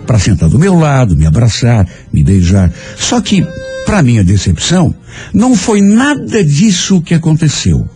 para 0.05 0.19
sentar 0.19 0.49
do 0.49 0.59
meu 0.59 0.77
lado, 0.77 1.15
me 1.15 1.25
abraçar, 1.25 1.87
me 2.11 2.23
beijar. 2.23 2.73
Só 2.97 3.21
que, 3.21 3.45
para 3.85 4.01
minha 4.01 4.23
decepção, 4.23 4.93
não 5.33 5.55
foi 5.55 5.81
nada 5.81 6.43
disso 6.43 7.01
que 7.01 7.13
aconteceu. 7.13 7.87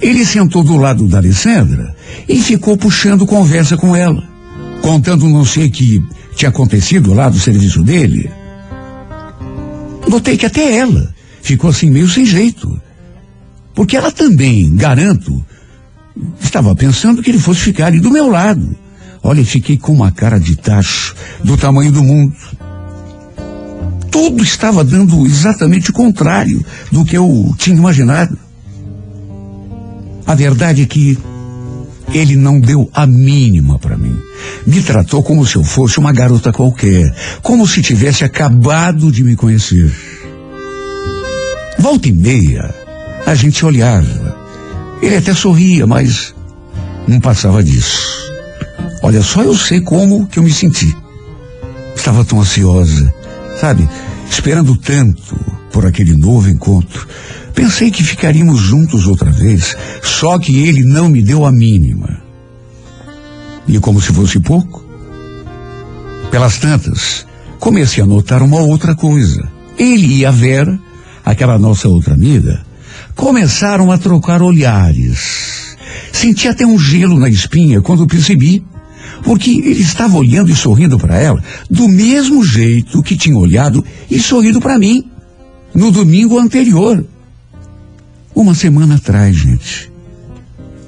Ele 0.00 0.24
sentou 0.24 0.62
do 0.62 0.76
lado 0.76 1.08
da 1.08 1.18
Alessandra 1.18 1.94
e 2.28 2.40
ficou 2.40 2.76
puxando 2.76 3.26
conversa 3.26 3.76
com 3.76 3.94
ela, 3.94 4.22
contando 4.82 5.28
não 5.28 5.44
sei 5.44 5.66
o 5.66 5.70
que 5.70 6.02
tinha 6.34 6.50
acontecido 6.50 7.14
lá 7.14 7.28
do 7.28 7.38
serviço 7.38 7.82
dele. 7.82 8.30
Notei 10.08 10.36
que 10.36 10.46
até 10.46 10.76
ela 10.76 11.14
ficou 11.42 11.70
assim 11.70 11.90
meio 11.90 12.08
sem 12.08 12.24
jeito. 12.24 12.80
Porque 13.74 13.96
ela 13.96 14.10
também, 14.10 14.74
garanto, 14.74 15.44
estava 16.40 16.74
pensando 16.74 17.22
que 17.22 17.30
ele 17.30 17.38
fosse 17.38 17.60
ficar 17.60 17.86
ali 17.86 18.00
do 18.00 18.10
meu 18.10 18.30
lado. 18.30 18.76
Olha, 19.22 19.44
fiquei 19.44 19.76
com 19.76 19.92
uma 19.92 20.10
cara 20.10 20.38
de 20.38 20.56
tacho 20.56 21.14
do 21.42 21.56
tamanho 21.56 21.92
do 21.92 22.02
mundo. 22.02 22.34
Tudo 24.10 24.42
estava 24.42 24.82
dando 24.82 25.26
exatamente 25.26 25.90
o 25.90 25.92
contrário 25.92 26.64
do 26.90 27.04
que 27.04 27.16
eu 27.16 27.54
tinha 27.58 27.76
imaginado. 27.76 28.38
A 30.26 30.34
verdade 30.34 30.82
é 30.82 30.86
que 30.86 31.18
ele 32.12 32.36
não 32.36 32.58
deu 32.58 32.90
a 32.92 33.06
mínima 33.06 33.78
para 33.78 33.96
mim. 33.96 34.16
Me 34.66 34.82
tratou 34.82 35.22
como 35.22 35.46
se 35.46 35.56
eu 35.56 35.64
fosse 35.64 35.98
uma 35.98 36.12
garota 36.12 36.52
qualquer, 36.52 37.14
como 37.42 37.66
se 37.66 37.82
tivesse 37.82 38.24
acabado 38.24 39.12
de 39.12 39.22
me 39.22 39.36
conhecer. 39.36 39.92
Volta 41.78 42.08
e 42.08 42.12
meia, 42.12 42.74
a 43.24 43.34
gente 43.34 43.64
olhava. 43.64 44.36
Ele 45.02 45.16
até 45.16 45.34
sorria, 45.34 45.86
mas 45.86 46.34
não 47.06 47.20
passava 47.20 47.62
disso. 47.62 48.16
Olha, 49.02 49.22
só 49.22 49.42
eu 49.42 49.54
sei 49.56 49.80
como 49.80 50.26
que 50.26 50.38
eu 50.38 50.42
me 50.42 50.52
senti. 50.52 50.96
Estava 51.94 52.24
tão 52.24 52.40
ansiosa, 52.40 53.12
sabe? 53.60 53.88
Esperando 54.30 54.76
tanto 54.76 55.36
por 55.70 55.86
aquele 55.86 56.16
novo 56.16 56.48
encontro. 56.48 57.06
Pensei 57.56 57.90
que 57.90 58.04
ficaríamos 58.04 58.60
juntos 58.60 59.06
outra 59.06 59.32
vez, 59.32 59.74
só 60.02 60.38
que 60.38 60.68
ele 60.68 60.84
não 60.84 61.08
me 61.08 61.22
deu 61.22 61.46
a 61.46 61.50
mínima. 61.50 62.20
E 63.66 63.78
como 63.80 64.00
se 64.00 64.12
fosse 64.12 64.38
pouco, 64.38 64.84
pelas 66.30 66.58
tantas, 66.58 67.26
comecei 67.58 68.02
a 68.02 68.06
notar 68.06 68.42
uma 68.42 68.60
outra 68.60 68.94
coisa. 68.94 69.50
Ele 69.78 70.18
e 70.18 70.26
a 70.26 70.30
Vera, 70.30 70.78
aquela 71.24 71.58
nossa 71.58 71.88
outra 71.88 72.12
amiga, 72.12 72.62
começaram 73.14 73.90
a 73.90 73.96
trocar 73.96 74.42
olhares. 74.42 75.76
Senti 76.12 76.48
até 76.48 76.66
um 76.66 76.78
gelo 76.78 77.18
na 77.18 77.30
espinha 77.30 77.80
quando 77.80 78.06
percebi, 78.06 78.62
porque 79.24 79.50
ele 79.50 79.80
estava 79.80 80.18
olhando 80.18 80.50
e 80.50 80.54
sorrindo 80.54 80.98
para 80.98 81.16
ela 81.18 81.42
do 81.70 81.88
mesmo 81.88 82.44
jeito 82.44 83.02
que 83.02 83.16
tinha 83.16 83.36
olhado 83.36 83.82
e 84.10 84.20
sorrido 84.20 84.60
para 84.60 84.78
mim 84.78 85.10
no 85.74 85.90
domingo 85.90 86.38
anterior. 86.38 87.02
Uma 88.36 88.54
semana 88.54 88.96
atrás, 88.96 89.34
gente. 89.34 89.90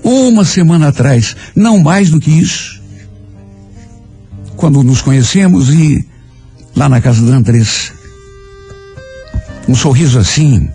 Uma 0.05 0.45
semana 0.45 0.89
atrás, 0.89 1.35
não 1.57 1.79
mais 1.79 2.11
do 2.11 2.21
que 2.21 2.31
isso. 2.31 2.79
Quando 4.55 4.83
nos 4.83 5.01
conhecemos 5.01 5.71
e 5.71 6.07
lá 6.77 6.91
na 6.91 7.01
casa 7.01 7.25
da 7.25 7.35
Andressa. 7.35 7.95
Um 9.67 9.75
sorriso 9.75 10.19
assim, 10.19 10.69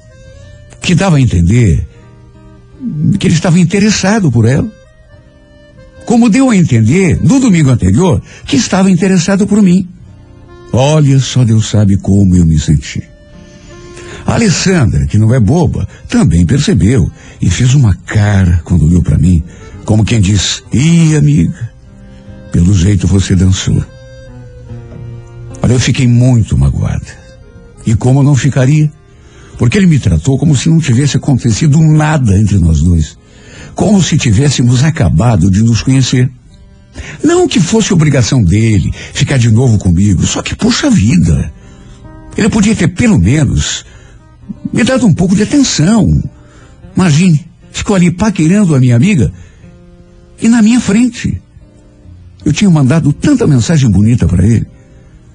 que 0.82 0.96
dava 0.96 1.18
a 1.18 1.22
entender 1.22 1.88
que 3.20 3.28
ele 3.28 3.36
estava 3.36 3.60
interessado 3.60 4.32
por 4.32 4.48
ela. 4.48 4.70
Como 6.08 6.28
deu 6.28 6.50
a 6.50 6.58
entender 6.58 7.20
no 7.22 7.40
domingo 7.40 7.70
anterior 7.70 8.20
que 8.48 8.56
estava 8.56 8.90
interessado 8.90 9.46
por 9.46 9.62
mim. 9.62 9.88
Olha, 10.72 11.20
só 11.20 11.46
Deus 11.46 11.70
sabe 11.70 11.98
como 11.98 12.36
eu 12.36 12.48
me 12.48 12.60
senti. 12.60 13.13
A 14.26 14.34
Alessandra, 14.34 15.06
que 15.06 15.18
não 15.18 15.34
é 15.34 15.40
boba, 15.40 15.88
também 16.08 16.46
percebeu 16.46 17.12
e 17.42 17.50
fez 17.50 17.74
uma 17.74 17.94
cara 18.06 18.62
quando 18.64 18.86
olhou 18.86 19.02
para 19.02 19.18
mim, 19.18 19.44
como 19.86 20.06
quem 20.06 20.22
diz: 20.22 20.64
Ih, 20.72 21.16
amiga, 21.16 21.72
pelo 22.52 22.74
jeito 22.74 23.08
você 23.08 23.36
dançou. 23.36 23.84
Olha, 25.62 25.74
eu 25.74 25.80
fiquei 25.80 26.08
muito 26.08 26.58
magoada. 26.58 27.24
E 27.86 27.96
como 27.96 28.24
não 28.24 28.36
ficaria? 28.36 28.92
Porque 29.58 29.78
ele 29.78 29.88
me 29.88 30.00
tratou 30.00 30.38
como 30.38 30.56
se 30.56 30.70
não 30.70 30.80
tivesse 30.80 31.18
acontecido 31.18 31.80
nada 31.82 32.38
entre 32.38 32.58
nós 32.60 32.82
dois. 32.82 33.18
Como 33.76 34.02
se 34.02 34.18
tivéssemos 34.18 34.84
acabado 34.84 35.50
de 35.50 35.64
nos 35.64 35.82
conhecer. 35.82 36.30
Não 37.24 37.48
que 37.48 37.60
fosse 37.60 37.94
obrigação 37.94 38.44
dele 38.44 38.92
ficar 39.14 39.38
de 39.38 39.50
novo 39.50 39.78
comigo, 39.78 40.26
só 40.26 40.42
que, 40.42 40.56
puxa 40.56 40.90
vida. 40.90 41.52
Ele 42.38 42.50
podia 42.50 42.76
ter, 42.76 42.90
pelo 42.90 43.18
menos, 43.18 43.86
me 44.72 44.84
dado 44.84 45.06
um 45.06 45.14
pouco 45.14 45.36
de 45.36 45.44
atenção. 45.44 46.24
Imagine, 46.96 47.46
ficou 47.72 47.96
ali 47.96 48.12
paquerando 48.12 48.76
a 48.76 48.80
minha 48.80 48.96
amiga 48.96 49.32
e 50.42 50.48
na 50.48 50.62
minha 50.62 50.80
frente. 50.80 51.42
Eu 52.46 52.52
tinha 52.52 52.70
mandado 52.70 53.14
tanta 53.14 53.48
mensagem 53.48 53.90
bonita 53.90 54.28
para 54.28 54.46
ele, 54.46 54.68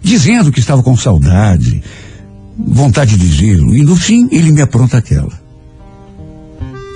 dizendo 0.03 0.53
que 0.53 0.61
estava 0.61 0.83
com 0.83 0.97
saudade, 0.97 1.83
vontade 2.59 3.17
de 3.17 3.27
vê-lo, 3.27 3.77
e 3.77 3.83
no 3.83 3.97
fim 3.97 4.29
ele 4.31 4.53
me 4.53 4.61
apronta 4.61 4.99
aquela. 4.99 5.33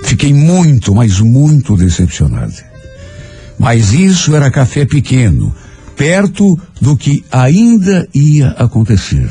Fiquei 0.03 0.33
muito, 0.33 0.93
mas 0.93 1.19
muito 1.19 1.75
decepcionada. 1.75 2.53
Mas 3.57 3.93
isso 3.93 4.35
era 4.35 4.51
café 4.51 4.85
pequeno, 4.85 5.55
perto 5.95 6.59
do 6.79 6.95
que 6.95 7.23
ainda 7.31 8.07
ia 8.13 8.49
acontecer. 8.49 9.29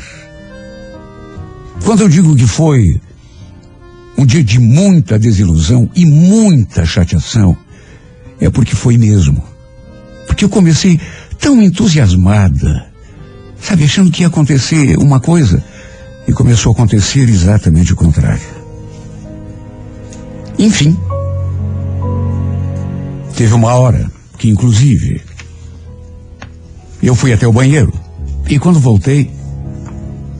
Quando 1.83 2.01
eu 2.01 2.09
digo 2.09 2.35
que 2.35 2.47
foi 2.47 2.99
um 4.17 4.25
dia 4.25 4.43
de 4.43 4.57
muita 4.57 5.19
desilusão 5.19 5.89
e 5.93 6.05
muita 6.05 6.85
chateação, 6.85 7.57
é 8.39 8.49
porque 8.49 8.73
foi 8.73 8.97
mesmo. 8.97 9.43
Porque 10.25 10.45
eu 10.45 10.49
comecei 10.49 10.99
tão 11.39 11.61
entusiasmada, 11.61 12.87
sabe, 13.59 13.83
achando 13.83 14.09
que 14.09 14.21
ia 14.21 14.27
acontecer 14.27 14.97
uma 14.97 15.19
coisa, 15.19 15.61
e 16.25 16.31
começou 16.31 16.71
a 16.71 16.73
acontecer 16.73 17.27
exatamente 17.27 17.91
o 17.91 17.97
contrário. 17.97 18.41
Enfim, 20.57 20.97
teve 23.35 23.53
uma 23.53 23.73
hora 23.73 24.09
que, 24.37 24.49
inclusive, 24.49 25.21
eu 27.01 27.13
fui 27.13 27.33
até 27.33 27.45
o 27.45 27.51
banheiro 27.51 27.91
e 28.47 28.57
quando 28.57 28.79
voltei, 28.79 29.29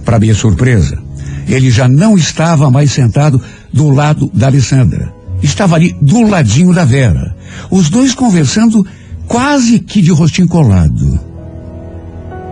para 0.06 0.20
minha 0.20 0.36
surpresa, 0.36 1.03
ele 1.48 1.70
já 1.70 1.88
não 1.88 2.18
estava 2.18 2.70
mais 2.72 2.92
sentado 2.92 3.42
do 3.72 3.90
lado 3.90 4.30
da 4.34 4.48
Alessandra. 4.48 5.14
Estava 5.42 5.76
ali 5.76 5.96
do 6.02 6.22
ladinho 6.22 6.74
da 6.74 6.86
Vera. 6.86 7.36
Os 7.70 7.90
dois 7.90 8.16
conversando 8.16 8.86
quase 9.28 9.80
que 9.80 10.02
de 10.02 10.12
rostinho 10.12 10.48
colado. 10.48 11.20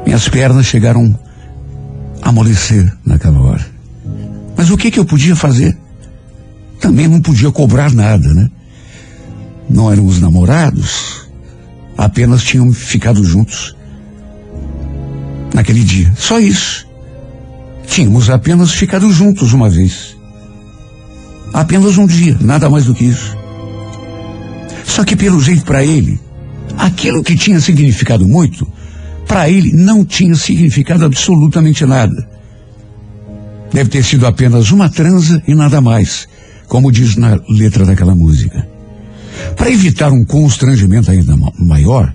Minhas 0.05 0.27
pernas 0.27 0.65
chegaram 0.65 1.17
a 2.21 2.29
amolecer 2.29 2.91
naquela 3.05 3.39
hora. 3.41 3.65
Mas 4.57 4.69
o 4.69 4.77
que 4.77 4.91
que 4.91 4.99
eu 4.99 5.05
podia 5.05 5.35
fazer? 5.35 5.77
Também 6.79 7.07
não 7.07 7.21
podia 7.21 7.51
cobrar 7.51 7.91
nada, 7.91 8.33
né? 8.33 8.49
Não 9.69 9.91
éramos 9.91 10.19
namorados, 10.19 11.27
apenas 11.97 12.43
tinham 12.43 12.73
ficado 12.73 13.23
juntos 13.23 13.75
naquele 15.53 15.83
dia. 15.83 16.11
Só 16.17 16.39
isso. 16.39 16.90
Tínhamos 17.87 18.29
apenas 18.29 18.71
ficado 18.71 19.11
juntos 19.11 19.53
uma 19.53 19.69
vez. 19.69 20.17
Apenas 21.53 21.97
um 21.97 22.05
dia, 22.05 22.37
nada 22.39 22.69
mais 22.69 22.85
do 22.85 22.93
que 22.93 23.05
isso. 23.05 23.35
Só 24.85 25.03
que 25.03 25.15
pelo 25.15 25.41
jeito 25.41 25.63
para 25.63 25.83
ele, 25.83 26.19
aquilo 26.77 27.23
que 27.23 27.35
tinha 27.35 27.59
significado 27.59 28.27
muito, 28.27 28.67
para 29.27 29.49
ele 29.49 29.71
não 29.73 30.03
tinha 30.03 30.35
significado 30.35 31.05
absolutamente 31.05 31.85
nada. 31.85 32.27
Deve 33.71 33.89
ter 33.89 34.03
sido 34.03 34.27
apenas 34.27 34.71
uma 34.71 34.89
transa 34.89 35.41
e 35.47 35.55
nada 35.55 35.79
mais, 35.79 36.27
como 36.67 36.91
diz 36.91 37.15
na 37.15 37.39
letra 37.49 37.85
daquela 37.85 38.13
música. 38.13 38.67
Para 39.55 39.71
evitar 39.71 40.11
um 40.11 40.25
constrangimento 40.25 41.09
ainda 41.09 41.37
maior, 41.57 42.13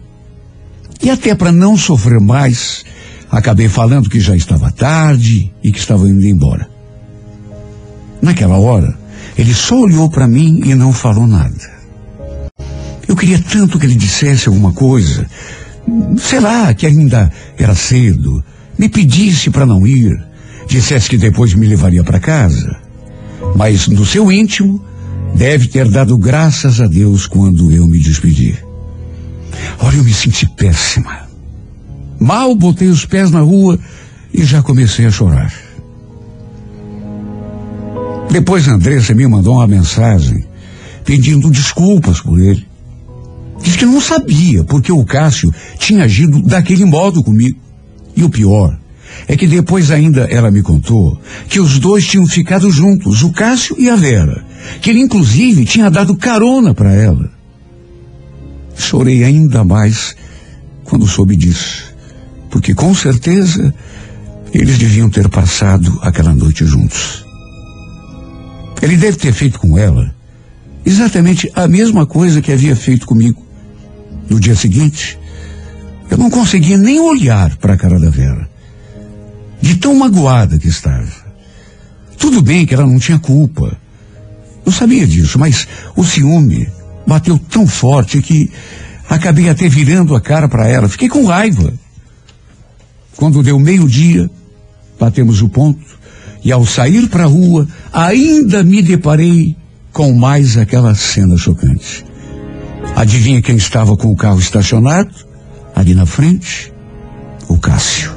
e 1.02 1.10
até 1.10 1.34
para 1.34 1.52
não 1.52 1.76
sofrer 1.76 2.20
mais, 2.20 2.84
acabei 3.30 3.68
falando 3.68 4.08
que 4.08 4.20
já 4.20 4.34
estava 4.36 4.70
tarde 4.70 5.52
e 5.62 5.72
que 5.72 5.78
estava 5.78 6.08
indo 6.08 6.26
embora. 6.26 6.68
Naquela 8.20 8.58
hora, 8.58 8.96
ele 9.36 9.54
só 9.54 9.80
olhou 9.80 10.10
para 10.10 10.26
mim 10.26 10.62
e 10.64 10.74
não 10.74 10.92
falou 10.92 11.26
nada. 11.26 11.76
Eu 13.06 13.14
queria 13.14 13.38
tanto 13.38 13.78
que 13.78 13.86
ele 13.86 13.94
dissesse 13.94 14.48
alguma 14.48 14.72
coisa, 14.72 15.26
sei 16.18 16.40
lá, 16.40 16.74
que 16.74 16.86
ainda 16.86 17.30
era 17.56 17.74
cedo, 17.74 18.42
me 18.78 18.88
pedisse 18.88 19.50
para 19.50 19.66
não 19.66 19.86
ir, 19.86 20.12
dissesse 20.66 21.08
que 21.08 21.16
depois 21.16 21.54
me 21.54 21.66
levaria 21.66 22.02
para 22.02 22.18
casa. 22.18 22.76
Mas 23.54 23.86
no 23.86 24.04
seu 24.04 24.32
íntimo, 24.32 24.84
deve 25.34 25.68
ter 25.68 25.88
dado 25.88 26.16
graças 26.18 26.80
a 26.80 26.86
Deus 26.86 27.26
quando 27.26 27.70
eu 27.70 27.86
me 27.86 27.98
despedi. 27.98 28.56
Olha, 29.78 29.96
eu 29.96 30.04
me 30.04 30.12
senti 30.12 30.48
péssima. 30.56 31.25
Mal 32.18 32.54
botei 32.54 32.88
os 32.88 33.04
pés 33.04 33.30
na 33.30 33.40
rua 33.40 33.78
e 34.32 34.44
já 34.44 34.62
comecei 34.62 35.06
a 35.06 35.10
chorar. 35.10 35.52
Depois 38.30 38.68
a 38.68 38.72
Andressa 38.72 39.14
me 39.14 39.26
mandou 39.26 39.54
uma 39.54 39.66
mensagem 39.66 40.44
pedindo 41.04 41.50
desculpas 41.50 42.20
por 42.20 42.38
ele. 42.38 42.66
Diz 43.62 43.76
que 43.76 43.86
não 43.86 44.00
sabia 44.00 44.64
porque 44.64 44.92
o 44.92 45.04
Cássio 45.04 45.52
tinha 45.78 46.04
agido 46.04 46.42
daquele 46.42 46.84
modo 46.84 47.22
comigo. 47.22 47.58
E 48.14 48.22
o 48.24 48.30
pior 48.30 48.78
é 49.28 49.36
que 49.36 49.46
depois 49.46 49.90
ainda 49.90 50.22
ela 50.24 50.50
me 50.50 50.62
contou 50.62 51.18
que 51.48 51.60
os 51.60 51.78
dois 51.78 52.06
tinham 52.06 52.26
ficado 52.26 52.70
juntos, 52.70 53.22
o 53.22 53.32
Cássio 53.32 53.76
e 53.78 53.88
a 53.88 53.96
Vera, 53.96 54.44
que 54.80 54.90
ele 54.90 55.00
inclusive 55.00 55.64
tinha 55.64 55.90
dado 55.90 56.16
carona 56.16 56.74
para 56.74 56.92
ela. 56.92 57.30
Chorei 58.76 59.24
ainda 59.24 59.64
mais 59.64 60.14
quando 60.84 61.06
soube 61.06 61.36
disso, 61.36 61.94
porque 62.56 62.74
com 62.74 62.94
certeza 62.94 63.74
eles 64.50 64.78
deviam 64.78 65.10
ter 65.10 65.28
passado 65.28 65.98
aquela 66.00 66.32
noite 66.32 66.64
juntos. 66.64 67.22
Ele 68.80 68.96
deve 68.96 69.18
ter 69.18 69.30
feito 69.34 69.58
com 69.58 69.76
ela 69.76 70.10
exatamente 70.82 71.52
a 71.54 71.68
mesma 71.68 72.06
coisa 72.06 72.40
que 72.40 72.50
havia 72.50 72.74
feito 72.74 73.06
comigo. 73.06 73.44
No 74.30 74.40
dia 74.40 74.56
seguinte, 74.56 75.18
eu 76.10 76.16
não 76.16 76.30
conseguia 76.30 76.78
nem 76.78 76.98
olhar 76.98 77.54
para 77.58 77.74
a 77.74 77.76
cara 77.76 78.00
da 78.00 78.08
Vera. 78.08 78.48
De 79.60 79.74
tão 79.74 79.94
magoada 79.94 80.58
que 80.58 80.68
estava. 80.68 81.12
Tudo 82.16 82.40
bem 82.40 82.64
que 82.64 82.72
ela 82.72 82.86
não 82.86 82.98
tinha 82.98 83.18
culpa. 83.18 83.76
Eu 84.64 84.72
sabia 84.72 85.06
disso, 85.06 85.38
mas 85.38 85.68
o 85.94 86.02
ciúme 86.02 86.66
bateu 87.06 87.38
tão 87.38 87.66
forte 87.66 88.22
que 88.22 88.50
acabei 89.10 89.50
até 89.50 89.68
virando 89.68 90.16
a 90.16 90.22
cara 90.22 90.48
para 90.48 90.66
ela. 90.66 90.88
Fiquei 90.88 91.10
com 91.10 91.26
raiva. 91.26 91.74
Quando 93.16 93.42
deu 93.42 93.58
meio-dia, 93.58 94.30
batemos 94.98 95.40
o 95.42 95.48
ponto 95.48 95.96
e 96.44 96.52
ao 96.52 96.64
sair 96.66 97.08
para 97.08 97.24
a 97.24 97.28
rua, 97.28 97.66
ainda 97.92 98.62
me 98.62 98.82
deparei 98.82 99.56
com 99.92 100.12
mais 100.12 100.56
aquela 100.56 100.94
cena 100.94 101.36
chocante. 101.36 102.04
Adivinha 102.94 103.42
quem 103.42 103.56
estava 103.56 103.96
com 103.96 104.12
o 104.12 104.16
carro 104.16 104.38
estacionado? 104.38 105.10
Ali 105.74 105.94
na 105.94 106.06
frente? 106.06 106.72
O 107.48 107.58
Cássio. 107.58 108.12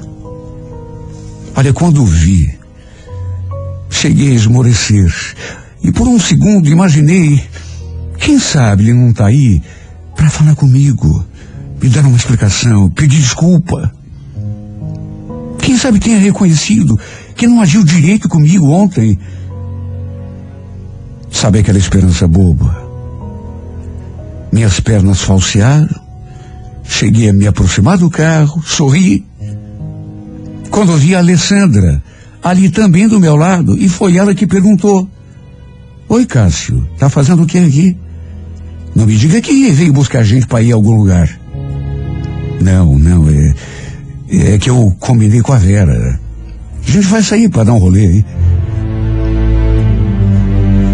Olha, 1.55 1.73
quando 1.73 2.05
vi, 2.05 2.57
cheguei 3.89 4.31
a 4.31 4.35
esmorecer. 4.35 5.13
E 5.83 5.91
por 5.91 6.07
um 6.07 6.19
segundo 6.19 6.69
imaginei, 6.69 7.43
quem 8.17 8.39
sabe 8.39 8.83
ele 8.83 8.93
não 8.93 9.09
está 9.09 9.27
aí 9.27 9.61
para 10.15 10.29
falar 10.29 10.55
comigo, 10.55 11.25
me 11.81 11.89
dar 11.89 12.05
uma 12.05 12.17
explicação, 12.17 12.89
pedir 12.89 13.19
desculpa. 13.19 13.91
Quem 15.61 15.77
sabe 15.77 15.99
tenha 15.99 16.17
reconhecido 16.17 16.99
que 17.35 17.47
não 17.47 17.61
agiu 17.61 17.83
direito 17.83 18.27
comigo 18.27 18.69
ontem. 18.69 19.17
Sabe 21.31 21.59
aquela 21.59 21.77
esperança 21.77 22.27
boba? 22.27 22.89
Minhas 24.51 24.79
pernas 24.79 25.21
falsearam, 25.21 25.87
cheguei 26.83 27.29
a 27.29 27.33
me 27.33 27.47
aproximar 27.47 27.97
do 27.97 28.09
carro, 28.09 28.61
sorri. 28.63 29.25
Quando 30.71 30.97
vi 30.97 31.15
a 31.15 31.19
Alessandra, 31.19 32.01
ali 32.43 32.69
também 32.69 33.07
do 33.07 33.19
meu 33.19 33.35
lado, 33.35 33.77
e 33.77 33.87
foi 33.87 34.17
ela 34.17 34.33
que 34.33 34.47
perguntou: 34.47 35.07
Oi, 36.09 36.25
Cássio, 36.25 36.87
tá 36.97 37.09
fazendo 37.09 37.43
o 37.43 37.45
que 37.45 37.57
aqui? 37.57 37.97
Não 38.95 39.05
me 39.05 39.15
diga 39.15 39.39
que 39.39 39.71
veio 39.71 39.93
buscar 39.93 40.23
gente 40.23 40.47
para 40.47 40.61
ir 40.61 40.71
a 40.71 40.75
algum 40.75 40.95
lugar. 40.95 41.29
Não, 42.61 42.97
não, 42.97 43.29
é, 43.29 43.53
é 44.31 44.57
que 44.57 44.69
eu 44.69 44.95
combinei 44.99 45.41
com 45.41 45.53
a 45.53 45.57
Vera. 45.57 46.19
A 46.87 46.91
gente 46.91 47.07
vai 47.07 47.23
sair 47.23 47.49
para 47.49 47.63
dar 47.63 47.73
um 47.73 47.79
rolê 47.79 48.05
aí. 48.05 48.25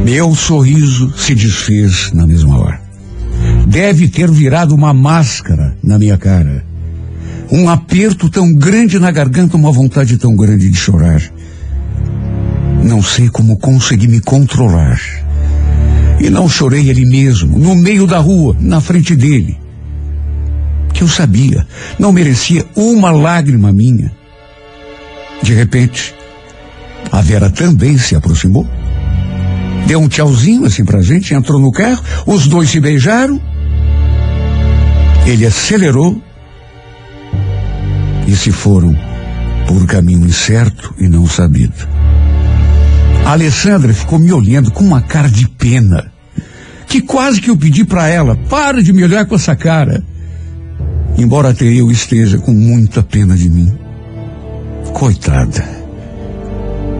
Meu 0.06 0.34
sorriso 0.36 1.14
se 1.18 1.36
desfez 1.36 2.12
na 2.14 2.26
mesma 2.26 2.58
hora. 2.58 2.82
Deve 3.68 4.08
ter 4.08 4.30
virado 4.32 4.74
uma 4.74 4.94
máscara 4.94 5.76
na 5.84 5.98
minha 6.00 6.18
cara. 6.18 6.64
Um 7.52 7.70
aperto 7.70 8.30
tão 8.30 8.54
grande 8.54 9.00
na 9.00 9.12
garganta, 9.12 9.58
uma 9.58 9.72
vontade 9.72 10.18
tão 10.18 10.36
grande 10.36 10.70
de 10.70 10.78
chorar. 10.78 11.22
Não 12.84 13.02
sei 13.02 13.30
como 13.30 13.58
consegui 13.58 14.08
me 14.08 14.22
controlar. 14.22 15.00
E 16.20 16.30
não 16.30 16.48
chorei 16.48 16.90
ali 16.90 17.06
mesmo, 17.06 17.58
no 17.58 17.76
meio 17.76 18.08
da 18.08 18.20
rua, 18.20 18.56
na 18.60 18.80
frente 18.80 19.16
dele. 19.16 19.58
Que 20.96 21.04
eu 21.04 21.08
sabia, 21.08 21.68
não 22.00 22.12
merecia 22.12 22.66
uma 22.76 23.12
lágrima 23.12 23.72
minha. 23.72 24.12
De 25.44 25.54
repente, 25.54 26.16
a 27.12 27.22
Vera 27.22 27.50
também 27.50 27.98
se 27.98 28.16
aproximou. 28.16 28.68
Deu 29.86 30.00
um 30.00 30.08
tchauzinho 30.08 30.66
assim 30.66 30.84
pra 30.84 31.02
gente, 31.02 31.34
entrou 31.34 31.60
no 31.60 31.72
carro, 31.72 32.02
os 32.26 32.48
dois 32.48 32.70
se 32.70 32.80
beijaram. 32.80 33.40
Ele 35.28 35.46
acelerou 35.46 36.22
e 38.26 38.36
se 38.36 38.52
foram 38.52 38.96
por 39.68 39.86
caminho 39.86 40.26
incerto 40.26 40.96
e 40.98 41.10
não 41.10 41.28
sabido. 41.28 41.88
A 43.26 43.32
Alessandra 43.32 43.94
ficou 43.94 44.18
me 44.18 44.32
olhando 44.32 44.72
com 44.72 44.84
uma 44.84 45.02
cara 45.02 45.30
de 45.30 45.48
pena, 45.48 46.12
que 46.88 47.02
quase 47.02 47.42
que 47.42 47.50
eu 47.50 47.58
pedi 47.58 47.84
para 47.84 48.08
ela, 48.08 48.38
para 48.50 48.82
de 48.82 48.94
me 48.94 49.04
olhar 49.04 49.26
com 49.26 49.36
essa 49.36 49.56
cara. 49.56 50.04
Embora 51.18 51.50
até 51.50 51.66
eu 51.66 51.90
esteja 51.90 52.38
com 52.38 52.52
muita 52.52 53.02
pena 53.02 53.36
de 53.36 53.50
mim. 53.50 53.72
Coitada. 54.94 55.64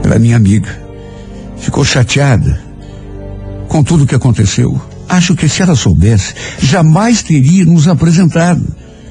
Ela 0.04 0.16
é 0.16 0.20
minha 0.20 0.38
amiga. 0.38 0.70
Ficou 1.58 1.84
chateada 1.84 2.62
com 3.68 3.84
tudo 3.84 4.04
o 4.04 4.08
que 4.08 4.16
aconteceu. 4.16 4.80
Acho 5.10 5.36
que 5.36 5.50
se 5.50 5.62
ela 5.62 5.76
soubesse, 5.76 6.34
jamais 6.60 7.22
teria 7.22 7.66
nos 7.66 7.88
apresentado. 7.88 8.66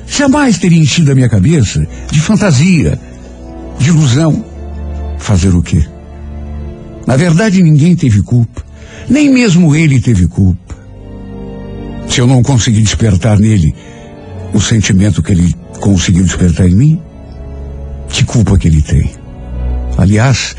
Jamais 0.07 0.59
teria 0.59 0.81
enchido 0.81 1.13
a 1.13 1.15
minha 1.15 1.29
cabeça 1.29 1.87
de 2.11 2.21
fantasia, 2.21 2.99
de 3.79 3.89
ilusão. 3.89 4.45
Fazer 5.19 5.55
o 5.55 5.63
quê? 5.63 5.85
Na 7.07 7.17
verdade, 7.17 7.63
ninguém 7.63 7.95
teve 7.95 8.23
culpa. 8.23 8.65
Nem 9.09 9.33
mesmo 9.33 9.75
ele 9.75 10.01
teve 10.01 10.27
culpa. 10.27 10.75
Se 12.09 12.21
eu 12.21 12.27
não 12.27 12.43
consegui 12.43 12.81
despertar 12.81 13.39
nele 13.39 13.75
o 14.55 14.61
sentimento 14.61 15.23
que 15.23 15.33
ele 15.33 15.55
conseguiu 15.81 16.23
despertar 16.23 16.69
em 16.69 16.75
mim, 16.75 17.03
que 18.09 18.25
culpa 18.25 18.57
que 18.57 18.69
ele 18.69 18.81
tem? 18.81 19.11
Aliás, 19.99 20.57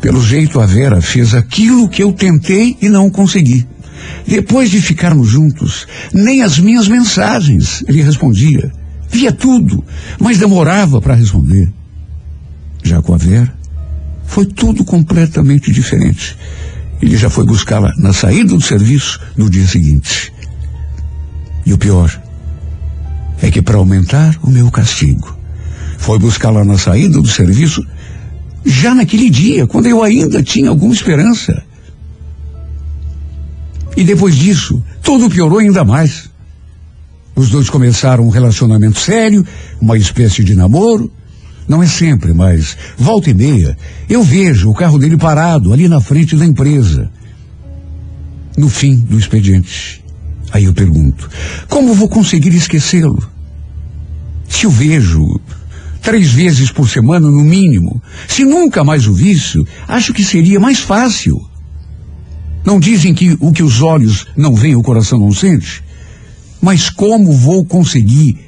pelo 0.00 0.22
jeito 0.22 0.60
a 0.60 0.66
Vera 0.66 1.00
fez 1.00 1.34
aquilo 1.34 1.88
que 1.88 2.02
eu 2.02 2.12
tentei 2.12 2.76
e 2.80 2.88
não 2.88 3.10
consegui. 3.10 3.66
Depois 4.26 4.70
de 4.70 4.80
ficarmos 4.80 5.28
juntos, 5.28 5.86
nem 6.12 6.42
as 6.42 6.58
minhas 6.58 6.86
mensagens 6.86 7.82
ele 7.88 8.02
respondia. 8.02 8.70
Via 9.08 9.32
tudo, 9.32 9.82
mas 10.18 10.38
demorava 10.38 11.00
para 11.00 11.14
responder. 11.14 11.72
Já 12.82 13.02
com 13.02 13.14
a 13.14 13.16
Vera, 13.16 13.52
foi 14.26 14.44
tudo 14.44 14.84
completamente 14.84 15.72
diferente. 15.72 16.36
Ele 17.02 17.16
já 17.16 17.30
foi 17.30 17.44
buscá-la 17.44 17.92
na 17.96 18.12
saída 18.12 18.54
do 18.54 18.60
serviço 18.60 19.18
no 19.36 19.48
dia 19.50 19.66
seguinte. 19.66 20.32
E 21.64 21.72
o 21.72 21.78
pior 21.78 22.20
é 23.42 23.50
que 23.50 23.62
para 23.62 23.76
aumentar 23.76 24.38
o 24.42 24.50
meu 24.50 24.70
castigo, 24.70 25.36
foi 25.98 26.18
buscá-la 26.18 26.64
na 26.64 26.78
saída 26.78 27.20
do 27.20 27.28
serviço 27.28 27.82
já 28.64 28.94
naquele 28.94 29.30
dia, 29.30 29.66
quando 29.66 29.86
eu 29.86 30.02
ainda 30.02 30.42
tinha 30.42 30.68
alguma 30.68 30.92
esperança. 30.92 31.62
E 33.96 34.04
depois 34.04 34.34
disso, 34.36 34.82
tudo 35.02 35.30
piorou 35.30 35.58
ainda 35.58 35.84
mais. 35.84 36.30
Os 37.34 37.48
dois 37.48 37.70
começaram 37.70 38.24
um 38.24 38.30
relacionamento 38.30 38.98
sério, 38.98 39.44
uma 39.80 39.96
espécie 39.96 40.44
de 40.44 40.54
namoro. 40.54 41.10
Não 41.66 41.82
é 41.82 41.86
sempre, 41.86 42.34
mas 42.34 42.76
volta 42.98 43.30
e 43.30 43.34
meia, 43.34 43.76
eu 44.08 44.22
vejo 44.22 44.70
o 44.70 44.74
carro 44.74 44.98
dele 44.98 45.16
parado 45.16 45.72
ali 45.72 45.88
na 45.88 46.00
frente 46.00 46.36
da 46.36 46.44
empresa. 46.44 47.10
No 48.56 48.68
fim 48.68 48.96
do 48.96 49.18
expediente. 49.18 49.99
Aí 50.52 50.64
eu 50.64 50.74
pergunto, 50.74 51.28
como 51.68 51.94
vou 51.94 52.08
conseguir 52.08 52.54
esquecê-lo? 52.54 53.22
Se 54.48 54.66
o 54.66 54.70
vejo 54.70 55.40
três 56.02 56.32
vezes 56.32 56.70
por 56.70 56.88
semana 56.88 57.30
no 57.30 57.42
mínimo, 57.42 58.02
se 58.26 58.44
nunca 58.44 58.82
mais 58.82 59.06
o 59.06 59.14
visse, 59.14 59.62
acho 59.86 60.12
que 60.12 60.24
seria 60.24 60.58
mais 60.58 60.80
fácil. 60.80 61.40
Não 62.64 62.80
dizem 62.80 63.14
que 63.14 63.36
o 63.40 63.52
que 63.52 63.62
os 63.62 63.80
olhos 63.80 64.26
não 64.36 64.54
veem, 64.54 64.76
o 64.76 64.82
coração 64.82 65.18
não 65.18 65.32
sente? 65.32 65.82
Mas 66.60 66.90
como 66.90 67.32
vou 67.32 67.64
conseguir 67.64 68.38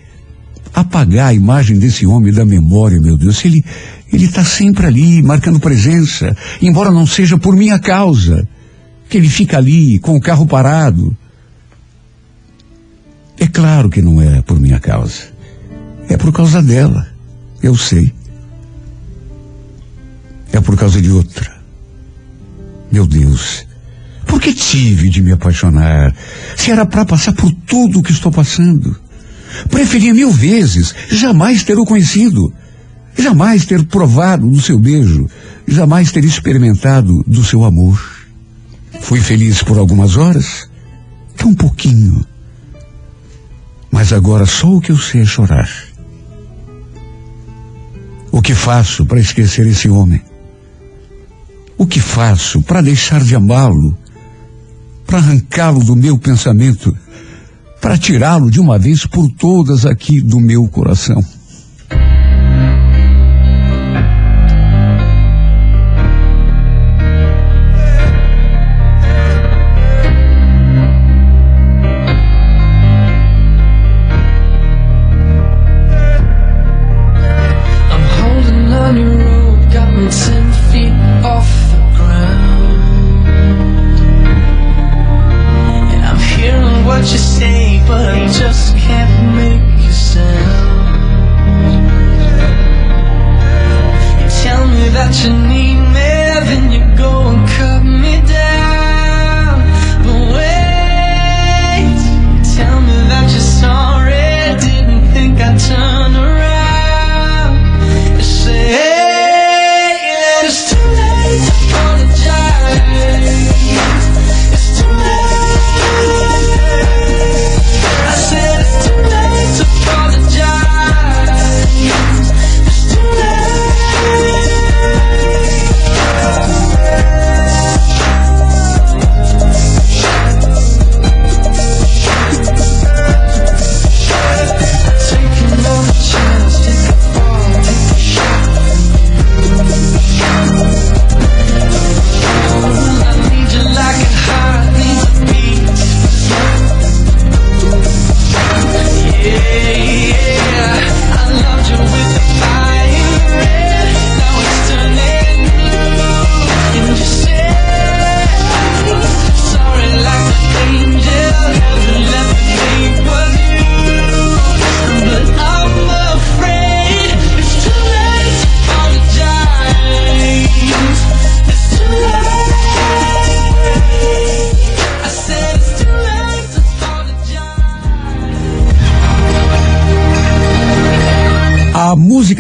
apagar 0.75 1.29
a 1.29 1.35
imagem 1.35 1.79
desse 1.79 2.07
homem 2.07 2.33
da 2.33 2.45
memória, 2.45 3.01
meu 3.01 3.17
Deus? 3.17 3.45
Ele 3.45 3.65
ele 4.13 4.27
está 4.27 4.45
sempre 4.45 4.87
ali, 4.87 5.23
marcando 5.23 5.59
presença, 5.59 6.37
embora 6.61 6.91
não 6.91 7.07
seja 7.07 7.39
por 7.39 7.57
minha 7.57 7.79
causa, 7.79 8.47
que 9.09 9.17
ele 9.17 9.29
fica 9.29 9.57
ali 9.57 9.99
com 10.01 10.15
o 10.15 10.21
carro 10.21 10.45
parado. 10.45 11.17
É 13.43 13.49
claro 13.49 13.90
que 13.90 14.01
não 14.01 14.22
é 14.22 14.40
por 14.40 14.61
minha 14.61 14.78
causa. 14.78 15.22
É 16.09 16.16
por 16.16 16.32
causa 16.32 16.62
dela. 16.62 17.09
Eu 17.61 17.76
sei. 17.76 18.12
É 20.53 20.61
por 20.61 20.76
causa 20.76 21.03
de 21.03 21.11
outra. 21.11 21.53
Meu 22.93 23.05
Deus. 23.05 23.66
Por 24.28 24.40
que 24.40 24.55
tive 24.55 25.09
de 25.09 25.20
me 25.20 25.32
apaixonar? 25.32 26.14
Se 26.57 26.70
era 26.70 26.86
para 26.86 27.05
passar 27.05 27.32
por 27.32 27.51
tudo 27.66 27.99
o 27.99 28.03
que 28.05 28.12
estou 28.12 28.30
passando. 28.30 28.97
Preferia 29.68 30.14
mil 30.14 30.30
vezes 30.30 30.95
jamais 31.11 31.64
ter 31.64 31.76
o 31.76 31.84
conhecido. 31.84 32.55
Jamais 33.18 33.66
ter 33.66 33.84
provado 33.86 34.49
do 34.49 34.61
seu 34.61 34.78
beijo. 34.78 35.28
Jamais 35.66 36.12
ter 36.12 36.24
experimentado 36.24 37.24
do 37.26 37.43
seu 37.43 37.64
amor. 37.64 38.01
Fui 39.01 39.20
feliz 39.20 39.64
por 39.64 39.78
algumas 39.78 40.16
horas. 40.16 40.70
Tão 41.36 41.53
pouquinho. 41.53 42.24
Mas 43.93 44.11
agora 44.12 44.47
só 44.47 44.68
o 44.68 44.80
que 44.80 44.90
eu 44.90 44.97
sei 44.97 45.20
é 45.20 45.24
chorar. 45.26 45.70
O 48.32 48.40
que 48.40 48.55
faço 48.55 49.05
para 49.05 49.20
esquecer 49.20 49.66
esse 49.66 49.90
homem? 49.90 50.22
O 51.76 51.86
que 51.86 52.01
faço 52.01 52.62
para 52.62 52.80
deixar 52.80 53.22
de 53.22 53.36
amá-lo? 53.36 53.97
Para 55.07 55.18
arrancá-lo 55.18 55.84
do 55.84 55.95
meu 55.95 56.18
pensamento? 56.18 56.97
Para 57.80 57.99
tirá-lo 57.99 58.51
de 58.51 58.59
uma 58.59 58.78
vez 58.78 59.05
por 59.05 59.28
todas 59.32 59.84
aqui 59.84 60.22
do 60.22 60.40
meu 60.40 60.66
coração? 60.68 61.22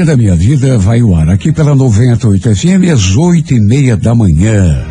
Música 0.02 0.16
da 0.16 0.16
Minha 0.16 0.34
Vida 0.34 0.78
vai 0.78 1.00
ao 1.00 1.14
ar 1.14 1.28
aqui 1.28 1.52
pela 1.52 1.76
98 1.76 2.56
FM 2.56 2.90
às 2.92 3.14
oito 3.14 3.54
e 3.54 3.60
meia 3.60 3.96
da 3.96 4.12
manhã. 4.12 4.84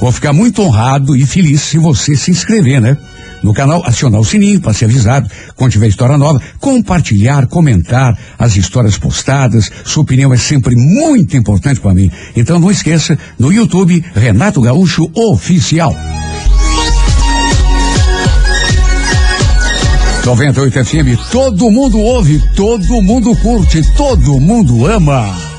Vou 0.01 0.11
ficar 0.11 0.33
muito 0.33 0.61
honrado 0.61 1.15
e 1.15 1.25
feliz 1.25 1.61
se 1.61 1.77
você 1.77 2.15
se 2.15 2.29
inscrever, 2.29 2.81
né? 2.81 2.97
No 3.43 3.53
canal, 3.53 3.83
acionar 3.85 4.21
o 4.21 4.25
sininho 4.25 4.61
para 4.61 4.73
ser 4.73 4.85
avisado 4.85 5.29
quando 5.55 5.73
tiver 5.73 5.87
história 5.87 6.17
nova, 6.17 6.41
compartilhar, 6.59 7.45
comentar 7.47 8.17
as 8.39 8.55
histórias 8.55 8.97
postadas. 8.97 9.69
Sua 9.83 10.03
opinião 10.03 10.33
é 10.33 10.37
sempre 10.37 10.75
muito 10.75 11.35
importante 11.35 11.81
para 11.81 11.93
mim. 11.93 12.09
Então 12.35 12.57
não 12.57 12.71
esqueça, 12.71 13.17
no 13.37 13.51
YouTube, 13.51 14.03
Renato 14.15 14.61
Gaúcho 14.61 15.11
Oficial. 15.13 15.93
98 20.25 20.85
FM, 20.85 21.19
todo 21.29 21.69
mundo 21.69 21.99
ouve, 21.99 22.41
todo 22.55 23.01
mundo 23.01 23.35
curte, 23.35 23.81
todo 23.97 24.39
mundo 24.39 24.85
ama. 24.85 25.52